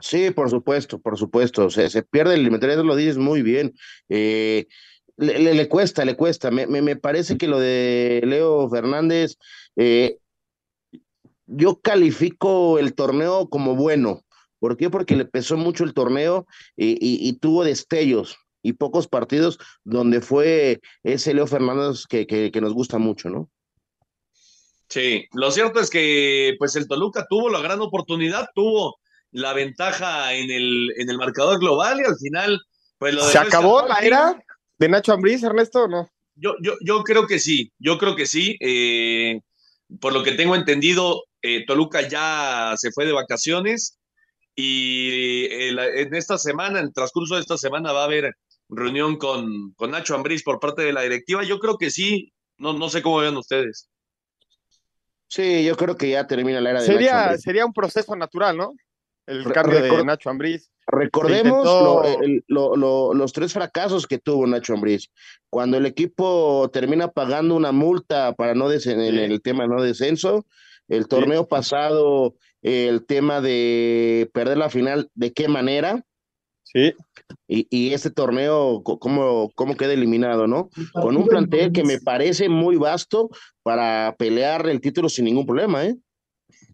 Sí, 0.00 0.30
por 0.30 0.48
supuesto, 0.50 1.00
por 1.00 1.18
supuesto. 1.18 1.70
Se, 1.70 1.90
se 1.90 2.02
pierde 2.02 2.34
el 2.34 2.46
eso 2.54 2.84
lo 2.84 2.96
dices 2.96 3.18
muy 3.18 3.42
bien. 3.42 3.74
Eh, 4.08 4.66
le, 5.16 5.38
le- 5.40 5.54
le 5.54 5.68
cuesta, 5.68 6.04
le 6.04 6.16
cuesta. 6.16 6.50
Me, 6.50 6.66
me, 6.66 6.82
me 6.82 6.96
parece 6.96 7.36
que 7.36 7.48
lo 7.48 7.58
de 7.58 8.22
Leo 8.24 8.68
Fernández, 8.70 9.36
eh, 9.76 10.18
yo 11.46 11.80
califico 11.80 12.78
el 12.78 12.94
torneo 12.94 13.48
como 13.48 13.74
bueno. 13.74 14.22
¿Por 14.60 14.76
qué? 14.76 14.90
Porque 14.90 15.16
le 15.16 15.24
pesó 15.24 15.56
mucho 15.56 15.84
el 15.84 15.94
torneo 15.94 16.46
y, 16.76 16.92
y- 16.92 17.28
y 17.28 17.32
tuvo 17.34 17.64
destellos 17.64 18.36
y 18.62 18.72
pocos 18.74 19.06
partidos 19.08 19.58
donde 19.84 20.20
fue 20.20 20.80
ese 21.04 21.32
Leo 21.34 21.46
Fernández 21.46 22.06
que, 22.08 22.26
que, 22.26 22.50
que 22.50 22.60
nos 22.60 22.74
gusta 22.74 22.98
mucho, 22.98 23.30
¿no? 23.30 23.50
Sí, 24.88 25.26
lo 25.32 25.50
cierto 25.50 25.80
es 25.80 25.90
que 25.90 26.54
pues 26.58 26.74
el 26.76 26.88
Toluca 26.88 27.26
tuvo 27.28 27.50
la 27.50 27.60
gran 27.60 27.80
oportunidad, 27.80 28.48
tuvo 28.54 28.96
la 29.32 29.52
ventaja 29.52 30.32
en 30.34 30.50
el, 30.50 30.92
en 30.96 31.10
el 31.10 31.18
marcador 31.18 31.58
global 31.58 32.00
y 32.00 32.04
al 32.04 32.16
final 32.16 32.60
pues 32.98 33.14
lo 33.14 33.22
¿Se 33.22 33.38
dejó 33.38 33.48
acabó 33.48 33.86
la 33.86 33.98
era 33.98 34.42
de 34.78 34.88
Nacho 34.88 35.12
Ambriz, 35.12 35.42
Ernesto, 35.42 35.84
o 35.84 35.88
no? 35.88 36.10
Yo, 36.34 36.54
yo, 36.60 36.74
yo 36.84 37.02
creo 37.02 37.26
que 37.26 37.38
sí, 37.38 37.72
yo 37.78 37.98
creo 37.98 38.16
que 38.16 38.26
sí. 38.26 38.56
eh, 38.60 39.40
por 40.00 40.12
lo 40.12 40.22
que 40.22 40.32
tengo 40.32 40.54
entendido, 40.54 41.24
eh, 41.42 41.64
Toluca 41.66 42.06
ya 42.06 42.74
se 42.76 42.90
fue 42.92 43.06
de 43.06 43.12
vacaciones 43.12 43.98
y 44.54 45.44
eh, 45.46 46.02
en 46.02 46.14
esta 46.14 46.36
semana, 46.36 46.80
en 46.80 46.86
el 46.86 46.92
transcurso 46.92 47.36
de 47.36 47.40
esta 47.40 47.56
semana, 47.56 47.92
va 47.92 48.02
a 48.02 48.06
haber 48.06 48.34
reunión 48.68 49.16
con, 49.16 49.72
con 49.74 49.92
Nacho 49.92 50.14
Ambriz 50.14 50.42
por 50.42 50.60
parte 50.60 50.82
de 50.82 50.92
la 50.92 51.02
directiva. 51.02 51.42
Yo 51.44 51.58
creo 51.58 51.78
que 51.78 51.90
sí, 51.90 52.32
no, 52.58 52.72
no 52.72 52.88
sé 52.88 53.02
cómo 53.02 53.18
vean 53.18 53.36
ustedes. 53.36 53.88
Sí, 55.28 55.64
yo 55.64 55.76
creo 55.76 55.96
que 55.96 56.10
ya 56.10 56.26
termina 56.26 56.60
la 56.60 56.70
era 56.70 56.82
de 56.82 56.88
Nacho 56.88 56.98
Sería, 56.98 57.38
sería 57.38 57.66
un 57.66 57.72
proceso 57.72 58.16
natural, 58.16 58.56
¿no? 58.56 58.74
El 59.28 59.44
cambio 59.52 59.80
de 59.82 59.90
recor- 59.90 60.04
Nacho 60.04 60.30
Ambriz. 60.30 60.70
Recordemos 60.86 61.68
Se 61.68 61.74
intentó- 61.74 62.02
lo- 62.02 62.22
el- 62.22 62.44
lo- 62.48 62.76
lo- 62.76 63.14
los 63.14 63.32
tres 63.32 63.52
fracasos 63.52 64.06
que 64.06 64.18
tuvo 64.18 64.46
Nacho 64.46 64.72
Ambriz. 64.74 65.08
Cuando 65.50 65.76
el 65.76 65.86
equipo 65.86 66.70
termina 66.72 67.08
pagando 67.08 67.54
una 67.54 67.72
multa 67.72 68.32
para 68.34 68.54
no 68.54 68.68
des- 68.68 68.86
en 68.86 69.00
el 69.00 69.42
tema 69.42 69.66
no 69.66 69.82
descenso, 69.82 70.46
el 70.88 71.06
torneo 71.08 71.46
pasado, 71.46 72.34
el 72.62 73.04
tema 73.04 73.40
de 73.42 74.30
perder 74.32 74.56
la 74.56 74.70
final, 74.70 75.10
¿de 75.14 75.32
qué 75.32 75.46
manera? 75.48 76.02
Sí. 76.64 76.92
Y, 77.46 77.66
y 77.70 77.92
este 77.94 78.10
torneo, 78.10 78.82
¿cómo, 78.82 79.50
cómo 79.54 79.76
queda 79.76 79.92
eliminado, 79.92 80.46
no? 80.46 80.70
Con 80.92 81.16
un 81.16 81.26
plantel 81.26 81.72
que 81.72 81.82
me 81.84 81.98
parece 82.00 82.48
muy 82.48 82.76
vasto 82.76 83.28
para 83.62 84.14
pelear 84.18 84.68
el 84.68 84.80
título 84.80 85.08
sin 85.10 85.26
ningún 85.26 85.46
problema, 85.46 85.84
¿eh? 85.84 85.96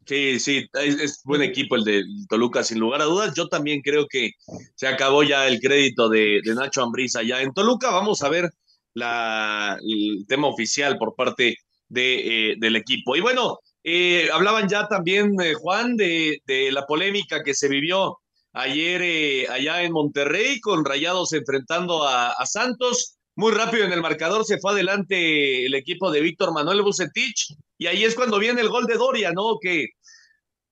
Sí, 0.07 0.39
sí, 0.39 0.67
es, 0.75 1.01
es 1.01 1.21
buen 1.25 1.41
equipo 1.41 1.77
el 1.77 1.85
de 1.85 2.05
Toluca, 2.29 2.63
sin 2.63 2.79
lugar 2.79 3.01
a 3.01 3.05
dudas. 3.05 3.33
Yo 3.35 3.49
también 3.49 3.81
creo 3.81 4.07
que 4.07 4.33
se 4.75 4.87
acabó 4.87 5.23
ya 5.23 5.49
el 5.49 5.61
crédito 5.61 6.11
de, 6.11 6.41
de 6.45 6.55
Nacho 6.55 6.83
Ambriz 6.83 7.17
allá 7.17 7.41
en 7.41 7.55
Toluca. 7.55 7.91
Vamos 7.91 8.23
a 8.23 8.29
ver 8.29 8.51
la, 8.93 9.79
el 9.83 10.27
tema 10.29 10.49
oficial 10.49 10.99
por 10.99 11.15
parte 11.15 11.57
de, 11.89 12.51
eh, 12.51 12.55
del 12.59 12.77
equipo. 12.77 13.17
Y 13.17 13.21
bueno, 13.21 13.61
eh, 13.83 14.29
hablaban 14.31 14.69
ya 14.69 14.89
también, 14.89 15.41
eh, 15.41 15.55
Juan, 15.55 15.97
de, 15.97 16.43
de 16.47 16.71
la 16.71 16.85
polémica 16.85 17.43
que 17.43 17.55
se 17.55 17.69
vivió 17.69 18.19
ayer 18.53 19.01
eh, 19.03 19.47
allá 19.49 19.83
en 19.83 19.93
Monterrey 19.93 20.61
con 20.61 20.85
Rayados 20.85 21.33
enfrentando 21.33 22.07
a, 22.07 22.31
a 22.33 22.47
Santos. 22.47 23.17
Muy 23.37 23.53
rápido 23.53 23.85
en 23.85 23.93
el 23.93 24.03
marcador 24.03 24.45
se 24.45 24.59
fue 24.59 24.73
adelante 24.73 25.65
el 25.67 25.75
equipo 25.75 26.11
de 26.13 26.21
Víctor 26.21 26.53
Manuel 26.53 26.83
Bucetich 26.83 27.55
y 27.85 27.87
ahí 27.87 28.05
es 28.05 28.15
cuando 28.15 28.39
viene 28.39 28.63
el 28.63 28.71
gol 28.71 28.87
de 28.87 28.95
Doria, 28.95 29.31
¿no? 29.33 29.59
Que 29.61 29.89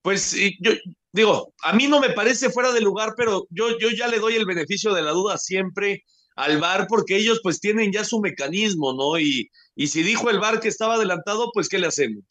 pues 0.00 0.34
yo 0.60 0.72
digo, 1.12 1.52
a 1.62 1.74
mí 1.74 1.86
no 1.86 2.00
me 2.00 2.08
parece 2.08 2.48
fuera 2.48 2.72
de 2.72 2.80
lugar, 2.80 3.12
pero 3.18 3.46
yo, 3.50 3.78
yo 3.78 3.90
ya 3.90 4.08
le 4.08 4.18
doy 4.18 4.34
el 4.34 4.46
beneficio 4.46 4.94
de 4.94 5.02
la 5.02 5.10
duda 5.10 5.36
siempre 5.36 6.04
al 6.36 6.58
VAR 6.58 6.86
porque 6.88 7.16
ellos 7.16 7.40
pues 7.42 7.60
tienen 7.60 7.92
ya 7.92 8.02
su 8.02 8.18
mecanismo, 8.18 8.94
¿no? 8.94 9.18
Y, 9.18 9.50
y 9.76 9.88
si 9.88 10.02
dijo 10.02 10.30
el 10.30 10.40
VAR 10.40 10.58
que 10.58 10.68
estaba 10.68 10.94
adelantado, 10.94 11.50
pues 11.52 11.68
¿qué 11.68 11.78
le 11.78 11.88
hacemos? 11.88 12.24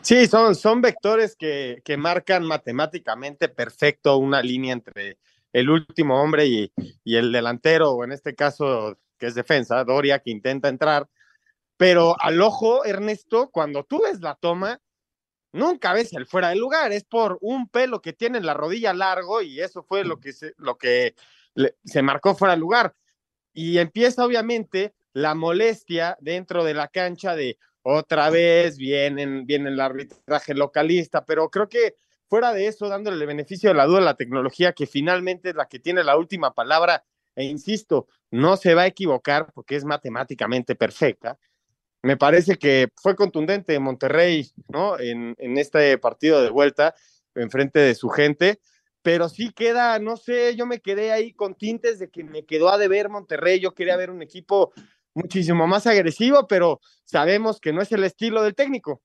Sí, 0.00 0.28
son, 0.28 0.54
son 0.54 0.80
vectores 0.80 1.34
que, 1.36 1.82
que 1.84 1.96
marcan 1.96 2.44
matemáticamente 2.44 3.48
perfecto 3.48 4.16
una 4.16 4.42
línea 4.42 4.74
entre 4.74 5.18
el 5.52 5.70
último 5.70 6.22
hombre 6.22 6.46
y, 6.46 6.72
y 7.02 7.16
el 7.16 7.32
delantero, 7.32 7.90
o 7.90 8.04
en 8.04 8.12
este 8.12 8.36
caso, 8.36 8.96
que 9.18 9.26
es 9.26 9.34
defensa, 9.34 9.82
Doria, 9.82 10.20
que 10.20 10.30
intenta 10.30 10.68
entrar. 10.68 11.08
Pero 11.78 12.20
al 12.20 12.42
ojo, 12.42 12.84
Ernesto, 12.84 13.50
cuando 13.50 13.84
tú 13.84 14.02
ves 14.02 14.20
la 14.20 14.34
toma, 14.34 14.82
nunca 15.52 15.92
ves 15.92 16.12
el 16.12 16.26
fuera 16.26 16.50
de 16.50 16.56
lugar, 16.56 16.92
es 16.92 17.04
por 17.04 17.38
un 17.40 17.68
pelo 17.68 18.02
que 18.02 18.12
tiene 18.12 18.38
en 18.38 18.46
la 18.46 18.52
rodilla 18.52 18.92
largo 18.92 19.40
y 19.40 19.60
eso 19.60 19.82
fue 19.84 20.04
lo 20.04 20.18
que 20.20 20.32
se, 20.32 20.52
lo 20.58 20.76
que 20.76 21.14
se 21.84 22.02
marcó 22.02 22.34
fuera 22.34 22.54
de 22.54 22.60
lugar. 22.60 22.94
Y 23.52 23.78
empieza 23.78 24.24
obviamente 24.24 24.92
la 25.12 25.34
molestia 25.34 26.18
dentro 26.20 26.64
de 26.64 26.74
la 26.74 26.88
cancha 26.88 27.36
de 27.36 27.58
otra 27.82 28.28
vez 28.28 28.76
vienen, 28.76 29.46
viene 29.46 29.70
el 29.70 29.80
arbitraje 29.80 30.54
localista, 30.54 31.24
pero 31.24 31.48
creo 31.48 31.68
que 31.68 31.94
fuera 32.28 32.52
de 32.52 32.66
eso, 32.66 32.88
dándole 32.88 33.20
el 33.20 33.26
beneficio 33.26 33.70
de 33.70 33.76
la 33.76 33.86
duda 33.86 33.98
a 33.98 34.02
la 34.02 34.16
tecnología, 34.16 34.72
que 34.72 34.86
finalmente 34.86 35.50
es 35.50 35.54
la 35.54 35.68
que 35.68 35.78
tiene 35.78 36.04
la 36.04 36.16
última 36.16 36.52
palabra, 36.54 37.04
e 37.34 37.44
insisto, 37.44 38.08
no 38.30 38.56
se 38.56 38.74
va 38.74 38.82
a 38.82 38.86
equivocar 38.86 39.52
porque 39.54 39.76
es 39.76 39.84
matemáticamente 39.84 40.74
perfecta. 40.74 41.38
Me 42.02 42.16
parece 42.16 42.56
que 42.56 42.88
fue 42.96 43.16
contundente 43.16 43.78
Monterrey, 43.78 44.50
¿no? 44.68 44.98
En, 44.98 45.34
en 45.38 45.58
este 45.58 45.98
partido 45.98 46.42
de 46.42 46.50
vuelta, 46.50 46.94
en 47.34 47.50
frente 47.50 47.80
de 47.80 47.94
su 47.94 48.08
gente, 48.08 48.60
pero 49.02 49.28
sí 49.28 49.52
queda, 49.52 49.98
no 49.98 50.16
sé, 50.16 50.54
yo 50.56 50.66
me 50.66 50.80
quedé 50.80 51.12
ahí 51.12 51.32
con 51.32 51.54
tintes 51.54 51.98
de 51.98 52.10
que 52.10 52.24
me 52.24 52.44
quedó 52.44 52.68
a 52.68 52.78
deber 52.78 53.08
Monterrey, 53.08 53.60
yo 53.60 53.74
quería 53.74 53.96
ver 53.96 54.10
un 54.10 54.22
equipo 54.22 54.72
muchísimo 55.14 55.66
más 55.66 55.86
agresivo, 55.86 56.46
pero 56.46 56.80
sabemos 57.04 57.60
que 57.60 57.72
no 57.72 57.82
es 57.82 57.90
el 57.92 58.04
estilo 58.04 58.42
del 58.42 58.54
técnico. 58.54 59.02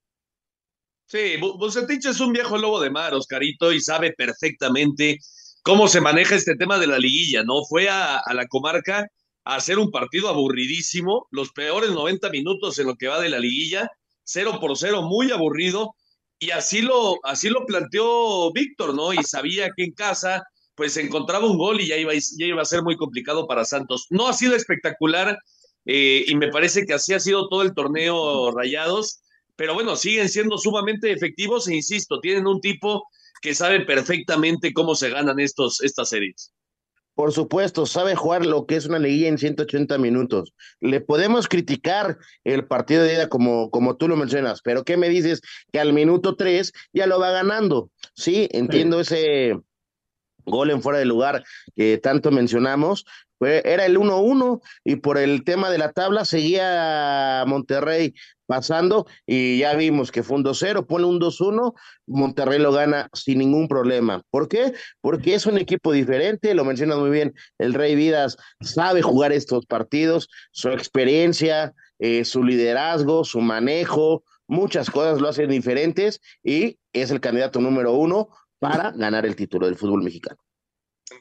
Sí, 1.05 1.37
Bucetich 1.39 2.05
es 2.05 2.19
un 2.19 2.33
viejo 2.33 2.57
lobo 2.57 2.79
de 2.79 2.89
mar, 2.89 3.13
Oscarito, 3.13 3.71
y 3.71 3.81
sabe 3.81 4.13
perfectamente 4.13 5.19
cómo 5.61 5.87
se 5.87 6.01
maneja 6.01 6.35
este 6.35 6.55
tema 6.55 6.79
de 6.79 6.87
la 6.87 6.97
liguilla, 6.97 7.43
¿no? 7.43 7.63
Fue 7.67 7.89
a, 7.89 8.17
a 8.17 8.33
la 8.33 8.47
comarca 8.47 9.07
hacer 9.45 9.77
un 9.79 9.91
partido 9.91 10.29
aburridísimo, 10.29 11.27
los 11.31 11.51
peores 11.51 11.91
90 11.91 12.29
minutos 12.29 12.79
en 12.79 12.87
lo 12.87 12.95
que 12.95 13.07
va 13.07 13.19
de 13.19 13.29
la 13.29 13.39
liguilla, 13.39 13.89
cero 14.23 14.57
por 14.59 14.77
cero, 14.77 15.01
muy 15.01 15.31
aburrido, 15.31 15.95
y 16.39 16.51
así 16.51 16.81
lo, 16.81 17.19
así 17.23 17.49
lo 17.49 17.65
planteó 17.65 18.51
Víctor, 18.51 18.95
¿no? 18.95 19.13
Y 19.13 19.23
sabía 19.23 19.69
que 19.75 19.83
en 19.83 19.93
casa, 19.93 20.43
pues 20.75 20.97
encontraba 20.97 21.45
un 21.47 21.57
gol 21.57 21.81
y 21.81 21.87
ya 21.87 21.97
iba, 21.97 22.13
ya 22.13 22.45
iba 22.45 22.61
a 22.61 22.65
ser 22.65 22.83
muy 22.83 22.97
complicado 22.97 23.47
para 23.47 23.65
Santos. 23.65 24.07
No 24.09 24.27
ha 24.27 24.33
sido 24.33 24.55
espectacular, 24.55 25.37
eh, 25.85 26.25
y 26.27 26.35
me 26.35 26.49
parece 26.49 26.85
que 26.85 26.93
así 26.93 27.13
ha 27.13 27.19
sido 27.19 27.47
todo 27.49 27.61
el 27.61 27.73
torneo 27.73 28.51
Rayados, 28.51 29.21
pero 29.55 29.73
bueno, 29.73 29.95
siguen 29.95 30.29
siendo 30.29 30.57
sumamente 30.57 31.11
efectivos 31.11 31.67
e 31.67 31.75
insisto, 31.75 32.19
tienen 32.19 32.47
un 32.47 32.59
tipo 32.61 33.07
que 33.41 33.53
sabe 33.53 33.81
perfectamente 33.81 34.73
cómo 34.73 34.95
se 34.95 35.09
ganan 35.09 35.39
estos, 35.39 35.81
estas 35.81 36.09
series. 36.09 36.53
Por 37.15 37.31
supuesto, 37.31 37.85
sabe 37.85 38.15
jugar 38.15 38.45
lo 38.45 38.65
que 38.65 38.75
es 38.75 38.85
una 38.85 38.99
liguilla 38.99 39.27
en 39.27 39.37
180 39.37 39.97
minutos. 39.97 40.53
Le 40.79 40.99
podemos 40.99 41.47
criticar 41.47 42.17
el 42.43 42.65
partido 42.65 43.03
de 43.03 43.13
ida 43.13 43.29
como, 43.29 43.69
como 43.69 43.97
tú 43.97 44.07
lo 44.07 44.15
mencionas, 44.15 44.61
pero 44.63 44.83
¿qué 44.83 44.97
me 44.97 45.09
dices? 45.09 45.41
Que 45.71 45.79
al 45.79 45.93
minuto 45.93 46.35
3 46.35 46.73
ya 46.91 47.05
lo 47.05 47.19
va 47.19 47.31
ganando. 47.31 47.91
Sí, 48.15 48.47
entiendo 48.51 48.99
ese 48.99 49.59
gol 50.45 50.71
en 50.71 50.81
fuera 50.81 50.99
de 50.99 51.05
lugar 51.05 51.43
que 51.75 51.97
tanto 51.99 52.31
mencionamos, 52.31 53.05
era 53.39 53.85
el 53.85 53.97
1-1 53.97 54.61
y 54.83 54.97
por 54.97 55.17
el 55.17 55.43
tema 55.43 55.69
de 55.69 55.77
la 55.77 55.91
tabla 55.91 56.25
seguía 56.25 57.43
Monterrey 57.47 58.13
pasando 58.53 59.07
y 59.25 59.57
ya 59.57 59.73
vimos 59.75 60.11
que 60.11 60.21
fue 60.21 60.37
un 60.37 60.43
2-0, 60.43 60.85
pone 60.85 61.05
un 61.05 61.19
2-1, 61.19 61.73
Monterrey 62.05 62.59
lo 62.59 62.71
gana 62.71 63.09
sin 63.13 63.39
ningún 63.39 63.67
problema. 63.67 64.21
¿Por 64.29 64.47
qué? 64.47 64.73
Porque 65.01 65.33
es 65.33 65.47
un 65.47 65.57
equipo 65.57 65.91
diferente, 65.91 66.53
lo 66.53 66.65
mencionas 66.65 66.99
muy 66.99 67.09
bien, 67.09 67.33
el 67.57 67.73
Rey 67.73 67.95
Vidas 67.95 68.37
sabe 68.61 69.01
jugar 69.01 69.31
estos 69.31 69.65
partidos, 69.65 70.29
su 70.51 70.69
experiencia, 70.69 71.73
eh, 71.97 72.25
su 72.25 72.43
liderazgo, 72.43 73.23
su 73.23 73.41
manejo, 73.41 74.23
muchas 74.47 74.91
cosas 74.91 75.19
lo 75.19 75.29
hacen 75.29 75.49
diferentes 75.49 76.21
y 76.43 76.77
es 76.93 77.09
el 77.09 77.19
candidato 77.19 77.59
número 77.59 77.93
uno 77.93 78.29
para 78.59 78.91
ganar 78.91 79.25
el 79.25 79.35
título 79.35 79.65
del 79.65 79.77
fútbol 79.77 80.03
mexicano. 80.03 80.39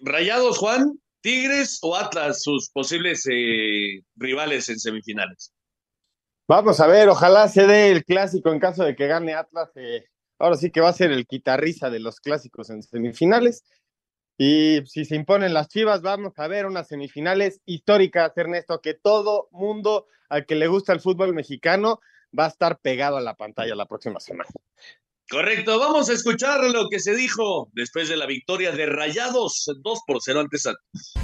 Rayados, 0.02 0.58
Juan, 0.58 1.00
Tigres 1.22 1.78
o 1.80 1.96
Atlas, 1.96 2.42
sus 2.42 2.68
posibles 2.70 3.26
eh, 3.30 4.02
rivales 4.16 4.68
en 4.68 4.78
semifinales. 4.78 5.52
Vamos 6.48 6.80
a 6.80 6.86
ver, 6.86 7.08
ojalá 7.08 7.48
se 7.48 7.66
dé 7.66 7.90
el 7.90 8.04
clásico 8.04 8.50
en 8.50 8.58
caso 8.58 8.84
de 8.84 8.96
que 8.96 9.06
gane 9.06 9.34
Atlas. 9.34 9.70
Eh, 9.76 10.06
ahora 10.38 10.56
sí 10.56 10.70
que 10.70 10.80
va 10.80 10.88
a 10.88 10.92
ser 10.92 11.12
el 11.12 11.26
quitarriza 11.26 11.88
de 11.88 12.00
los 12.00 12.20
clásicos 12.20 12.70
en 12.70 12.82
semifinales. 12.82 13.64
Y 14.38 14.80
si 14.86 15.04
se 15.04 15.14
imponen 15.14 15.54
las 15.54 15.68
chivas, 15.68 16.02
vamos 16.02 16.32
a 16.38 16.48
ver 16.48 16.66
unas 16.66 16.88
semifinales 16.88 17.60
históricas, 17.64 18.32
Ernesto, 18.36 18.80
que 18.80 18.94
todo 18.94 19.48
mundo 19.52 20.06
al 20.28 20.46
que 20.46 20.56
le 20.56 20.66
gusta 20.66 20.92
el 20.92 21.00
fútbol 21.00 21.34
mexicano 21.34 22.00
va 22.36 22.46
a 22.46 22.48
estar 22.48 22.80
pegado 22.80 23.18
a 23.18 23.20
la 23.20 23.36
pantalla 23.36 23.74
la 23.74 23.86
próxima 23.86 24.18
semana. 24.18 24.50
Correcto, 25.30 25.78
vamos 25.78 26.10
a 26.10 26.14
escuchar 26.14 26.60
lo 26.64 26.88
que 26.88 26.98
se 26.98 27.14
dijo 27.14 27.70
después 27.72 28.08
de 28.08 28.16
la 28.16 28.26
victoria 28.26 28.72
de 28.72 28.86
Rayados 28.86 29.70
2 29.82 30.00
por 30.06 30.18
0 30.20 30.40
ante 30.40 30.58
Santos. 30.58 31.14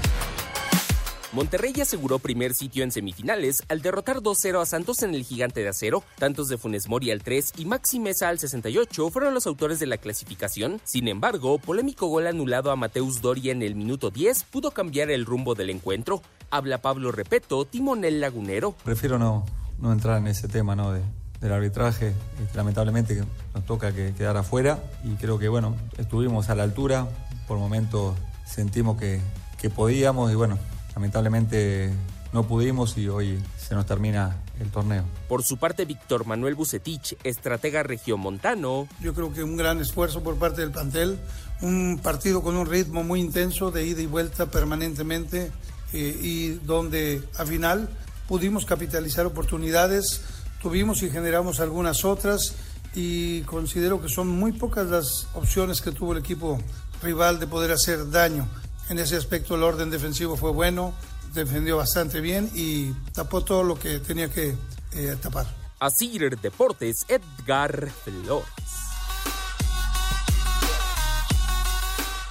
Monterrey 1.33 1.75
aseguró 1.83 2.19
primer 2.19 2.55
sitio 2.55 2.83
en 2.83 2.91
semifinales 2.91 3.63
al 3.69 3.83
derrotar 3.83 4.19
2-0 4.19 4.63
a 4.63 4.65
Santos 4.65 5.03
en 5.03 5.15
el 5.15 5.25
Gigante 5.25 5.61
de 5.61 5.69
Acero. 5.69 6.03
Tantos 6.19 6.49
de 6.49 6.57
Funes 6.57 6.89
Mori 6.89 7.11
al 7.11 7.23
3 7.23 7.53
y 7.59 7.67
Maxi 7.67 8.01
Mesa 8.01 8.31
al 8.31 8.39
68 8.39 9.11
fueron 9.11 9.35
los 9.35 9.47
autores 9.47 9.79
de 9.79 9.87
la 9.87 9.99
clasificación. 9.99 10.81
Sin 10.85 11.07
embargo, 11.07 11.59
polémico 11.59 12.07
gol 12.07 12.27
anulado 12.27 12.71
a 12.71 12.77
Mateus 12.77 13.21
Doria 13.21 13.53
en 13.53 13.63
el 13.63 13.75
minuto 13.75 14.11
10 14.11 14.45
pudo 14.45 14.71
cambiar 14.71 15.11
el 15.11 15.27
rumbo 15.27 15.55
del 15.55 15.69
encuentro. 15.69 16.23
Habla 16.51 16.79
Pablo 16.79 17.13
Repeto, 17.13 17.67
timonel 17.67 18.23
lagunero. 18.23 18.75
Prefiero 18.83 19.19
no, 19.19 19.45
no 19.79 19.93
entrar 19.93 20.17
en 20.17 20.29
ese 20.29 20.49
tema, 20.49 20.77
¿no? 20.77 20.93
De, 20.93 21.03
del 21.43 21.53
arbitraje. 21.53 22.15
Este, 22.43 22.57
lamentablemente 22.57 23.23
nos 23.55 23.67
toca 23.67 23.93
que 23.93 24.15
quedar 24.15 24.39
afuera 24.39 24.83
y 25.05 25.15
creo 25.17 25.39
que, 25.39 25.49
bueno, 25.49 25.77
estuvimos 25.99 26.49
a 26.49 26.55
la 26.55 26.63
altura. 26.63 27.07
Por 27.47 27.59
momentos 27.59 28.17
sentimos 28.47 28.99
que, 28.99 29.21
que 29.61 29.69
podíamos 29.69 30.33
y, 30.33 30.35
bueno, 30.35 30.59
lamentablemente 30.99 31.93
no 32.33 32.43
pudimos 32.49 32.99
y 32.99 33.09
hoy 33.09 33.39
se 33.57 33.77
nos 33.77 33.87
termina 33.87 34.43
el 34.59 34.69
torneo. 34.69 35.05
Por 35.29 35.45
su 35.45 35.57
parte, 35.57 35.85
Víctor 35.85 36.27
Manuel 36.27 36.57
Bucetich, 36.57 37.17
estratega 37.23 37.85
regiomontano. 37.85 38.89
Yo 39.01 39.15
creo 39.15 39.33
que 39.33 39.45
un 39.45 39.57
gran 39.57 39.81
esfuerzo 39.81 40.25
por 40.25 40.37
parte 40.39 40.61
del 40.61 40.73
plantel, 40.73 41.17
un 41.63 42.01
partido 42.03 42.43
con 42.43 42.57
un 42.57 42.67
ritmo 42.67 43.05
muy 43.05 43.21
intenso 43.21 43.71
de 43.71 43.87
ida 43.87 44.03
y 44.03 44.07
vuelta 44.07 44.47
permanentemente 44.47 45.53
eh, 45.93 46.19
y 46.21 46.49
donde 46.67 47.23
al 47.37 47.47
final 47.47 47.89
pudimos 48.27 48.67
capitalizar 48.67 49.25
oportunidades, 49.25 50.23
tuvimos 50.61 51.05
y 51.05 51.11
generamos 51.11 51.61
algunas 51.61 52.05
otras 52.05 52.57
y 52.93 53.43
considero 53.43 54.03
que 54.03 54.09
son 54.09 54.27
muy 54.27 54.51
pocas 54.51 54.89
las 54.89 55.29
opciones 55.35 55.81
que 55.81 55.93
tuvo 55.93 56.11
el 56.13 56.19
equipo 56.19 56.59
rival 57.01 57.39
de 57.39 57.47
poder 57.47 57.71
hacer 57.71 58.11
daño. 58.11 58.49
En 58.91 58.99
ese 58.99 59.17
aspecto 59.17 59.55
el 59.55 59.63
orden 59.63 59.91
defensivo 59.91 60.37
fue 60.37 60.51
bueno, 60.51 60.95
defendió 61.35 61.77
bastante 61.77 62.21
bien 62.21 62.51
y 62.55 62.93
tapó 63.13 63.45
todo 63.45 63.63
lo 63.63 63.79
que 63.79 63.99
tenía 63.99 64.31
que 64.31 64.55
eh, 64.95 65.17
tapar. 65.21 65.47
Así 65.79 66.19
Deportes, 66.19 67.05
Edgar 67.09 67.91
Flores. 67.91 68.49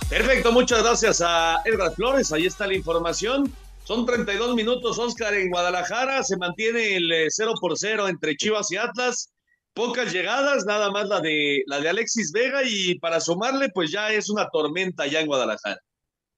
Perfecto, 0.10 0.51
muchas 0.51 0.84
gracias 0.84 1.22
a 1.22 1.62
Edgar 1.64 1.93
Flores. 1.93 2.32
Ahí 2.34 2.45
está 2.45 2.66
la 2.66 2.74
información. 2.74 3.53
Son 3.84 4.05
32 4.05 4.55
minutos, 4.55 4.97
Oscar, 4.97 5.34
en 5.36 5.49
Guadalajara. 5.49 6.24
Se 6.24 6.38
mantiene 6.38 6.95
el 6.95 7.28
0 7.30 7.51
eh, 7.51 7.55
por 7.62 7.78
0 7.78 8.08
entre 8.08 8.36
Chivas 8.36 8.72
y 8.72 8.78
Atlas. 8.78 9.30
Pocas 9.74 10.12
llegadas, 10.12 10.66
nada 10.66 10.89
más 10.91 11.08
la 11.08 11.22
de, 11.22 11.62
la 11.68 11.80
de 11.80 11.89
Alexis 11.89 12.32
Vega. 12.32 12.64
Y 12.66 12.97
para 12.99 13.22
sumarle, 13.22 13.70
pues 13.70 13.91
ya 13.91 14.12
es 14.12 14.30
una 14.30 14.49
tormenta 14.49 15.05
ya 15.08 15.20
en 15.20 15.28
Guadalajara. 15.28 15.80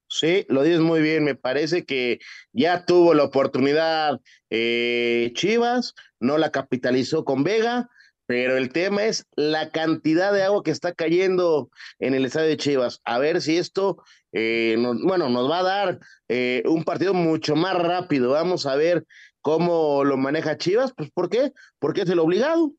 Sí, 0.09 0.45
lo 0.49 0.63
dices 0.63 0.79
muy 0.79 1.01
bien. 1.01 1.23
Me 1.23 1.35
parece 1.35 1.85
que 1.85 2.19
ya 2.51 2.85
tuvo 2.85 3.13
la 3.13 3.23
oportunidad 3.23 4.19
eh, 4.49 5.31
Chivas, 5.35 5.93
no 6.19 6.39
la 6.39 6.51
capitalizó 6.51 7.23
con 7.23 7.43
Vega, 7.43 7.87
pero 8.25 8.57
el 8.57 8.71
tema 8.71 9.05
es 9.05 9.27
la 9.35 9.69
cantidad 9.69 10.33
de 10.33 10.43
agua 10.43 10.63
que 10.63 10.71
está 10.71 10.93
cayendo 10.93 11.69
en 11.99 12.15
el 12.15 12.25
estadio 12.25 12.49
de 12.49 12.57
Chivas. 12.57 13.01
A 13.05 13.19
ver 13.19 13.39
si 13.41 13.57
esto, 13.57 14.03
eh, 14.31 14.75
bueno, 15.03 15.29
nos 15.29 15.49
va 15.49 15.59
a 15.59 15.63
dar 15.63 15.99
eh, 16.27 16.63
un 16.65 16.83
partido 16.83 17.13
mucho 17.13 17.55
más 17.55 17.75
rápido. 17.75 18.31
Vamos 18.31 18.65
a 18.65 18.75
ver 18.75 19.05
cómo 19.41 20.03
lo 20.03 20.17
maneja 20.17 20.57
Chivas. 20.57 20.91
Pues, 20.97 21.11
¿por 21.11 21.29
qué? 21.29 21.53
Porque 21.77 22.01
es 22.01 22.09
el 22.09 22.19
obligado. 22.19 22.73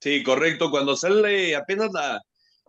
Sí, 0.00 0.22
correcto. 0.22 0.70
Cuando 0.70 0.96
sale 0.96 1.56
apenas 1.56 1.92
la, 1.92 2.20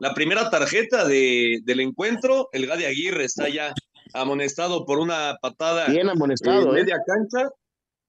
la 0.02 0.16
primera 0.16 0.50
tarjeta 0.50 1.08
de, 1.08 1.60
del 1.64 1.80
encuentro, 1.80 2.50
el 2.54 2.66
Gadi 2.66 2.86
Aguirre 2.86 3.24
está 3.24 3.48
ya 3.50 3.72
amonestado 4.14 4.84
por 4.84 4.98
una 4.98 5.38
patada. 5.40 5.90
Bien 5.90 6.10
amonestado. 6.10 6.64
En 6.64 6.70
¿eh? 6.70 6.82
media 6.82 6.98
cancha. 7.06 7.52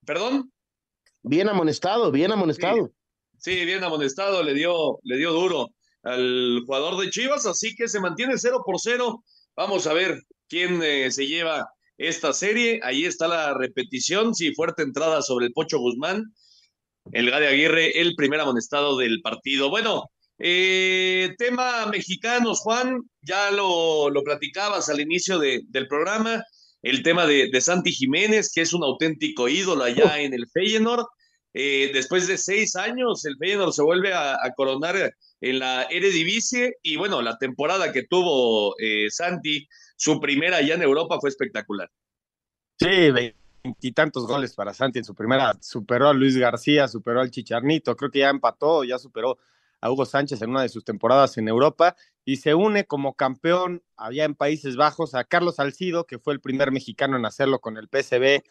¿Perdón? 0.07 0.51
Bien 1.23 1.51
amonestado, 1.51 2.11
bien 2.11 2.33
amonestado. 2.33 2.91
Sí, 3.37 3.67
bien 3.67 3.85
amonestado, 3.85 4.43
le 4.43 4.55
dio, 4.55 5.01
le 5.03 5.19
dio 5.19 5.35
duro 5.35 5.69
al 6.03 6.63
jugador 6.65 6.99
de 6.99 7.11
Chivas, 7.11 7.45
así 7.45 7.75
que 7.75 7.87
se 7.89 8.01
mantiene 8.01 8.39
0 8.39 8.63
por 8.65 8.81
0. 8.81 9.23
Vamos 9.55 9.87
a 9.87 9.93
ver 9.93 10.23
quién 10.49 10.83
eh, 10.83 11.11
se 11.11 11.27
lleva 11.27 11.69
esta 11.99 12.33
serie. 12.33 12.81
Ahí 12.85 13.05
está 13.05 13.29
la 13.29 13.53
repetición, 13.53 14.35
sí, 14.35 14.55
fuerte 14.55 14.83
entrada 14.83 15.21
sobre 15.21 15.45
el 15.45 15.53
Pocho 15.53 15.79
Guzmán. 15.79 16.33
El 17.13 17.31
Gadi 17.31 17.45
Aguirre, 17.45 18.01
el 18.01 18.15
primer 18.15 18.41
amonestado 18.41 18.97
del 18.97 19.21
partido. 19.21 19.69
Bueno, 19.69 20.09
eh, 20.39 21.35
tema 21.39 21.87
mexicanos, 21.87 22.61
Juan, 22.61 23.03
ya 23.21 23.51
lo, 23.51 24.11
lo 24.11 24.23
platicabas 24.23 24.89
al 24.89 25.01
inicio 25.01 25.39
de, 25.39 25.63
del 25.69 25.87
programa, 25.89 26.43
el 26.83 27.03
tema 27.03 27.27
de, 27.27 27.49
de, 27.53 27.61
Santi 27.61 27.93
Jiménez, 27.93 28.51
que 28.53 28.63
es 28.63 28.73
un 28.73 28.83
auténtico 28.83 29.49
ídolo 29.49 29.85
allá 29.85 30.21
en 30.21 30.35
el 30.35 30.49
Feyenoord. 30.49 31.07
Eh, 31.55 31.91
después 31.93 32.27
de 32.27 32.39
seis 32.39 32.77
años, 32.77 33.25
el 33.25 33.37
Feyenoord 33.37 33.73
se 33.73 33.83
vuelve 33.83 34.15
a, 34.15 34.35
a, 34.35 34.53
coronar 34.57 35.15
en 35.41 35.59
la 35.59 35.83
Eredivisie 35.85 36.77
y 36.83 36.97
bueno, 36.97 37.21
la 37.21 37.37
temporada 37.37 37.93
que 37.93 38.05
tuvo 38.05 38.75
eh, 38.79 39.11
Santi, 39.11 39.69
su 39.97 40.19
primera 40.19 40.57
allá 40.57 40.75
en 40.75 40.83
Europa 40.83 41.19
fue 41.21 41.31
espectacular. 41.31 41.91
Sí, 42.81 43.11
veintitantos 43.63 44.27
goles 44.27 44.55
para 44.55 44.75
Santi 44.75 44.99
en 44.99 45.05
su 45.05 45.15
primera, 45.15 45.57
superó 45.61 46.09
a 46.09 46.15
Luis 46.15 46.37
García, 46.37 46.89
superó 46.89 47.21
al 47.21 47.31
Chicharnito, 47.31 47.97
creo 47.97 48.11
que 48.11 48.21
ya 48.21 48.31
empató, 48.31 48.83
ya 48.83 48.99
superó 48.99 49.39
a 49.83 49.91
Hugo 49.91 50.07
Sánchez 50.07 50.41
en 50.41 50.51
una 50.51 50.63
de 50.63 50.69
sus 50.71 50.85
temporadas 50.85 51.37
en 51.37 51.49
Europa 51.49 51.97
y 52.25 52.37
se 52.37 52.55
une 52.55 52.87
como 52.87 53.15
campeón 53.15 53.83
allá 53.97 54.25
en 54.25 54.35
Países 54.35 54.77
Bajos 54.77 55.15
a 55.15 55.25
Carlos 55.25 55.57
Salcido, 55.57 56.07
que 56.07 56.19
fue 56.19 56.33
el 56.33 56.41
primer 56.41 56.71
mexicano 56.71 57.17
en 57.17 57.27
hacerlo 57.27 57.61
con 57.61 57.77
el 57.77 57.89
PSV, 57.89 58.43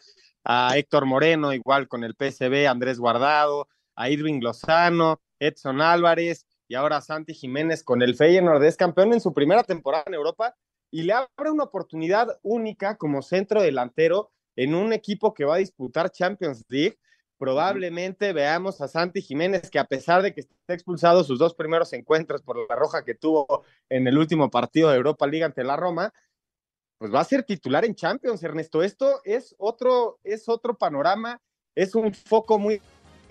a 0.44 0.76
Héctor 0.76 1.06
Moreno, 1.06 1.52
igual 1.52 1.88
con 1.88 2.04
el 2.04 2.14
PSV, 2.14 2.68
Andrés 2.68 2.98
Guardado, 2.98 3.68
a 3.96 4.10
Irving 4.10 4.40
Lozano, 4.40 5.20
Edson 5.38 5.80
Álvarez 5.80 6.46
y 6.68 6.74
ahora 6.74 7.00
Santi 7.00 7.34
Jiménez 7.34 7.82
con 7.82 8.02
el 8.02 8.14
Feyenoord. 8.14 8.62
Es 8.64 8.76
campeón 8.76 9.14
en 9.14 9.20
su 9.20 9.32
primera 9.32 9.64
temporada 9.64 10.04
en 10.06 10.14
Europa 10.14 10.54
y 10.90 11.02
le 11.02 11.14
abre 11.14 11.50
una 11.50 11.64
oportunidad 11.64 12.38
única 12.42 12.96
como 12.96 13.22
centro 13.22 13.62
delantero 13.62 14.30
en 14.54 14.74
un 14.74 14.92
equipo 14.92 15.32
que 15.32 15.46
va 15.46 15.54
a 15.54 15.58
disputar 15.58 16.10
Champions 16.10 16.62
League. 16.68 16.98
Probablemente 17.42 18.32
veamos 18.32 18.80
a 18.80 18.86
Santi 18.86 19.20
Jiménez, 19.20 19.68
que 19.68 19.80
a 19.80 19.84
pesar 19.84 20.22
de 20.22 20.32
que 20.32 20.42
está 20.42 20.74
expulsado 20.74 21.24
sus 21.24 21.40
dos 21.40 21.56
primeros 21.56 21.92
encuentros 21.92 22.40
por 22.40 22.56
la 22.68 22.76
roja 22.76 23.04
que 23.04 23.16
tuvo 23.16 23.64
en 23.88 24.06
el 24.06 24.16
último 24.16 24.48
partido 24.48 24.90
de 24.90 24.96
Europa 24.96 25.26
League 25.26 25.42
ante 25.42 25.64
la 25.64 25.74
Roma, 25.74 26.14
pues 26.98 27.12
va 27.12 27.18
a 27.18 27.24
ser 27.24 27.42
titular 27.42 27.84
en 27.84 27.96
Champions, 27.96 28.44
Ernesto. 28.44 28.84
Esto 28.84 29.22
es 29.24 29.56
otro, 29.58 30.20
es 30.22 30.48
otro 30.48 30.78
panorama, 30.78 31.40
es 31.74 31.96
un 31.96 32.14
foco 32.14 32.60
muy 32.60 32.80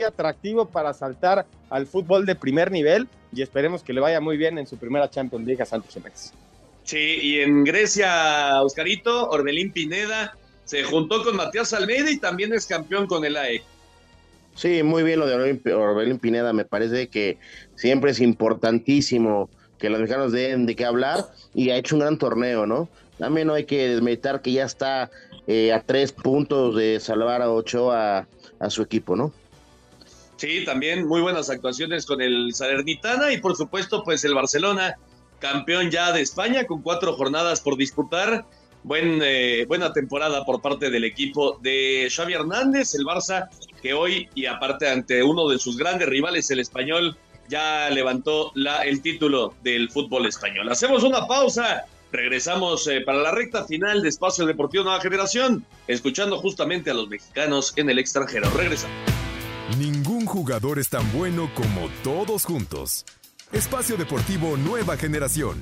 atractivo 0.05 0.65
para 0.65 0.93
saltar 0.93 1.45
al 1.69 1.87
fútbol 1.87 2.25
de 2.25 2.35
primer 2.35 2.69
nivel 2.69 3.07
y 3.31 3.41
esperemos 3.41 3.81
que 3.81 3.93
le 3.93 4.01
vaya 4.01 4.19
muy 4.19 4.35
bien 4.35 4.57
en 4.57 4.67
su 4.67 4.75
primera 4.75 5.09
Champions 5.09 5.45
League 5.45 5.63
a 5.63 5.65
Santi 5.65 5.87
Jiménez. 5.87 6.33
Sí, 6.83 7.17
y 7.21 7.39
en 7.39 7.63
Grecia, 7.63 8.61
Oscarito, 8.61 9.29
Orbelín 9.29 9.71
Pineda 9.71 10.35
se 10.65 10.83
juntó 10.83 11.23
con 11.23 11.37
Matías 11.37 11.71
Almeida 11.71 12.11
y 12.11 12.19
también 12.19 12.51
es 12.51 12.65
campeón 12.65 13.07
con 13.07 13.23
el 13.23 13.37
AEK. 13.37 13.63
Sí, 14.55 14.83
muy 14.83 15.03
bien 15.03 15.19
lo 15.19 15.25
de 15.27 15.73
Orbelín 15.73 16.19
Pineda, 16.19 16.53
me 16.53 16.65
parece 16.65 17.07
que 17.07 17.37
siempre 17.75 18.11
es 18.11 18.19
importantísimo 18.19 19.49
que 19.79 19.89
los 19.89 19.99
mexicanos 19.99 20.31
den 20.31 20.65
de 20.65 20.75
qué 20.75 20.85
hablar 20.85 21.25
y 21.53 21.71
ha 21.71 21.77
hecho 21.77 21.95
un 21.95 22.01
gran 22.01 22.17
torneo, 22.17 22.65
¿no? 22.65 22.87
También 23.17 23.47
no 23.47 23.53
hay 23.53 23.65
que 23.65 23.87
desmeditar 23.87 24.41
que 24.41 24.51
ya 24.51 24.65
está 24.65 25.09
eh, 25.47 25.73
a 25.73 25.81
tres 25.81 26.11
puntos 26.11 26.75
de 26.75 26.99
salvar 26.99 27.41
a 27.41 27.51
Ochoa 27.51 28.27
a 28.59 28.69
su 28.69 28.83
equipo, 28.83 29.15
¿no? 29.15 29.33
Sí, 30.37 30.65
también 30.65 31.07
muy 31.07 31.21
buenas 31.21 31.49
actuaciones 31.49 32.05
con 32.05 32.21
el 32.21 32.53
Salernitana 32.53 33.31
y 33.31 33.39
por 33.39 33.55
supuesto 33.55 34.03
pues 34.03 34.23
el 34.25 34.33
Barcelona, 34.33 34.97
campeón 35.39 35.91
ya 35.91 36.11
de 36.11 36.21
España 36.21 36.65
con 36.65 36.81
cuatro 36.81 37.13
jornadas 37.13 37.61
por 37.61 37.77
disputar. 37.77 38.45
Buen, 38.83 39.19
eh, 39.23 39.65
buena 39.67 39.93
temporada 39.93 40.43
por 40.43 40.59
parte 40.59 40.89
del 40.89 41.03
equipo 41.03 41.59
de 41.61 42.07
Xavi 42.09 42.33
Hernández, 42.33 42.95
el 42.95 43.05
Barça 43.05 43.49
que 43.81 43.93
hoy 43.93 44.29
y 44.35 44.45
aparte 44.45 44.89
ante 44.89 45.23
uno 45.23 45.49
de 45.49 45.59
sus 45.59 45.77
grandes 45.77 46.07
rivales, 46.07 46.49
el 46.51 46.59
español, 46.59 47.17
ya 47.49 47.89
levantó 47.89 48.51
la, 48.55 48.83
el 48.83 49.01
título 49.01 49.53
del 49.63 49.89
fútbol 49.89 50.25
español. 50.25 50.69
Hacemos 50.69 51.03
una 51.03 51.27
pausa, 51.27 51.85
regresamos 52.11 52.87
eh, 52.87 53.01
para 53.01 53.19
la 53.19 53.31
recta 53.31 53.65
final 53.65 54.01
de 54.01 54.09
Espacio 54.09 54.45
Deportivo 54.45 54.83
Nueva 54.83 55.01
Generación, 55.01 55.65
escuchando 55.87 56.37
justamente 56.39 56.91
a 56.91 56.93
los 56.93 57.09
mexicanos 57.09 57.73
en 57.75 57.89
el 57.89 57.99
extranjero. 57.99 58.49
Regresamos. 58.51 58.95
Ningún 59.77 60.25
jugador 60.25 60.79
es 60.79 60.89
tan 60.89 61.09
bueno 61.11 61.49
como 61.55 61.89
todos 62.03 62.45
juntos. 62.45 63.05
Espacio 63.51 63.97
Deportivo 63.97 64.55
Nueva 64.57 64.95
Generación. 64.97 65.59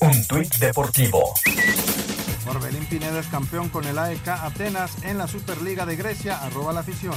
Un 0.00 0.26
tuit 0.26 0.54
deportivo. 0.56 1.34
Orbelín 2.48 2.84
Pineda 2.86 3.20
es 3.20 3.26
campeón 3.26 3.68
con 3.68 3.84
el 3.84 3.98
AEK 3.98 4.28
Atenas 4.28 5.04
en 5.04 5.18
la 5.18 5.28
Superliga 5.28 5.84
de 5.84 5.96
Grecia. 5.96 6.42
Arroba 6.42 6.72
la 6.72 6.80
afición. 6.80 7.14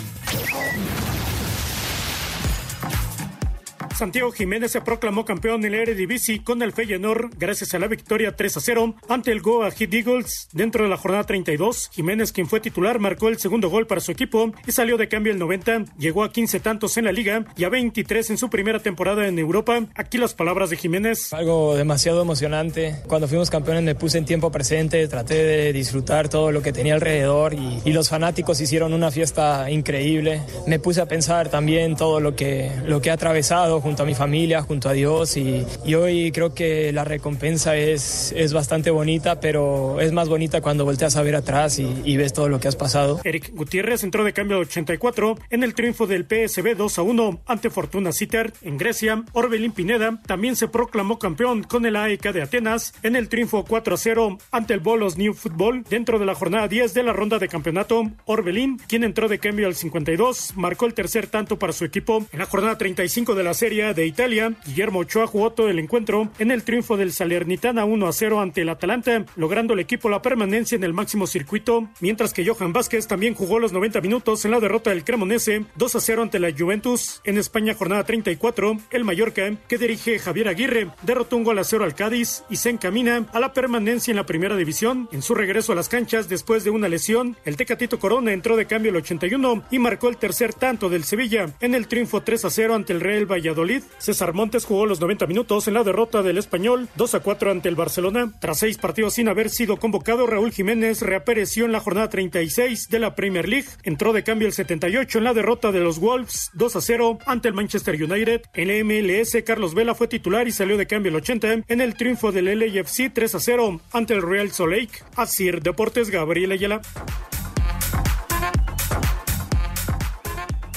Santiago 4.02 4.32
Jiménez 4.32 4.72
se 4.72 4.82
proclamó 4.82 5.26
campeón 5.26 5.64
en 5.64 5.74
la 5.74 5.78
Eredivisie 5.78 6.44
con 6.44 6.64
el 6.64 6.74
Feyenoord 6.74 7.36
gracias 7.38 7.76
a 7.76 7.78
la 7.78 7.86
victoria 7.86 8.36
3 8.36 8.58
a 8.58 8.60
0 8.60 8.96
ante 9.08 9.32
el 9.32 9.42
Goa 9.42 9.70
Heat 9.70 9.94
Eagles 9.94 10.50
dentro 10.54 10.84
de 10.84 10.90
la 10.90 10.98
jornada 10.98 11.24
32. 11.24 11.92
Jiménez, 11.94 12.32
quien 12.32 12.48
fue 12.48 12.60
titular, 12.60 12.98
marcó 12.98 13.30
el 13.30 13.38
segundo 13.38 13.70
gol 13.70 13.86
para 13.86 14.02
su 14.02 14.12
equipo 14.12 14.54
y 14.66 14.72
salió 14.72 14.98
de 14.98 15.08
cambio 15.08 15.32
el 15.32 15.38
90. 15.38 15.86
Llegó 16.00 16.24
a 16.24 16.32
15 16.32 16.60
tantos 16.62 16.98
en 16.98 17.06
la 17.06 17.12
liga 17.12 17.46
y 17.56 17.64
a 17.64 17.70
23 17.70 18.32
en 18.32 18.40
su 18.40 18.50
primera 18.50 18.80
temporada 18.80 19.28
en 19.28 19.38
Europa. 19.38 19.80
Aquí 19.94 20.18
las 20.18 20.34
palabras 20.34 20.72
de 20.72 20.78
Jiménez. 20.78 21.32
Algo 21.32 21.76
demasiado 21.76 22.24
emocionante. 22.24 22.96
Cuando 23.08 23.28
fuimos 23.28 23.52
campeones 23.52 23.84
me 23.84 23.94
puse 23.94 24.18
en 24.18 24.26
tiempo 24.26 24.52
presente, 24.52 25.08
traté 25.10 25.36
de 25.36 25.74
disfrutar 25.74 26.28
todo 26.28 26.52
lo 26.52 26.64
que 26.64 26.74
tenía 26.74 26.96
alrededor 26.96 27.54
y, 27.54 27.92
los 27.92 28.10
fanáticos 28.10 28.60
hicieron 28.62 28.94
una 28.94 29.12
fiesta 29.12 29.70
increíble. 29.70 30.42
Me 30.66 30.80
puse 30.80 31.02
a 31.02 31.06
pensar 31.06 31.50
también 31.50 31.96
todo 31.96 32.20
lo 32.20 32.36
que, 32.36 32.72
lo 32.86 33.00
que 33.00 33.10
he 33.10 33.12
atravesado 33.12 33.80
junto 33.92 34.04
a 34.04 34.06
mi 34.06 34.16
familia, 34.16 34.62
junto 34.62 34.88
a 34.88 34.94
Dios 34.94 35.36
y, 35.36 35.66
y 35.84 35.96
hoy 35.96 36.32
creo 36.32 36.54
que 36.54 36.94
la 36.94 37.04
recompensa 37.04 37.76
es, 37.76 38.34
es 38.38 38.54
bastante 38.54 38.90
bonita, 38.90 39.42
pero 39.42 40.00
es 40.00 40.14
más 40.14 40.30
bonita 40.30 40.62
cuando 40.62 40.86
volteas 40.86 41.18
a 41.18 41.22
ver 41.24 41.36
atrás 41.36 41.78
y, 41.78 42.16
ves 42.16 42.32
todo 42.32 42.48
lo 42.48 42.62
que 42.62 42.70
has 42.70 42.78
pasado. 42.78 43.20
Eric 43.26 43.52
Gutiérrez 43.54 44.06
entró 44.06 44.24
de 44.24 44.32
cambio 44.32 44.56
al 44.56 44.64
84 44.64 45.36
en 45.50 45.64
el 45.64 45.74
triunfo 45.74 46.08
del 46.08 46.24
PSB 46.24 46.78
2 46.78 47.00
a 47.00 47.02
1 47.02 47.42
ante 47.48 47.70
Fortuna 47.70 48.14
Sittard 48.14 48.54
en 48.62 48.78
Grecia. 48.78 49.26
Orbelín 49.34 49.74
Pineda 49.74 50.22
también 50.26 50.56
se 50.56 50.70
proclamó 50.70 51.20
campeón 51.20 51.64
con 51.64 51.86
el 51.86 51.98
AEK 51.98 52.32
de 52.32 52.44
Atenas 52.44 52.94
en 53.04 53.18
el 53.18 53.28
triunfo 53.28 53.66
4 53.68 53.96
a 53.96 53.98
0 53.98 54.38
ante 54.52 54.74
el 54.74 54.80
Bolos 54.80 55.18
New 55.18 55.34
Football 55.34 55.84
dentro 55.90 56.18
de 56.18 56.26
la 56.26 56.36
jornada 56.36 56.70
10 56.70 56.94
de 56.94 57.04
la 57.04 57.12
ronda 57.12 57.40
de 57.40 57.50
campeonato. 57.50 58.10
Orbelín, 58.24 58.78
quien 58.88 59.04
entró 59.04 59.28
de 59.28 59.40
cambio 59.40 59.68
al 59.68 59.76
52, 59.76 60.54
marcó 60.56 60.86
el 60.86 60.94
tercer 60.94 61.28
tanto 61.28 61.60
para 61.60 61.74
su 61.74 61.84
equipo 61.84 62.26
en 62.32 62.40
la 62.40 62.46
jornada 62.46 62.78
35 62.78 63.36
de 63.36 63.44
la 63.44 63.54
Serie 63.54 63.71
de 63.72 64.06
Italia. 64.06 64.54
Guillermo 64.66 65.00
Ochoa 65.00 65.28
jugó 65.28 65.52
todo 65.52 65.70
el 65.70 65.80
encuentro 65.80 66.30
en 66.40 66.52
el 66.52 66.64
triunfo 66.64 66.98
del 66.98 67.14
Salernitana 67.14 67.86
1 67.86 68.06
a 68.06 68.12
0 68.12 68.42
ante 68.42 68.64
el 68.64 68.70
Atalanta, 68.70 69.26
logrando 69.38 69.74
el 69.74 69.80
equipo 69.80 70.10
la 70.10 70.22
permanencia 70.22 70.76
en 70.76 70.84
el 70.84 70.92
máximo 70.92 71.26
circuito, 71.26 71.88
mientras 72.02 72.34
que 72.34 72.46
Johan 72.46 72.74
Vázquez 72.74 73.08
también 73.08 73.34
jugó 73.34 73.60
los 73.60 73.72
90 73.72 74.02
minutos 74.02 74.44
en 74.44 74.52
la 74.52 74.60
derrota 74.60 74.90
del 74.90 75.06
Cremonese 75.06 75.64
2 75.76 75.96
a 75.96 76.02
0 76.02 76.24
ante 76.24 76.40
la 76.40 76.52
Juventus. 76.52 77.22
En 77.24 77.38
España, 77.38 77.74
jornada 77.74 78.04
34, 78.04 78.78
el 78.92 79.06
Mallorca, 79.06 79.56
que 79.70 79.78
dirige 79.78 80.20
Javier 80.20 80.50
Aguirre, 80.50 80.90
derrotó 81.04 81.38
un 81.38 81.46
gol 81.46 81.60
a 81.60 81.64
0 81.64 81.86
al 81.86 81.96
Cádiz 81.96 82.44
y 82.50 82.58
se 82.58 82.72
encamina 82.72 83.26
a 83.32 83.40
la 83.40 83.54
permanencia 83.54 84.12
en 84.12 84.18
la 84.18 84.26
primera 84.26 84.58
división. 84.58 85.08
En 85.14 85.22
su 85.22 85.34
regreso 85.34 85.72
a 85.72 85.76
las 85.76 85.88
canchas 85.88 86.28
después 86.28 86.66
de 86.66 86.72
una 86.72 86.90
lesión, 86.90 87.38
el 87.46 87.56
Tecatito 87.56 88.00
Corona 88.00 88.34
entró 88.34 88.58
de 88.58 88.68
cambio 88.68 88.92
el 88.92 88.98
81 88.98 89.64
y 89.72 89.80
marcó 89.80 90.10
el 90.10 90.18
tercer 90.18 90.54
tanto 90.54 90.90
del 90.90 91.06
Sevilla 91.06 91.46
en 91.62 91.74
el 91.74 91.88
triunfo 91.88 92.22
3 92.22 92.44
a 92.44 92.50
0 92.50 92.76
ante 92.76 92.92
el 92.92 93.00
Real 93.00 93.32
Valladolid. 93.32 93.61
César 94.00 94.34
Montes 94.34 94.66
jugó 94.66 94.86
los 94.86 95.00
90 95.00 95.28
minutos 95.28 95.68
en 95.68 95.76
la 95.76 95.84
derrota 95.84 96.24
del 96.24 96.38
Español 96.38 96.90
2 96.96 97.16
a 97.16 97.20
4 97.20 97.52
ante 97.52 97.70
el 97.70 97.76
Barcelona. 97.76 98.34
Tras 98.40 98.60
seis 98.60 98.78
partidos 98.78 99.14
sin 99.14 99.28
haber 99.28 99.50
sido 99.50 99.78
convocado, 99.78 100.26
Raúl 100.26 100.52
Jiménez 100.52 101.02
reapareció 101.02 101.66
en 101.66 101.72
la 101.72 101.80
jornada 101.80 102.10
36 102.10 102.90
de 102.90 103.00
la 103.00 103.16
Premier 103.16 103.48
League. 103.48 103.68
Entró 103.84 104.14
de 104.14 104.24
cambio 104.24 104.48
el 104.48 104.54
78 104.54 105.20
en 105.20 105.24
la 105.24 105.34
derrota 105.34 105.72
de 105.72 105.80
los 105.80 106.00
Wolves 106.00 106.50
2 106.54 106.76
a 106.76 106.82
0 106.82 107.20
ante 107.26 107.48
el 107.48 107.54
Manchester 107.54 108.02
United. 108.02 108.42
En 108.54 108.68
la 108.68 108.84
MLS, 108.84 109.38
Carlos 109.46 109.76
Vela 109.76 109.94
fue 109.94 110.08
titular 110.08 110.48
y 110.48 110.52
salió 110.52 110.78
de 110.78 110.88
cambio 110.88 111.10
el 111.10 111.18
80 111.18 111.66
en 111.68 111.82
el 111.82 111.96
triunfo 111.96 112.32
del 112.32 112.46
LAFC 112.58 113.14
3 113.14 113.36
a 113.36 113.40
0 113.40 113.82
ante 113.92 114.14
el 114.14 114.22
Real 114.22 114.52
Salt 114.52 114.72
Lake. 114.72 115.04
Asir 115.16 115.62
Deportes, 115.62 116.10
Gabriel 116.10 116.52
Ayala. 116.52 116.82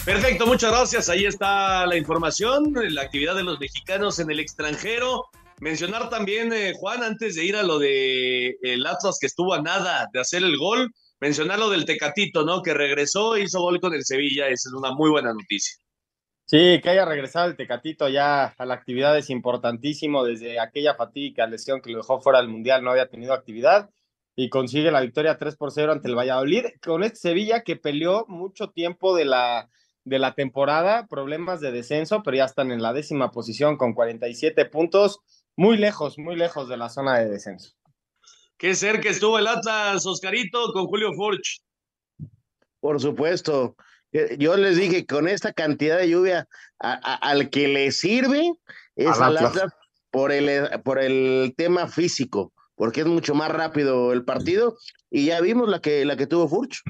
Perfecto, 0.04 0.46
muchas 0.46 0.70
gracias. 0.70 1.08
Ahí 1.08 1.24
está 1.24 1.86
la 1.86 1.96
información, 1.96 2.74
la 2.90 3.00
actividad 3.00 3.34
de 3.34 3.42
los 3.42 3.58
mexicanos 3.58 4.18
en 4.18 4.30
el 4.30 4.38
extranjero. 4.38 5.24
Mencionar 5.60 6.10
también, 6.10 6.52
eh, 6.52 6.74
Juan, 6.76 7.02
antes 7.02 7.36
de 7.36 7.44
ir 7.46 7.56
a 7.56 7.62
lo 7.62 7.78
de 7.78 8.58
el 8.60 8.86
Atlas 8.86 9.16
que 9.18 9.26
estuvo 9.26 9.54
a 9.54 9.62
nada 9.62 10.06
de 10.12 10.20
hacer 10.20 10.42
el 10.42 10.58
gol, 10.58 10.92
mencionar 11.20 11.58
lo 11.58 11.70
del 11.70 11.86
Tecatito, 11.86 12.44
¿no? 12.44 12.60
Que 12.60 12.74
regresó, 12.74 13.38
hizo 13.38 13.60
gol 13.60 13.80
con 13.80 13.94
el 13.94 14.04
Sevilla, 14.04 14.48
esa 14.48 14.68
es 14.68 14.74
una 14.74 14.92
muy 14.92 15.08
buena 15.08 15.32
noticia. 15.32 15.76
Sí, 16.44 16.80
que 16.82 16.90
haya 16.90 17.06
regresado 17.06 17.48
el 17.48 17.56
Tecatito 17.56 18.06
ya 18.10 18.48
a 18.58 18.66
la 18.66 18.74
actividad 18.74 19.16
es 19.16 19.30
importantísimo. 19.30 20.22
Desde 20.22 20.60
aquella 20.60 20.94
fatídica 20.96 21.46
lesión 21.46 21.80
que 21.80 21.90
lo 21.90 21.98
dejó 21.98 22.20
fuera 22.20 22.40
del 22.40 22.50
Mundial 22.50 22.84
no 22.84 22.90
había 22.90 23.08
tenido 23.08 23.32
actividad 23.32 23.88
y 24.36 24.50
consigue 24.50 24.90
la 24.90 25.00
victoria 25.00 25.38
3 25.38 25.56
por 25.56 25.72
0 25.72 25.92
ante 25.92 26.08
el 26.08 26.18
Valladolid 26.18 26.66
con 26.82 27.04
este 27.04 27.20
Sevilla 27.20 27.62
que 27.62 27.76
peleó 27.76 28.26
mucho 28.28 28.68
tiempo 28.68 29.16
de 29.16 29.24
la 29.24 29.70
de 30.04 30.18
la 30.18 30.34
temporada, 30.34 31.06
problemas 31.06 31.60
de 31.60 31.72
descenso, 31.72 32.22
pero 32.22 32.36
ya 32.36 32.44
están 32.44 32.70
en 32.70 32.82
la 32.82 32.92
décima 32.92 33.30
posición 33.30 33.76
con 33.76 33.94
47 33.94 34.66
puntos, 34.66 35.20
muy 35.56 35.76
lejos, 35.76 36.18
muy 36.18 36.36
lejos 36.36 36.68
de 36.68 36.76
la 36.76 36.88
zona 36.88 37.18
de 37.18 37.28
descenso. 37.28 37.74
Qué 38.56 38.74
cerca 38.74 39.08
estuvo 39.08 39.38
el 39.38 39.46
Atlas, 39.46 40.06
Oscarito, 40.06 40.72
con 40.72 40.86
Julio 40.86 41.12
Furch. 41.14 41.60
Por 42.80 43.00
supuesto. 43.00 43.76
Yo 44.38 44.56
les 44.56 44.76
dije, 44.76 45.06
con 45.06 45.26
esta 45.26 45.52
cantidad 45.52 45.98
de 45.98 46.08
lluvia, 46.08 46.46
a, 46.78 46.92
a, 46.92 47.14
al 47.16 47.50
que 47.50 47.66
le 47.66 47.90
sirve 47.90 48.52
es 48.94 49.18
al 49.18 49.36
Atlas 49.36 49.72
por 50.10 50.30
el, 50.30 50.68
por 50.82 51.00
el 51.00 51.54
tema 51.56 51.88
físico, 51.88 52.52
porque 52.76 53.00
es 53.00 53.06
mucho 53.06 53.34
más 53.34 53.50
rápido 53.50 54.12
el 54.12 54.24
partido. 54.24 54.76
Y 55.10 55.26
ya 55.26 55.40
vimos 55.40 55.68
la 55.68 55.80
que, 55.80 56.04
la 56.04 56.16
que 56.16 56.28
tuvo 56.28 56.48
Furch. 56.48 56.82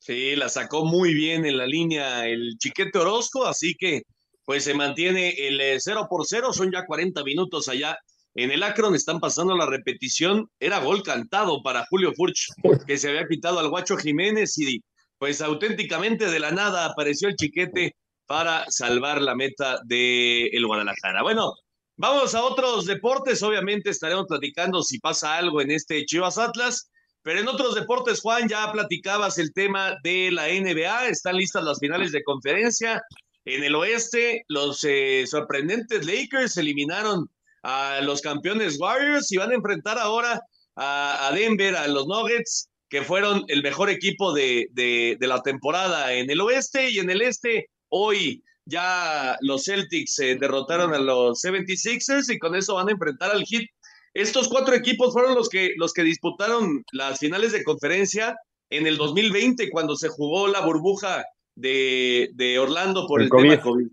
Sí, 0.00 0.34
la 0.34 0.48
sacó 0.48 0.86
muy 0.86 1.12
bien 1.12 1.44
en 1.44 1.58
la 1.58 1.66
línea 1.66 2.26
el 2.26 2.56
Chiquete 2.58 2.98
Orozco, 2.98 3.46
así 3.46 3.74
que 3.78 4.02
pues 4.46 4.64
se 4.64 4.72
mantiene 4.72 5.28
el 5.36 5.78
0 5.78 6.00
eh, 6.00 6.06
por 6.08 6.26
0, 6.26 6.52
son 6.54 6.72
ya 6.72 6.86
40 6.86 7.22
minutos 7.22 7.68
allá 7.68 7.98
en 8.34 8.50
el 8.50 8.62
Akron, 8.62 8.94
están 8.94 9.20
pasando 9.20 9.54
la 9.54 9.66
repetición, 9.66 10.48
era 10.58 10.80
gol 10.80 11.02
cantado 11.02 11.62
para 11.62 11.84
Julio 11.90 12.12
Furch, 12.14 12.46
que 12.86 12.96
se 12.96 13.10
había 13.10 13.28
quitado 13.28 13.58
al 13.58 13.68
Guacho 13.68 13.98
Jiménez 13.98 14.56
y 14.58 14.82
pues 15.18 15.42
auténticamente 15.42 16.30
de 16.30 16.40
la 16.40 16.50
nada 16.50 16.86
apareció 16.86 17.28
el 17.28 17.36
Chiquete 17.36 17.94
para 18.26 18.64
salvar 18.70 19.20
la 19.20 19.34
meta 19.34 19.80
de 19.84 20.46
el 20.46 20.66
Guadalajara. 20.66 21.22
Bueno, 21.22 21.52
vamos 21.96 22.34
a 22.34 22.42
otros 22.42 22.86
deportes, 22.86 23.42
obviamente 23.42 23.90
estaremos 23.90 24.24
platicando 24.26 24.82
si 24.82 24.98
pasa 24.98 25.36
algo 25.36 25.60
en 25.60 25.72
este 25.72 26.06
Chivas 26.06 26.38
Atlas. 26.38 26.90
Pero 27.22 27.40
en 27.40 27.48
otros 27.48 27.74
deportes, 27.74 28.20
Juan, 28.20 28.48
ya 28.48 28.72
platicabas 28.72 29.38
el 29.38 29.52
tema 29.52 29.96
de 30.02 30.30
la 30.32 30.48
NBA, 30.48 31.08
están 31.08 31.36
listas 31.36 31.64
las 31.64 31.78
finales 31.78 32.12
de 32.12 32.22
conferencia. 32.22 33.02
En 33.44 33.62
el 33.62 33.74
oeste, 33.74 34.44
los 34.48 34.84
eh, 34.84 35.24
sorprendentes 35.26 36.06
Lakers 36.06 36.56
eliminaron 36.56 37.28
a 37.62 38.00
los 38.02 38.22
campeones 38.22 38.80
Warriors 38.80 39.30
y 39.32 39.36
van 39.36 39.50
a 39.50 39.54
enfrentar 39.54 39.98
ahora 39.98 40.40
a, 40.76 41.30
Denver, 41.34 41.76
a 41.76 41.88
los 41.88 42.06
Nuggets, 42.06 42.70
que 42.88 43.02
fueron 43.02 43.44
el 43.48 43.62
mejor 43.62 43.90
equipo 43.90 44.32
de, 44.32 44.68
de, 44.72 45.16
la 45.20 45.42
temporada 45.42 46.12
en 46.14 46.30
el 46.30 46.40
oeste 46.40 46.90
y 46.90 46.98
en 46.98 47.10
el 47.10 47.20
este. 47.20 47.68
Hoy 47.88 48.42
ya 48.64 49.36
los 49.40 49.64
Celtics 49.64 50.18
eh, 50.20 50.36
derrotaron 50.40 50.94
a 50.94 50.98
los 50.98 51.42
76ers 51.42 52.32
y 52.32 52.38
con 52.38 52.54
eso 52.54 52.74
van 52.74 52.88
a 52.88 52.92
enfrentar 52.92 53.30
al 53.30 53.44
Heat 53.44 53.66
estos 54.14 54.48
cuatro 54.48 54.74
equipos 54.74 55.12
fueron 55.12 55.34
los 55.34 55.48
que, 55.48 55.72
los 55.76 55.92
que 55.92 56.02
disputaron 56.02 56.84
las 56.92 57.18
finales 57.18 57.52
de 57.52 57.64
conferencia 57.64 58.36
en 58.70 58.86
el 58.86 58.96
2020, 58.96 59.70
cuando 59.70 59.96
se 59.96 60.08
jugó 60.08 60.48
la 60.48 60.60
burbuja 60.60 61.24
de, 61.54 62.30
de 62.34 62.58
Orlando 62.58 63.06
por 63.06 63.22
el, 63.22 63.30
tema 63.30 63.60
COVID. 63.60 63.88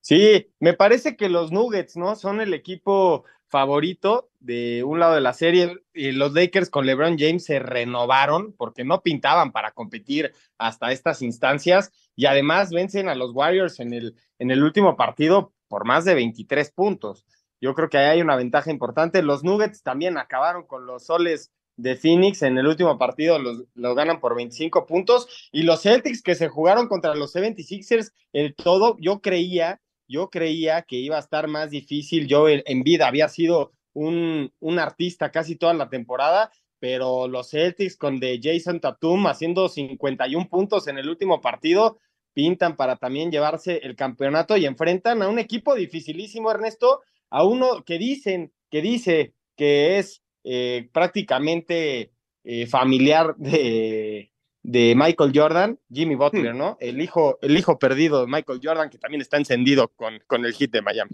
Sí, 0.00 0.48
me 0.58 0.72
parece 0.72 1.16
que 1.16 1.28
los 1.28 1.52
Nuggets, 1.52 1.96
¿no? 1.96 2.16
Son 2.16 2.40
el 2.40 2.54
equipo 2.54 3.24
favorito 3.46 4.30
de 4.40 4.82
un 4.82 4.98
lado 4.98 5.14
de 5.14 5.20
la 5.20 5.34
serie 5.34 5.76
y 5.92 6.12
los 6.12 6.32
Lakers 6.32 6.70
con 6.70 6.86
LeBron 6.86 7.18
James 7.18 7.44
se 7.44 7.58
renovaron 7.58 8.54
porque 8.54 8.82
no 8.82 9.02
pintaban 9.02 9.52
para 9.52 9.72
competir 9.72 10.32
hasta 10.56 10.90
estas 10.90 11.20
instancias 11.20 11.92
y 12.16 12.24
además 12.24 12.70
vencen 12.70 13.10
a 13.10 13.14
los 13.14 13.32
Warriors 13.34 13.78
en 13.78 13.92
el, 13.92 14.16
en 14.38 14.50
el 14.50 14.62
último 14.64 14.96
partido 14.96 15.52
por 15.68 15.84
más 15.84 16.04
de 16.04 16.14
23 16.14 16.72
puntos. 16.72 17.26
Yo 17.62 17.74
creo 17.74 17.88
que 17.88 17.96
ahí 17.96 18.06
hay 18.06 18.22
una 18.22 18.34
ventaja 18.34 18.72
importante. 18.72 19.22
Los 19.22 19.44
Nuggets 19.44 19.84
también 19.84 20.18
acabaron 20.18 20.66
con 20.66 20.84
los 20.84 21.06
soles 21.06 21.52
de 21.76 21.94
Phoenix 21.94 22.42
en 22.42 22.58
el 22.58 22.66
último 22.66 22.98
partido, 22.98 23.38
los, 23.38 23.64
ganan 23.74 24.18
por 24.20 24.34
25 24.34 24.84
puntos. 24.84 25.48
Y 25.52 25.62
los 25.62 25.80
Celtics 25.82 26.22
que 26.22 26.34
se 26.34 26.48
jugaron 26.48 26.88
contra 26.88 27.14
los 27.14 27.34
76ers, 27.34 28.12
el 28.32 28.56
todo, 28.56 28.96
yo 29.00 29.20
creía, 29.20 29.80
yo 30.08 30.28
creía 30.28 30.82
que 30.82 30.96
iba 30.96 31.16
a 31.16 31.20
estar 31.20 31.46
más 31.46 31.70
difícil. 31.70 32.26
Yo 32.26 32.48
en 32.48 32.82
vida 32.82 33.06
había 33.06 33.28
sido 33.28 33.70
un, 33.92 34.52
un 34.58 34.78
artista 34.80 35.30
casi 35.30 35.54
toda 35.54 35.72
la 35.72 35.88
temporada, 35.88 36.50
pero 36.80 37.28
los 37.28 37.50
Celtics 37.50 37.96
con 37.96 38.18
de 38.18 38.40
Jason 38.42 38.80
Tatum 38.80 39.28
haciendo 39.28 39.68
51 39.68 40.48
puntos 40.48 40.88
en 40.88 40.98
el 40.98 41.08
último 41.08 41.40
partido, 41.40 41.98
pintan 42.34 42.74
para 42.74 42.96
también 42.96 43.30
llevarse 43.30 43.78
el 43.84 43.94
campeonato 43.94 44.56
y 44.56 44.66
enfrentan 44.66 45.22
a 45.22 45.28
un 45.28 45.38
equipo 45.38 45.76
dificilísimo, 45.76 46.50
Ernesto, 46.50 47.02
a 47.32 47.44
uno 47.44 47.82
que 47.84 47.98
dicen, 47.98 48.52
que 48.70 48.82
dice 48.82 49.32
que 49.56 49.98
es 49.98 50.22
eh, 50.44 50.90
prácticamente 50.92 52.12
eh, 52.44 52.66
familiar 52.66 53.34
de, 53.38 54.30
de, 54.62 54.94
Michael 54.94 55.32
Jordan, 55.34 55.80
Jimmy 55.90 56.14
Butler, 56.14 56.54
hmm. 56.54 56.58
¿no? 56.58 56.76
El 56.78 57.00
hijo, 57.00 57.38
el 57.40 57.56
hijo 57.56 57.78
perdido 57.78 58.20
de 58.20 58.26
Michael 58.30 58.60
Jordan, 58.62 58.90
que 58.90 58.98
también 58.98 59.22
está 59.22 59.38
encendido 59.38 59.88
con, 59.88 60.22
con 60.26 60.44
el 60.44 60.52
hit 60.52 60.72
de 60.72 60.82
Miami. 60.82 61.12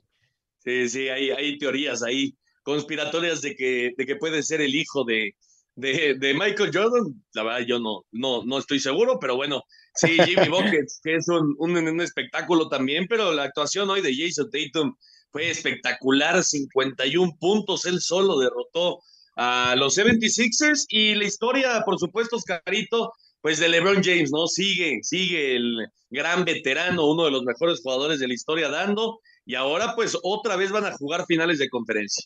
Sí, 0.59 0.89
sí, 0.89 1.09
hay, 1.09 1.31
hay 1.31 1.57
teorías 1.57 2.03
ahí 2.03 2.35
conspiratorias 2.64 3.41
de 3.41 3.55
que, 3.55 3.93
de 3.97 4.05
que 4.05 4.16
puede 4.16 4.43
ser 4.43 4.61
el 4.61 4.75
hijo 4.75 5.05
de, 5.05 5.37
de, 5.77 6.16
de, 6.19 6.35
Michael 6.35 6.73
Jordan, 6.75 7.14
la 7.33 7.45
verdad 7.45 7.64
yo 7.66 7.79
no, 7.79 8.05
no, 8.11 8.45
no 8.45 8.59
estoy 8.59 8.81
seguro, 8.81 9.19
pero 9.21 9.37
bueno, 9.37 9.62
sí, 9.95 10.19
Jimmy 10.27 10.49
Buckets, 10.51 11.01
que 11.01 11.14
es 11.14 11.29
un, 11.29 11.55
un, 11.59 11.77
un, 11.77 12.01
espectáculo 12.01 12.69
también, 12.69 13.07
pero 13.09 13.33
la 13.33 13.45
actuación 13.45 13.89
hoy 13.89 14.01
de 14.01 14.12
Jason 14.16 14.51
Tatum 14.51 14.97
fue 15.31 15.51
espectacular, 15.51 16.43
51 16.43 17.37
puntos, 17.39 17.87
él 17.87 18.01
solo 18.01 18.39
derrotó 18.39 19.01
a 19.37 19.76
los 19.76 19.97
76ers 19.97 20.87
y 20.89 21.14
la 21.14 21.24
historia, 21.24 21.83
por 21.85 21.99
supuesto, 21.99 22.37
Oscarito, 22.37 23.12
pues 23.41 23.59
de 23.61 23.68
LeBron 23.68 24.03
James, 24.03 24.31
¿no? 24.33 24.47
Sigue, 24.49 24.99
sigue 25.03 25.57
el 25.57 25.87
gran 26.11 26.45
veterano, 26.45 27.07
uno 27.07 27.24
de 27.24 27.31
los 27.31 27.45
mejores 27.45 27.81
jugadores 27.81 28.18
de 28.18 28.29
la 28.29 28.35
historia 28.35 28.68
dando 28.68 29.20
y 29.45 29.55
ahora 29.55 29.95
pues 29.95 30.18
otra 30.22 30.57
vez 30.57 30.72
van 30.72 30.87
a 30.87 30.97
jugar 30.97 31.24
finales 31.26 31.59
de 31.59 31.68
conferencia. 31.68 32.24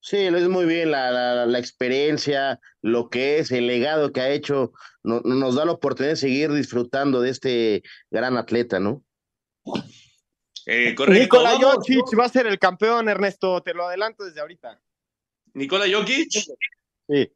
Sí, 0.00 0.30
lo 0.30 0.38
es 0.38 0.48
muy 0.48 0.66
bien 0.66 0.92
la, 0.92 1.46
la, 1.46 1.58
experiencia, 1.58 2.60
lo 2.80 3.10
que 3.10 3.38
es, 3.38 3.50
el 3.50 3.66
legado 3.66 4.12
que 4.12 4.20
ha 4.20 4.30
hecho, 4.30 4.72
nos 5.02 5.56
da 5.56 5.64
la 5.64 5.72
oportunidad 5.72 6.12
de 6.12 6.16
seguir 6.16 6.52
disfrutando 6.52 7.20
de 7.20 7.30
este 7.30 7.82
gran 8.08 8.36
atleta, 8.36 8.78
¿no? 8.78 9.02
Eh, 10.68 10.96
Nikola 11.08 11.56
Jokic 11.60 12.18
va 12.18 12.24
a 12.24 12.28
ser 12.28 12.48
el 12.48 12.58
campeón, 12.58 13.08
Ernesto, 13.08 13.62
te 13.62 13.72
lo 13.72 13.86
adelanto 13.86 14.24
desde 14.24 14.40
ahorita. 14.40 14.80
¿Nikola 15.54 15.86
Jokic? 15.90 16.28
Sí. 17.08 17.32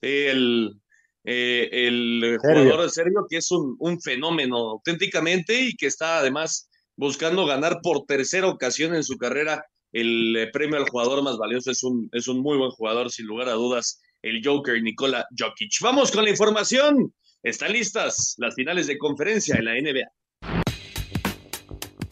El, 0.00 0.80
eh, 1.24 1.68
el 1.72 2.38
jugador 2.40 2.82
de 2.82 2.88
Serbio 2.90 3.26
que 3.28 3.36
es 3.36 3.50
un, 3.52 3.76
un, 3.78 4.00
fenómeno 4.00 4.56
auténticamente 4.56 5.60
y 5.60 5.76
que 5.76 5.86
está 5.86 6.18
además 6.18 6.68
buscando 6.96 7.46
ganar 7.46 7.78
por 7.82 8.04
tercera 8.06 8.48
ocasión 8.48 8.94
en 8.96 9.04
su 9.04 9.16
carrera 9.16 9.64
el 9.92 10.36
eh, 10.36 10.48
premio 10.52 10.76
al 10.76 10.88
jugador 10.88 11.22
más 11.22 11.36
valioso. 11.38 11.70
Es 11.70 11.84
un, 11.84 12.08
es 12.12 12.26
un 12.26 12.40
muy 12.40 12.58
buen 12.58 12.70
jugador, 12.70 13.10
sin 13.10 13.26
lugar 13.26 13.48
a 13.48 13.52
dudas, 13.52 14.00
el 14.22 14.40
Joker 14.44 14.82
Nikola 14.82 15.26
Jokic. 15.38 15.72
Vamos 15.80 16.10
con 16.10 16.24
la 16.24 16.30
información. 16.30 17.14
Están 17.42 17.72
listas 17.72 18.34
las 18.38 18.54
finales 18.54 18.88
de 18.88 18.98
conferencia 18.98 19.56
en 19.56 19.64
la 19.64 19.74
NBA. 19.74 20.10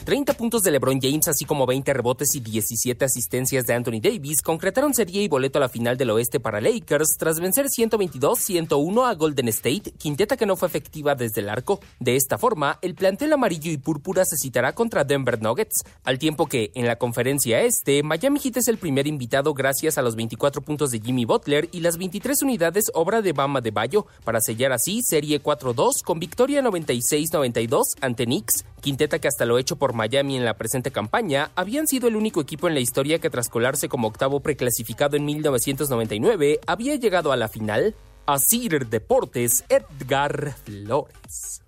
30 0.06 0.34
puntos 0.34 0.62
de 0.62 0.70
LeBron 0.70 1.00
James, 1.00 1.26
así 1.26 1.44
como 1.44 1.66
20 1.66 1.92
rebotes 1.92 2.36
y 2.36 2.40
17 2.40 3.04
asistencias 3.04 3.66
de 3.66 3.74
Anthony 3.74 4.00
Davis, 4.00 4.40
concretaron 4.40 4.94
serie 4.94 5.20
y 5.24 5.26
boleto 5.26 5.58
a 5.58 5.62
la 5.62 5.68
final 5.68 5.96
del 5.96 6.10
oeste 6.10 6.38
para 6.38 6.60
Lakers 6.60 7.16
tras 7.18 7.40
vencer 7.40 7.66
122-101 7.66 9.04
a 9.04 9.14
Golden 9.14 9.48
State, 9.48 9.94
quinteta 9.98 10.36
que 10.36 10.46
no 10.46 10.54
fue 10.54 10.68
efectiva 10.68 11.16
desde 11.16 11.40
el 11.40 11.48
arco. 11.48 11.80
De 11.98 12.14
esta 12.14 12.38
forma, 12.38 12.78
el 12.82 12.94
plantel 12.94 13.32
amarillo 13.32 13.72
y 13.72 13.78
púrpura 13.78 14.24
se 14.24 14.36
citará 14.36 14.76
contra 14.76 15.02
Denver 15.02 15.42
Nuggets, 15.42 15.82
al 16.04 16.20
tiempo 16.20 16.46
que, 16.46 16.70
en 16.76 16.86
la 16.86 16.98
conferencia 16.98 17.62
este, 17.62 18.04
Miami 18.04 18.38
Heat 18.38 18.58
es 18.58 18.68
el 18.68 18.78
primer 18.78 19.08
invitado 19.08 19.54
gracias 19.54 19.98
a 19.98 20.02
los 20.02 20.14
24 20.14 20.62
puntos 20.62 20.90
de 20.92 21.00
Jimmy 21.00 21.24
Butler 21.24 21.68
y 21.72 21.80
las 21.80 21.98
23 21.98 22.42
unidades 22.42 22.92
obra 22.94 23.22
de 23.22 23.32
Bama 23.32 23.60
de 23.60 23.72
Bayo, 23.72 24.06
para 24.22 24.40
sellar 24.40 24.70
así 24.70 25.02
serie 25.02 25.42
4-2 25.42 26.04
con 26.04 26.20
victoria 26.20 26.62
96-92 26.62 27.82
ante 28.00 28.24
Knicks, 28.24 28.64
quinteta 28.80 29.18
que 29.18 29.26
hasta 29.26 29.44
lo 29.44 29.58
hecho 29.58 29.74
por 29.74 29.95
Miami 29.96 30.36
en 30.36 30.44
la 30.44 30.56
presente 30.56 30.92
campaña, 30.92 31.50
habían 31.56 31.88
sido 31.88 32.06
el 32.06 32.16
único 32.16 32.40
equipo 32.40 32.68
en 32.68 32.74
la 32.74 32.80
historia 32.80 33.18
que 33.18 33.30
tras 33.30 33.48
colarse 33.48 33.88
como 33.88 34.08
octavo 34.08 34.40
preclasificado 34.40 35.16
en 35.16 35.24
1999 35.24 36.60
había 36.66 36.94
llegado 36.94 37.32
a 37.32 37.36
la 37.36 37.48
final. 37.48 37.94
Asir 38.26 38.88
Deportes, 38.88 39.64
Edgar 39.68 40.54
Flores. 40.64 41.62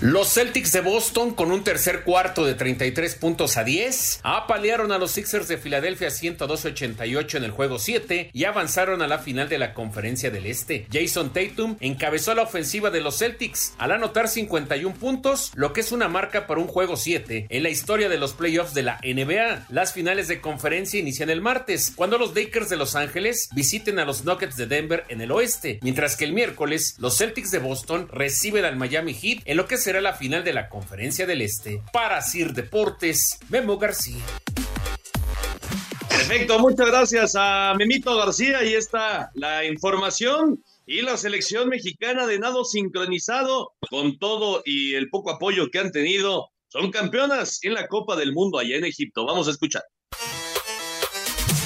Los 0.00 0.34
Celtics 0.34 0.72
de 0.72 0.80
Boston 0.80 1.34
con 1.34 1.52
un 1.52 1.62
tercer 1.62 2.02
cuarto 2.02 2.44
de 2.44 2.54
33 2.54 3.14
puntos 3.14 3.56
a 3.56 3.64
10 3.64 4.20
apalearon 4.24 4.90
a 4.90 4.98
los 4.98 5.12
Sixers 5.12 5.46
de 5.46 5.56
Filadelfia 5.56 6.08
102-88 6.08 7.36
en 7.36 7.44
el 7.44 7.52
juego 7.52 7.78
7 7.78 8.30
y 8.32 8.44
avanzaron 8.44 9.02
a 9.02 9.06
la 9.06 9.18
final 9.18 9.48
de 9.48 9.58
la 9.58 9.72
conferencia 9.72 10.30
del 10.30 10.46
Este. 10.46 10.86
Jason 10.92 11.32
Tatum 11.32 11.76
encabezó 11.80 12.34
la 12.34 12.42
ofensiva 12.42 12.90
de 12.90 13.00
los 13.00 13.18
Celtics 13.18 13.74
al 13.78 13.92
anotar 13.92 14.28
51 14.28 14.96
puntos, 14.96 15.52
lo 15.54 15.72
que 15.72 15.80
es 15.80 15.92
una 15.92 16.08
marca 16.08 16.48
para 16.48 16.60
un 16.60 16.66
juego 16.66 16.96
7 16.96 17.46
en 17.48 17.62
la 17.62 17.70
historia 17.70 18.08
de 18.08 18.18
los 18.18 18.34
playoffs 18.34 18.74
de 18.74 18.82
la 18.82 18.98
NBA. 19.02 19.66
Las 19.70 19.92
finales 19.92 20.26
de 20.26 20.40
conferencia 20.40 21.00
inician 21.00 21.30
el 21.30 21.40
martes, 21.40 21.92
cuando 21.94 22.18
los 22.18 22.34
Lakers 22.34 22.68
de 22.68 22.76
Los 22.76 22.96
Ángeles 22.96 23.48
visiten 23.54 24.00
a 24.00 24.04
los 24.04 24.24
Nuggets 24.24 24.56
de 24.56 24.66
Denver 24.66 25.04
en 25.08 25.20
el 25.20 25.30
oeste, 25.30 25.78
mientras 25.82 26.16
que 26.16 26.24
el 26.24 26.32
miércoles 26.32 26.96
los 26.98 27.16
Celtics 27.16 27.52
de 27.52 27.58
Boston 27.60 28.08
reciben 28.10 28.64
al 28.64 28.76
Miami 28.76 29.14
Heat 29.14 29.42
en 29.44 29.56
lo 29.56 29.66
que 29.66 29.78
será 29.84 29.93
la 30.00 30.14
final 30.14 30.44
de 30.44 30.52
la 30.52 30.68
Conferencia 30.68 31.26
del 31.26 31.42
Este. 31.42 31.82
Para 31.92 32.20
Sir 32.22 32.52
Deportes, 32.52 33.38
Memo 33.48 33.78
García. 33.78 34.24
Perfecto, 36.08 36.58
muchas 36.58 36.86
gracias 36.86 37.34
a 37.36 37.74
Memito 37.76 38.16
García. 38.16 38.64
Y 38.64 38.74
está 38.74 39.30
la 39.34 39.64
información 39.64 40.62
y 40.86 41.02
la 41.02 41.16
selección 41.16 41.68
mexicana 41.68 42.26
de 42.26 42.38
nado 42.38 42.64
sincronizado 42.64 43.72
con 43.90 44.18
todo 44.18 44.62
y 44.64 44.94
el 44.94 45.08
poco 45.10 45.30
apoyo 45.30 45.68
que 45.70 45.78
han 45.78 45.90
tenido. 45.90 46.50
Son 46.68 46.90
campeonas 46.90 47.58
en 47.62 47.74
la 47.74 47.86
Copa 47.88 48.16
del 48.16 48.32
Mundo 48.32 48.58
allá 48.58 48.76
en 48.76 48.84
Egipto. 48.84 49.26
Vamos 49.26 49.48
a 49.48 49.52
escuchar. 49.52 49.82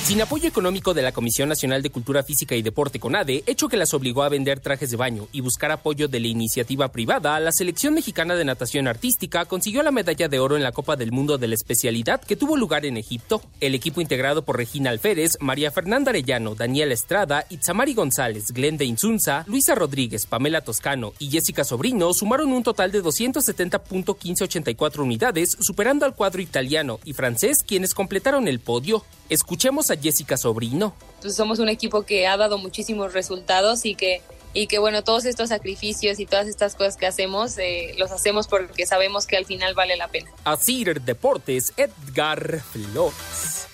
Sin 0.08 0.22
apoyo 0.22 0.48
económico 0.48 0.94
de 0.94 1.02
la 1.02 1.12
Comisión 1.12 1.50
Nacional 1.50 1.82
de 1.82 1.90
Cultura 1.90 2.22
Física 2.22 2.56
y 2.56 2.62
Deporte 2.62 2.98
CONADE, 2.98 3.44
hecho 3.44 3.68
que 3.68 3.76
las 3.76 3.92
obligó 3.92 4.22
a 4.22 4.30
vender 4.30 4.58
trajes 4.58 4.90
de 4.90 4.96
baño 4.96 5.28
y 5.32 5.42
buscar 5.42 5.70
apoyo 5.70 6.08
de 6.08 6.18
la 6.18 6.28
iniciativa 6.28 6.88
privada, 6.88 7.38
la 7.40 7.52
selección 7.52 7.92
mexicana 7.92 8.34
de 8.34 8.46
natación 8.46 8.88
artística 8.88 9.44
consiguió 9.44 9.82
la 9.82 9.90
medalla 9.90 10.28
de 10.28 10.38
oro 10.38 10.56
en 10.56 10.62
la 10.62 10.72
Copa 10.72 10.96
del 10.96 11.12
Mundo 11.12 11.36
de 11.36 11.48
la 11.48 11.54
especialidad 11.56 12.22
que 12.22 12.36
tuvo 12.36 12.56
lugar 12.56 12.86
en 12.86 12.96
Egipto. 12.96 13.42
El 13.60 13.74
equipo 13.74 14.00
integrado 14.00 14.46
por 14.46 14.56
Regina 14.56 14.88
Alférez, 14.88 15.36
María 15.40 15.70
Fernanda 15.70 16.08
Arellano, 16.08 16.54
Daniela 16.54 16.94
Estrada, 16.94 17.44
Itzamari 17.50 17.92
González, 17.92 18.46
Glenda 18.50 18.84
Insunza, 18.84 19.44
Luisa 19.46 19.74
Rodríguez, 19.74 20.24
Pamela 20.24 20.62
Toscano 20.62 21.12
y 21.18 21.28
Jessica 21.28 21.64
Sobrino 21.64 22.14
sumaron 22.14 22.50
un 22.54 22.62
total 22.62 22.92
de 22.92 23.04
270.1584 23.04 25.00
unidades, 25.00 25.58
superando 25.60 26.06
al 26.06 26.14
cuadro 26.14 26.40
italiano 26.40 26.98
y 27.04 27.12
francés, 27.12 27.58
quienes 27.62 27.92
completaron 27.92 28.48
el 28.48 28.60
podio. 28.60 29.04
Escuchemos 29.28 29.90
a 29.90 29.97
Jessica 30.00 30.36
Sobrino. 30.36 30.94
Pues 31.20 31.34
somos 31.34 31.58
un 31.58 31.68
equipo 31.68 32.02
que 32.02 32.26
ha 32.26 32.36
dado 32.36 32.58
muchísimos 32.58 33.12
resultados 33.12 33.84
y 33.84 33.94
que 33.94 34.22
y 34.54 34.66
que 34.66 34.78
bueno, 34.78 35.04
todos 35.04 35.24
estos 35.26 35.50
sacrificios 35.50 36.18
y 36.20 36.26
todas 36.26 36.48
estas 36.48 36.74
cosas 36.74 36.96
que 36.96 37.06
hacemos, 37.06 37.58
eh, 37.58 37.94
los 37.98 38.10
hacemos 38.10 38.48
porque 38.48 38.86
sabemos 38.86 39.26
que 39.26 39.36
al 39.36 39.44
final 39.44 39.74
vale 39.74 39.96
la 39.96 40.08
pena. 40.08 40.30
Así 40.44 40.84
Deportes, 40.84 41.72
Edgar 41.76 42.60
Flores. 42.60 43.66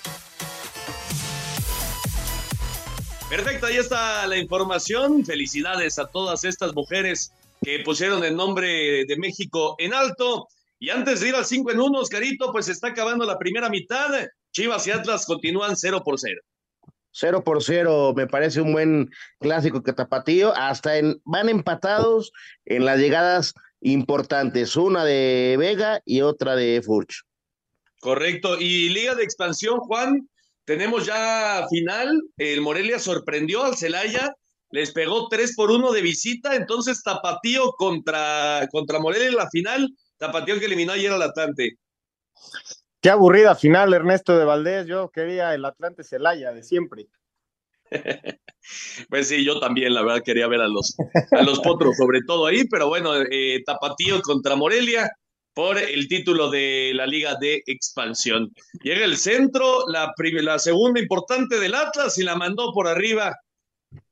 Perfecto, 3.29 3.65
ahí 3.65 3.77
está 3.77 4.27
la 4.27 4.37
información. 4.37 5.25
Felicidades 5.25 5.97
a 5.97 6.05
todas 6.05 6.43
estas 6.43 6.73
mujeres 6.75 7.31
que 7.63 7.79
pusieron 7.79 8.23
el 8.23 8.35
nombre 8.35 9.05
de 9.05 9.17
México 9.17 9.75
en 9.79 9.93
alto. 9.93 10.47
Y 10.79 10.89
antes 10.89 11.21
de 11.21 11.29
ir 11.29 11.35
al 11.35 11.45
5 11.45 11.71
en 11.71 11.79
1, 11.79 11.99
Oscarito, 11.99 12.51
pues 12.51 12.67
está 12.67 12.89
acabando 12.89 13.25
la 13.25 13.39
primera 13.39 13.69
mitad. 13.69 14.11
Chivas 14.55 14.87
y 14.87 14.91
Atlas 14.91 15.25
continúan 15.25 15.75
0 15.75 16.01
por 16.05 16.17
0. 16.17 16.39
0 17.11 17.43
por 17.43 17.61
0, 17.61 18.13
me 18.15 18.25
parece 18.25 18.61
un 18.61 18.71
buen 18.71 19.11
clásico 19.37 19.83
que 19.83 19.91
tapatío. 19.91 20.55
Hasta 20.55 20.97
en, 20.97 21.21
van 21.25 21.49
empatados 21.49 22.31
en 22.63 22.85
las 22.85 22.97
llegadas 22.99 23.53
importantes, 23.81 24.77
una 24.77 25.03
de 25.03 25.57
Vega 25.59 26.01
y 26.05 26.21
otra 26.21 26.55
de 26.55 26.81
Furch. 26.81 27.23
Correcto. 27.99 28.57
Y 28.57 28.87
Liga 28.89 29.13
de 29.13 29.23
Expansión, 29.23 29.79
Juan, 29.79 30.29
tenemos 30.63 31.05
ya 31.05 31.65
final. 31.69 32.21
El 32.37 32.61
Morelia 32.61 32.97
sorprendió 32.97 33.65
al 33.65 33.75
Celaya, 33.75 34.33
les 34.71 34.93
pegó 34.93 35.27
3 35.27 35.53
por 35.57 35.69
1 35.69 35.91
de 35.91 36.01
visita. 36.01 36.55
Entonces, 36.55 37.03
Tapatío 37.03 37.73
contra, 37.73 38.69
contra 38.71 38.99
Morelia 38.99 39.27
en 39.27 39.35
la 39.35 39.49
final. 39.49 39.93
Tapatío 40.17 40.59
que 40.59 40.65
eliminó 40.65 40.93
ayer 40.93 41.11
al 41.11 41.23
Atlante. 41.23 41.77
Qué 43.05 43.11
aburrida 43.11 43.53
final, 43.53 43.93
Ernesto 43.93 44.35
de 44.35 44.45
Valdés. 44.45 44.87
Yo 44.87 45.11
quería 45.11 45.53
el 45.53 45.63
Atlante 45.63 46.03
Celaya 46.03 46.51
de 46.53 46.63
siempre. 46.63 47.05
pues 49.11 49.27
sí, 49.27 49.45
yo 49.45 49.59
también, 49.59 49.93
la 49.93 50.01
verdad, 50.01 50.23
quería 50.25 50.47
ver 50.47 50.61
a 50.61 50.67
los, 50.67 50.95
a 51.31 51.43
los 51.43 51.59
potros, 51.59 51.95
sobre 51.97 52.21
todo 52.25 52.47
ahí, 52.47 52.63
pero 52.67 52.87
bueno, 52.87 53.11
eh, 53.29 53.61
Tapatío 53.63 54.19
contra 54.23 54.55
Morelia 54.55 55.11
por 55.53 55.77
el 55.77 56.07
título 56.07 56.49
de 56.49 56.93
la 56.95 57.05
Liga 57.05 57.35
de 57.39 57.61
Expansión. 57.67 58.51
Llega 58.81 59.05
el 59.05 59.17
centro, 59.17 59.87
la, 59.87 60.11
la 60.41 60.57
segunda 60.57 60.99
importante 60.99 61.59
del 61.59 61.75
Atlas 61.75 62.17
y 62.17 62.23
la 62.23 62.35
mandó 62.35 62.73
por 62.73 62.87
arriba. 62.87 63.35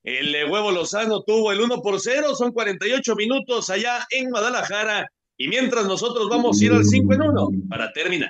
El 0.04 0.36
eh, 0.36 0.46
huevo 0.48 0.70
Lozano 0.70 1.24
tuvo 1.24 1.52
el 1.52 1.62
1 1.62 1.82
por 1.82 2.00
0, 2.00 2.36
son 2.36 2.52
48 2.52 3.16
minutos 3.16 3.72
allá 3.72 4.06
en 4.12 4.30
Guadalajara. 4.30 5.08
Y 5.36 5.48
mientras 5.48 5.88
nosotros 5.88 6.30
vamos 6.30 6.62
a 6.62 6.66
ir 6.66 6.74
al 6.74 6.86
5 6.86 7.12
en 7.12 7.22
1 7.24 7.50
para 7.68 7.92
terminar. 7.92 8.30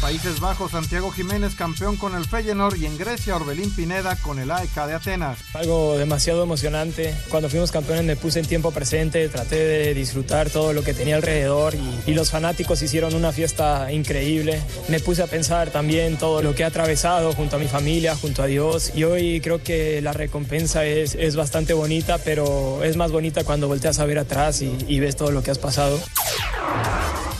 Países 0.00 0.38
Bajos, 0.38 0.70
Santiago 0.70 1.10
Jiménez 1.10 1.56
campeón 1.56 1.96
con 1.96 2.14
el 2.14 2.24
Feyenoord 2.24 2.76
y 2.76 2.86
en 2.86 2.96
Grecia, 2.96 3.34
Orbelín 3.34 3.74
Pineda 3.74 4.14
con 4.16 4.38
el 4.38 4.50
AEK 4.50 4.86
de 4.86 4.94
Atenas. 4.94 5.38
Algo 5.54 5.98
demasiado 5.98 6.44
emocionante. 6.44 7.16
Cuando 7.28 7.50
fuimos 7.50 7.72
campeones 7.72 8.04
me 8.04 8.14
puse 8.14 8.38
en 8.38 8.46
tiempo 8.46 8.70
presente, 8.70 9.28
traté 9.28 9.56
de 9.56 9.94
disfrutar 9.94 10.50
todo 10.50 10.72
lo 10.72 10.82
que 10.84 10.94
tenía 10.94 11.16
alrededor 11.16 11.74
y, 11.74 12.10
y 12.10 12.14
los 12.14 12.30
fanáticos 12.30 12.80
hicieron 12.80 13.12
una 13.14 13.32
fiesta 13.32 13.90
increíble. 13.92 14.62
Me 14.88 15.00
puse 15.00 15.22
a 15.22 15.26
pensar 15.26 15.70
también 15.70 16.16
todo 16.16 16.42
lo 16.42 16.54
que 16.54 16.62
he 16.62 16.66
atravesado 16.66 17.32
junto 17.32 17.56
a 17.56 17.58
mi 17.58 17.66
familia, 17.66 18.14
junto 18.14 18.42
a 18.42 18.46
Dios 18.46 18.92
y 18.94 19.02
hoy 19.02 19.40
creo 19.40 19.62
que 19.64 20.00
la 20.00 20.12
recompensa 20.12 20.84
es, 20.84 21.16
es 21.16 21.34
bastante 21.34 21.72
bonita, 21.74 22.18
pero 22.18 22.84
es 22.84 22.96
más 22.96 23.10
bonita 23.10 23.42
cuando 23.42 23.66
volteas 23.66 23.98
a 23.98 24.06
ver 24.06 24.20
atrás 24.20 24.62
y, 24.62 24.76
y 24.86 25.00
ves 25.00 25.16
todo 25.16 25.32
lo 25.32 25.42
que 25.42 25.50
has 25.50 25.58
pasado. 25.58 25.98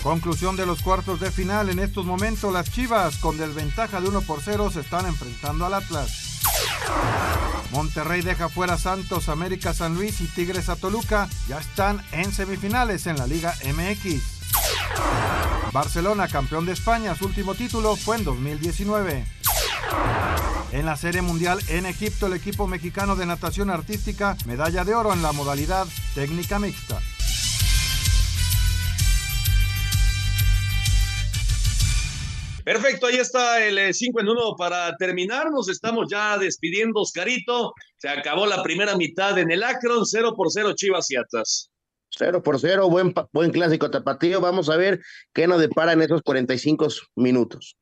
Conclusión 0.02 0.56
de 0.56 0.64
los 0.64 0.80
cuartos 0.80 1.20
de 1.20 1.30
final. 1.30 1.68
En 1.68 1.80
estos 1.80 2.06
momentos 2.06 2.47
las 2.52 2.70
Chivas 2.70 3.16
con 3.18 3.36
desventaja 3.36 4.00
de 4.00 4.08
1 4.08 4.22
por 4.22 4.40
0 4.42 4.70
se 4.70 4.80
están 4.80 5.06
enfrentando 5.06 5.66
al 5.66 5.74
Atlas. 5.74 6.40
Monterrey 7.72 8.22
deja 8.22 8.48
fuera 8.48 8.78
Santos, 8.78 9.28
América 9.28 9.74
San 9.74 9.94
Luis 9.94 10.20
y 10.20 10.26
Tigres 10.26 10.68
a 10.68 10.76
Toluca. 10.76 11.28
Ya 11.48 11.58
están 11.58 12.02
en 12.12 12.32
semifinales 12.32 13.06
en 13.06 13.16
la 13.16 13.26
Liga 13.26 13.54
MX. 13.64 14.22
Barcelona, 15.72 16.28
campeón 16.28 16.66
de 16.66 16.72
España, 16.72 17.14
su 17.14 17.26
último 17.26 17.54
título 17.54 17.96
fue 17.96 18.16
en 18.16 18.24
2019. 18.24 19.24
En 20.72 20.86
la 20.86 20.96
Serie 20.96 21.22
Mundial 21.22 21.60
en 21.68 21.86
Egipto, 21.86 22.26
el 22.26 22.34
equipo 22.34 22.66
mexicano 22.66 23.16
de 23.16 23.26
natación 23.26 23.70
artística, 23.70 24.36
medalla 24.46 24.84
de 24.84 24.94
oro 24.94 25.12
en 25.12 25.22
la 25.22 25.32
modalidad 25.32 25.86
técnica 26.14 26.58
mixta. 26.58 27.00
Perfecto, 32.68 33.06
ahí 33.06 33.16
está 33.16 33.66
el 33.66 33.94
5 33.94 34.20
en 34.20 34.28
1 34.28 34.56
para 34.58 34.94
terminar. 34.98 35.50
Nos 35.50 35.70
estamos 35.70 36.06
ya 36.10 36.36
despidiendo, 36.36 37.00
Oscarito. 37.00 37.72
Se 37.96 38.10
acabó 38.10 38.44
la 38.44 38.62
primera 38.62 38.94
mitad 38.94 39.38
en 39.38 39.50
el 39.50 39.62
Akron, 39.62 40.04
0 40.04 40.34
por 40.36 40.48
0 40.52 40.74
Chivas 40.74 41.10
y 41.10 41.16
Atlas. 41.16 41.70
0 42.10 42.42
por 42.42 42.60
0, 42.60 42.90
buen, 42.90 43.14
buen 43.32 43.52
clásico 43.52 43.90
tapatío. 43.90 44.42
Vamos 44.42 44.68
a 44.68 44.76
ver 44.76 45.00
qué 45.32 45.46
nos 45.46 45.60
depara 45.60 45.94
en 45.94 46.02
esos 46.02 46.20
45 46.20 46.88
minutos. 47.16 47.74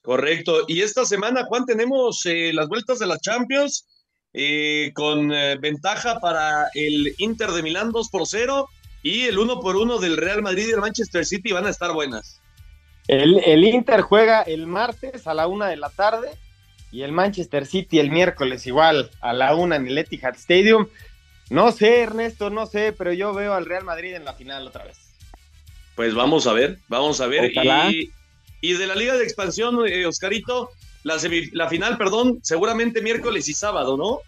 Correcto. 0.00 0.64
Y 0.66 0.80
esta 0.80 1.04
semana, 1.04 1.44
Juan, 1.44 1.66
tenemos 1.66 2.24
eh, 2.24 2.52
las 2.54 2.68
vueltas 2.68 2.98
de 2.98 3.08
la 3.08 3.18
Champions 3.18 3.86
eh, 4.32 4.92
con 4.94 5.30
eh, 5.30 5.58
ventaja 5.60 6.20
para 6.20 6.70
el 6.72 7.14
Inter 7.18 7.50
de 7.50 7.62
Milán 7.62 7.92
2 7.92 8.08
por 8.08 8.26
0 8.26 8.66
y 9.02 9.24
el 9.24 9.38
1 9.38 9.60
por 9.60 9.76
1 9.76 9.98
del 9.98 10.16
Real 10.16 10.40
Madrid 10.40 10.68
y 10.68 10.72
el 10.72 10.80
Manchester 10.80 11.26
City 11.26 11.52
van 11.52 11.66
a 11.66 11.70
estar 11.70 11.92
buenas. 11.92 12.40
El, 13.08 13.40
el, 13.44 13.64
Inter 13.64 14.00
juega 14.00 14.42
el 14.42 14.66
martes 14.66 15.26
a 15.26 15.34
la 15.34 15.46
una 15.46 15.68
de 15.68 15.76
la 15.76 15.90
tarde 15.90 16.30
y 16.90 17.02
el 17.02 17.12
Manchester 17.12 17.66
City 17.66 17.98
el 17.98 18.10
miércoles 18.10 18.66
igual 18.66 19.10
a 19.20 19.32
la 19.32 19.54
una 19.54 19.76
en 19.76 19.86
el 19.86 19.98
Etihad 19.98 20.34
Stadium. 20.34 20.88
No 21.50 21.70
sé, 21.70 22.00
Ernesto, 22.00 22.50
no 22.50 22.66
sé, 22.66 22.92
pero 22.92 23.12
yo 23.12 23.32
veo 23.32 23.54
al 23.54 23.66
Real 23.66 23.84
Madrid 23.84 24.14
en 24.14 24.24
la 24.24 24.34
final 24.34 24.66
otra 24.66 24.84
vez. 24.84 24.98
Pues 25.94 26.14
vamos 26.14 26.46
a 26.46 26.52
ver, 26.52 26.78
vamos 26.88 27.20
a 27.20 27.26
ver. 27.26 27.52
Y, 27.52 28.12
y, 28.60 28.72
de 28.72 28.86
la 28.86 28.96
Liga 28.96 29.14
de 29.14 29.22
Expansión, 29.22 29.78
eh, 29.86 30.04
Oscarito, 30.06 30.70
la, 31.04 31.16
la 31.52 31.68
final, 31.68 31.96
perdón, 31.96 32.40
seguramente 32.42 33.00
miércoles 33.00 33.48
y 33.48 33.54
sábado, 33.54 33.96
¿no? 33.96 34.20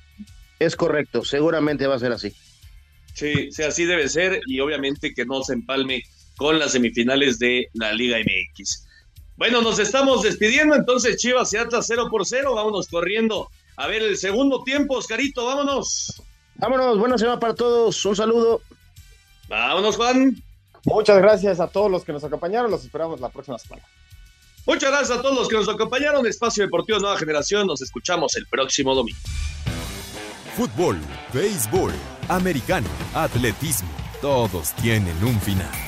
Es 0.59 0.77
correcto, 0.77 1.25
seguramente 1.25 1.87
va 1.87 1.97
a 1.97 1.99
ser 1.99 2.13
así. 2.13 2.33
Sí, 3.15 3.51
sí, 3.51 3.63
así 3.65 3.85
debe 3.85 4.09
ser 4.09 4.41
y 4.47 4.61
obviamente 4.61 5.13
que 5.13 5.27
no 5.27 5.43
se 5.43 5.55
empalme 5.55 6.05
con 6.39 6.59
las 6.59 6.73
semifinales 6.73 7.39
de 7.39 7.69
la 7.75 7.93
Liga 7.93 8.17
MX. 8.19 8.87
Bueno, 9.37 9.61
nos 9.61 9.79
estamos 9.79 10.23
despidiendo 10.23 10.75
entonces, 10.75 11.19
Chivas 11.19 11.53
y 11.53 11.59
Atlas 11.59 11.85
0 11.87 12.09
por 12.11 12.25
0, 12.25 12.55
vámonos 12.55 12.89
corriendo 12.89 13.51
a 13.77 13.87
ver 13.87 14.03
el 14.03 14.17
segundo 14.17 14.63
tiempo, 14.65 14.97
Oscarito, 14.97 15.45
vámonos. 15.45 16.23
Vámonos, 16.57 16.99
buena 16.99 17.19
semana 17.19 17.39
para 17.39 17.55
todos, 17.55 18.05
un 18.05 18.17
saludo. 18.17 18.63
Vámonos, 19.49 19.97
Juan. 19.97 20.43
Muchas 20.85 21.19
gracias 21.19 21.61
a 21.61 21.69
todos 21.69 21.91
los 21.91 22.05
que 22.05 22.13
nos 22.13 22.25
acompañaron, 22.25 22.71
los 22.71 22.83
esperamos 22.85 23.21
la 23.21 23.29
próxima 23.29 23.59
semana. 23.59 23.83
Muchas 24.67 24.91
gracias 24.91 25.19
a 25.19 25.23
todos 25.23 25.37
los 25.37 25.49
que 25.49 25.57
nos 25.57 25.69
acompañaron, 25.69 26.27
Espacio 26.27 26.65
Deportivo 26.65 26.99
Nueva 26.99 27.19
Generación, 27.19 27.67
nos 27.67 27.81
escuchamos 27.83 28.37
el 28.37 28.47
próximo 28.47 28.95
domingo. 28.95 29.19
Fútbol, 30.57 30.99
béisbol, 31.33 31.93
americano, 32.29 32.89
atletismo, 33.15 33.89
todos 34.21 34.73
tienen 34.75 35.17
un 35.25 35.41
final. 35.41 35.88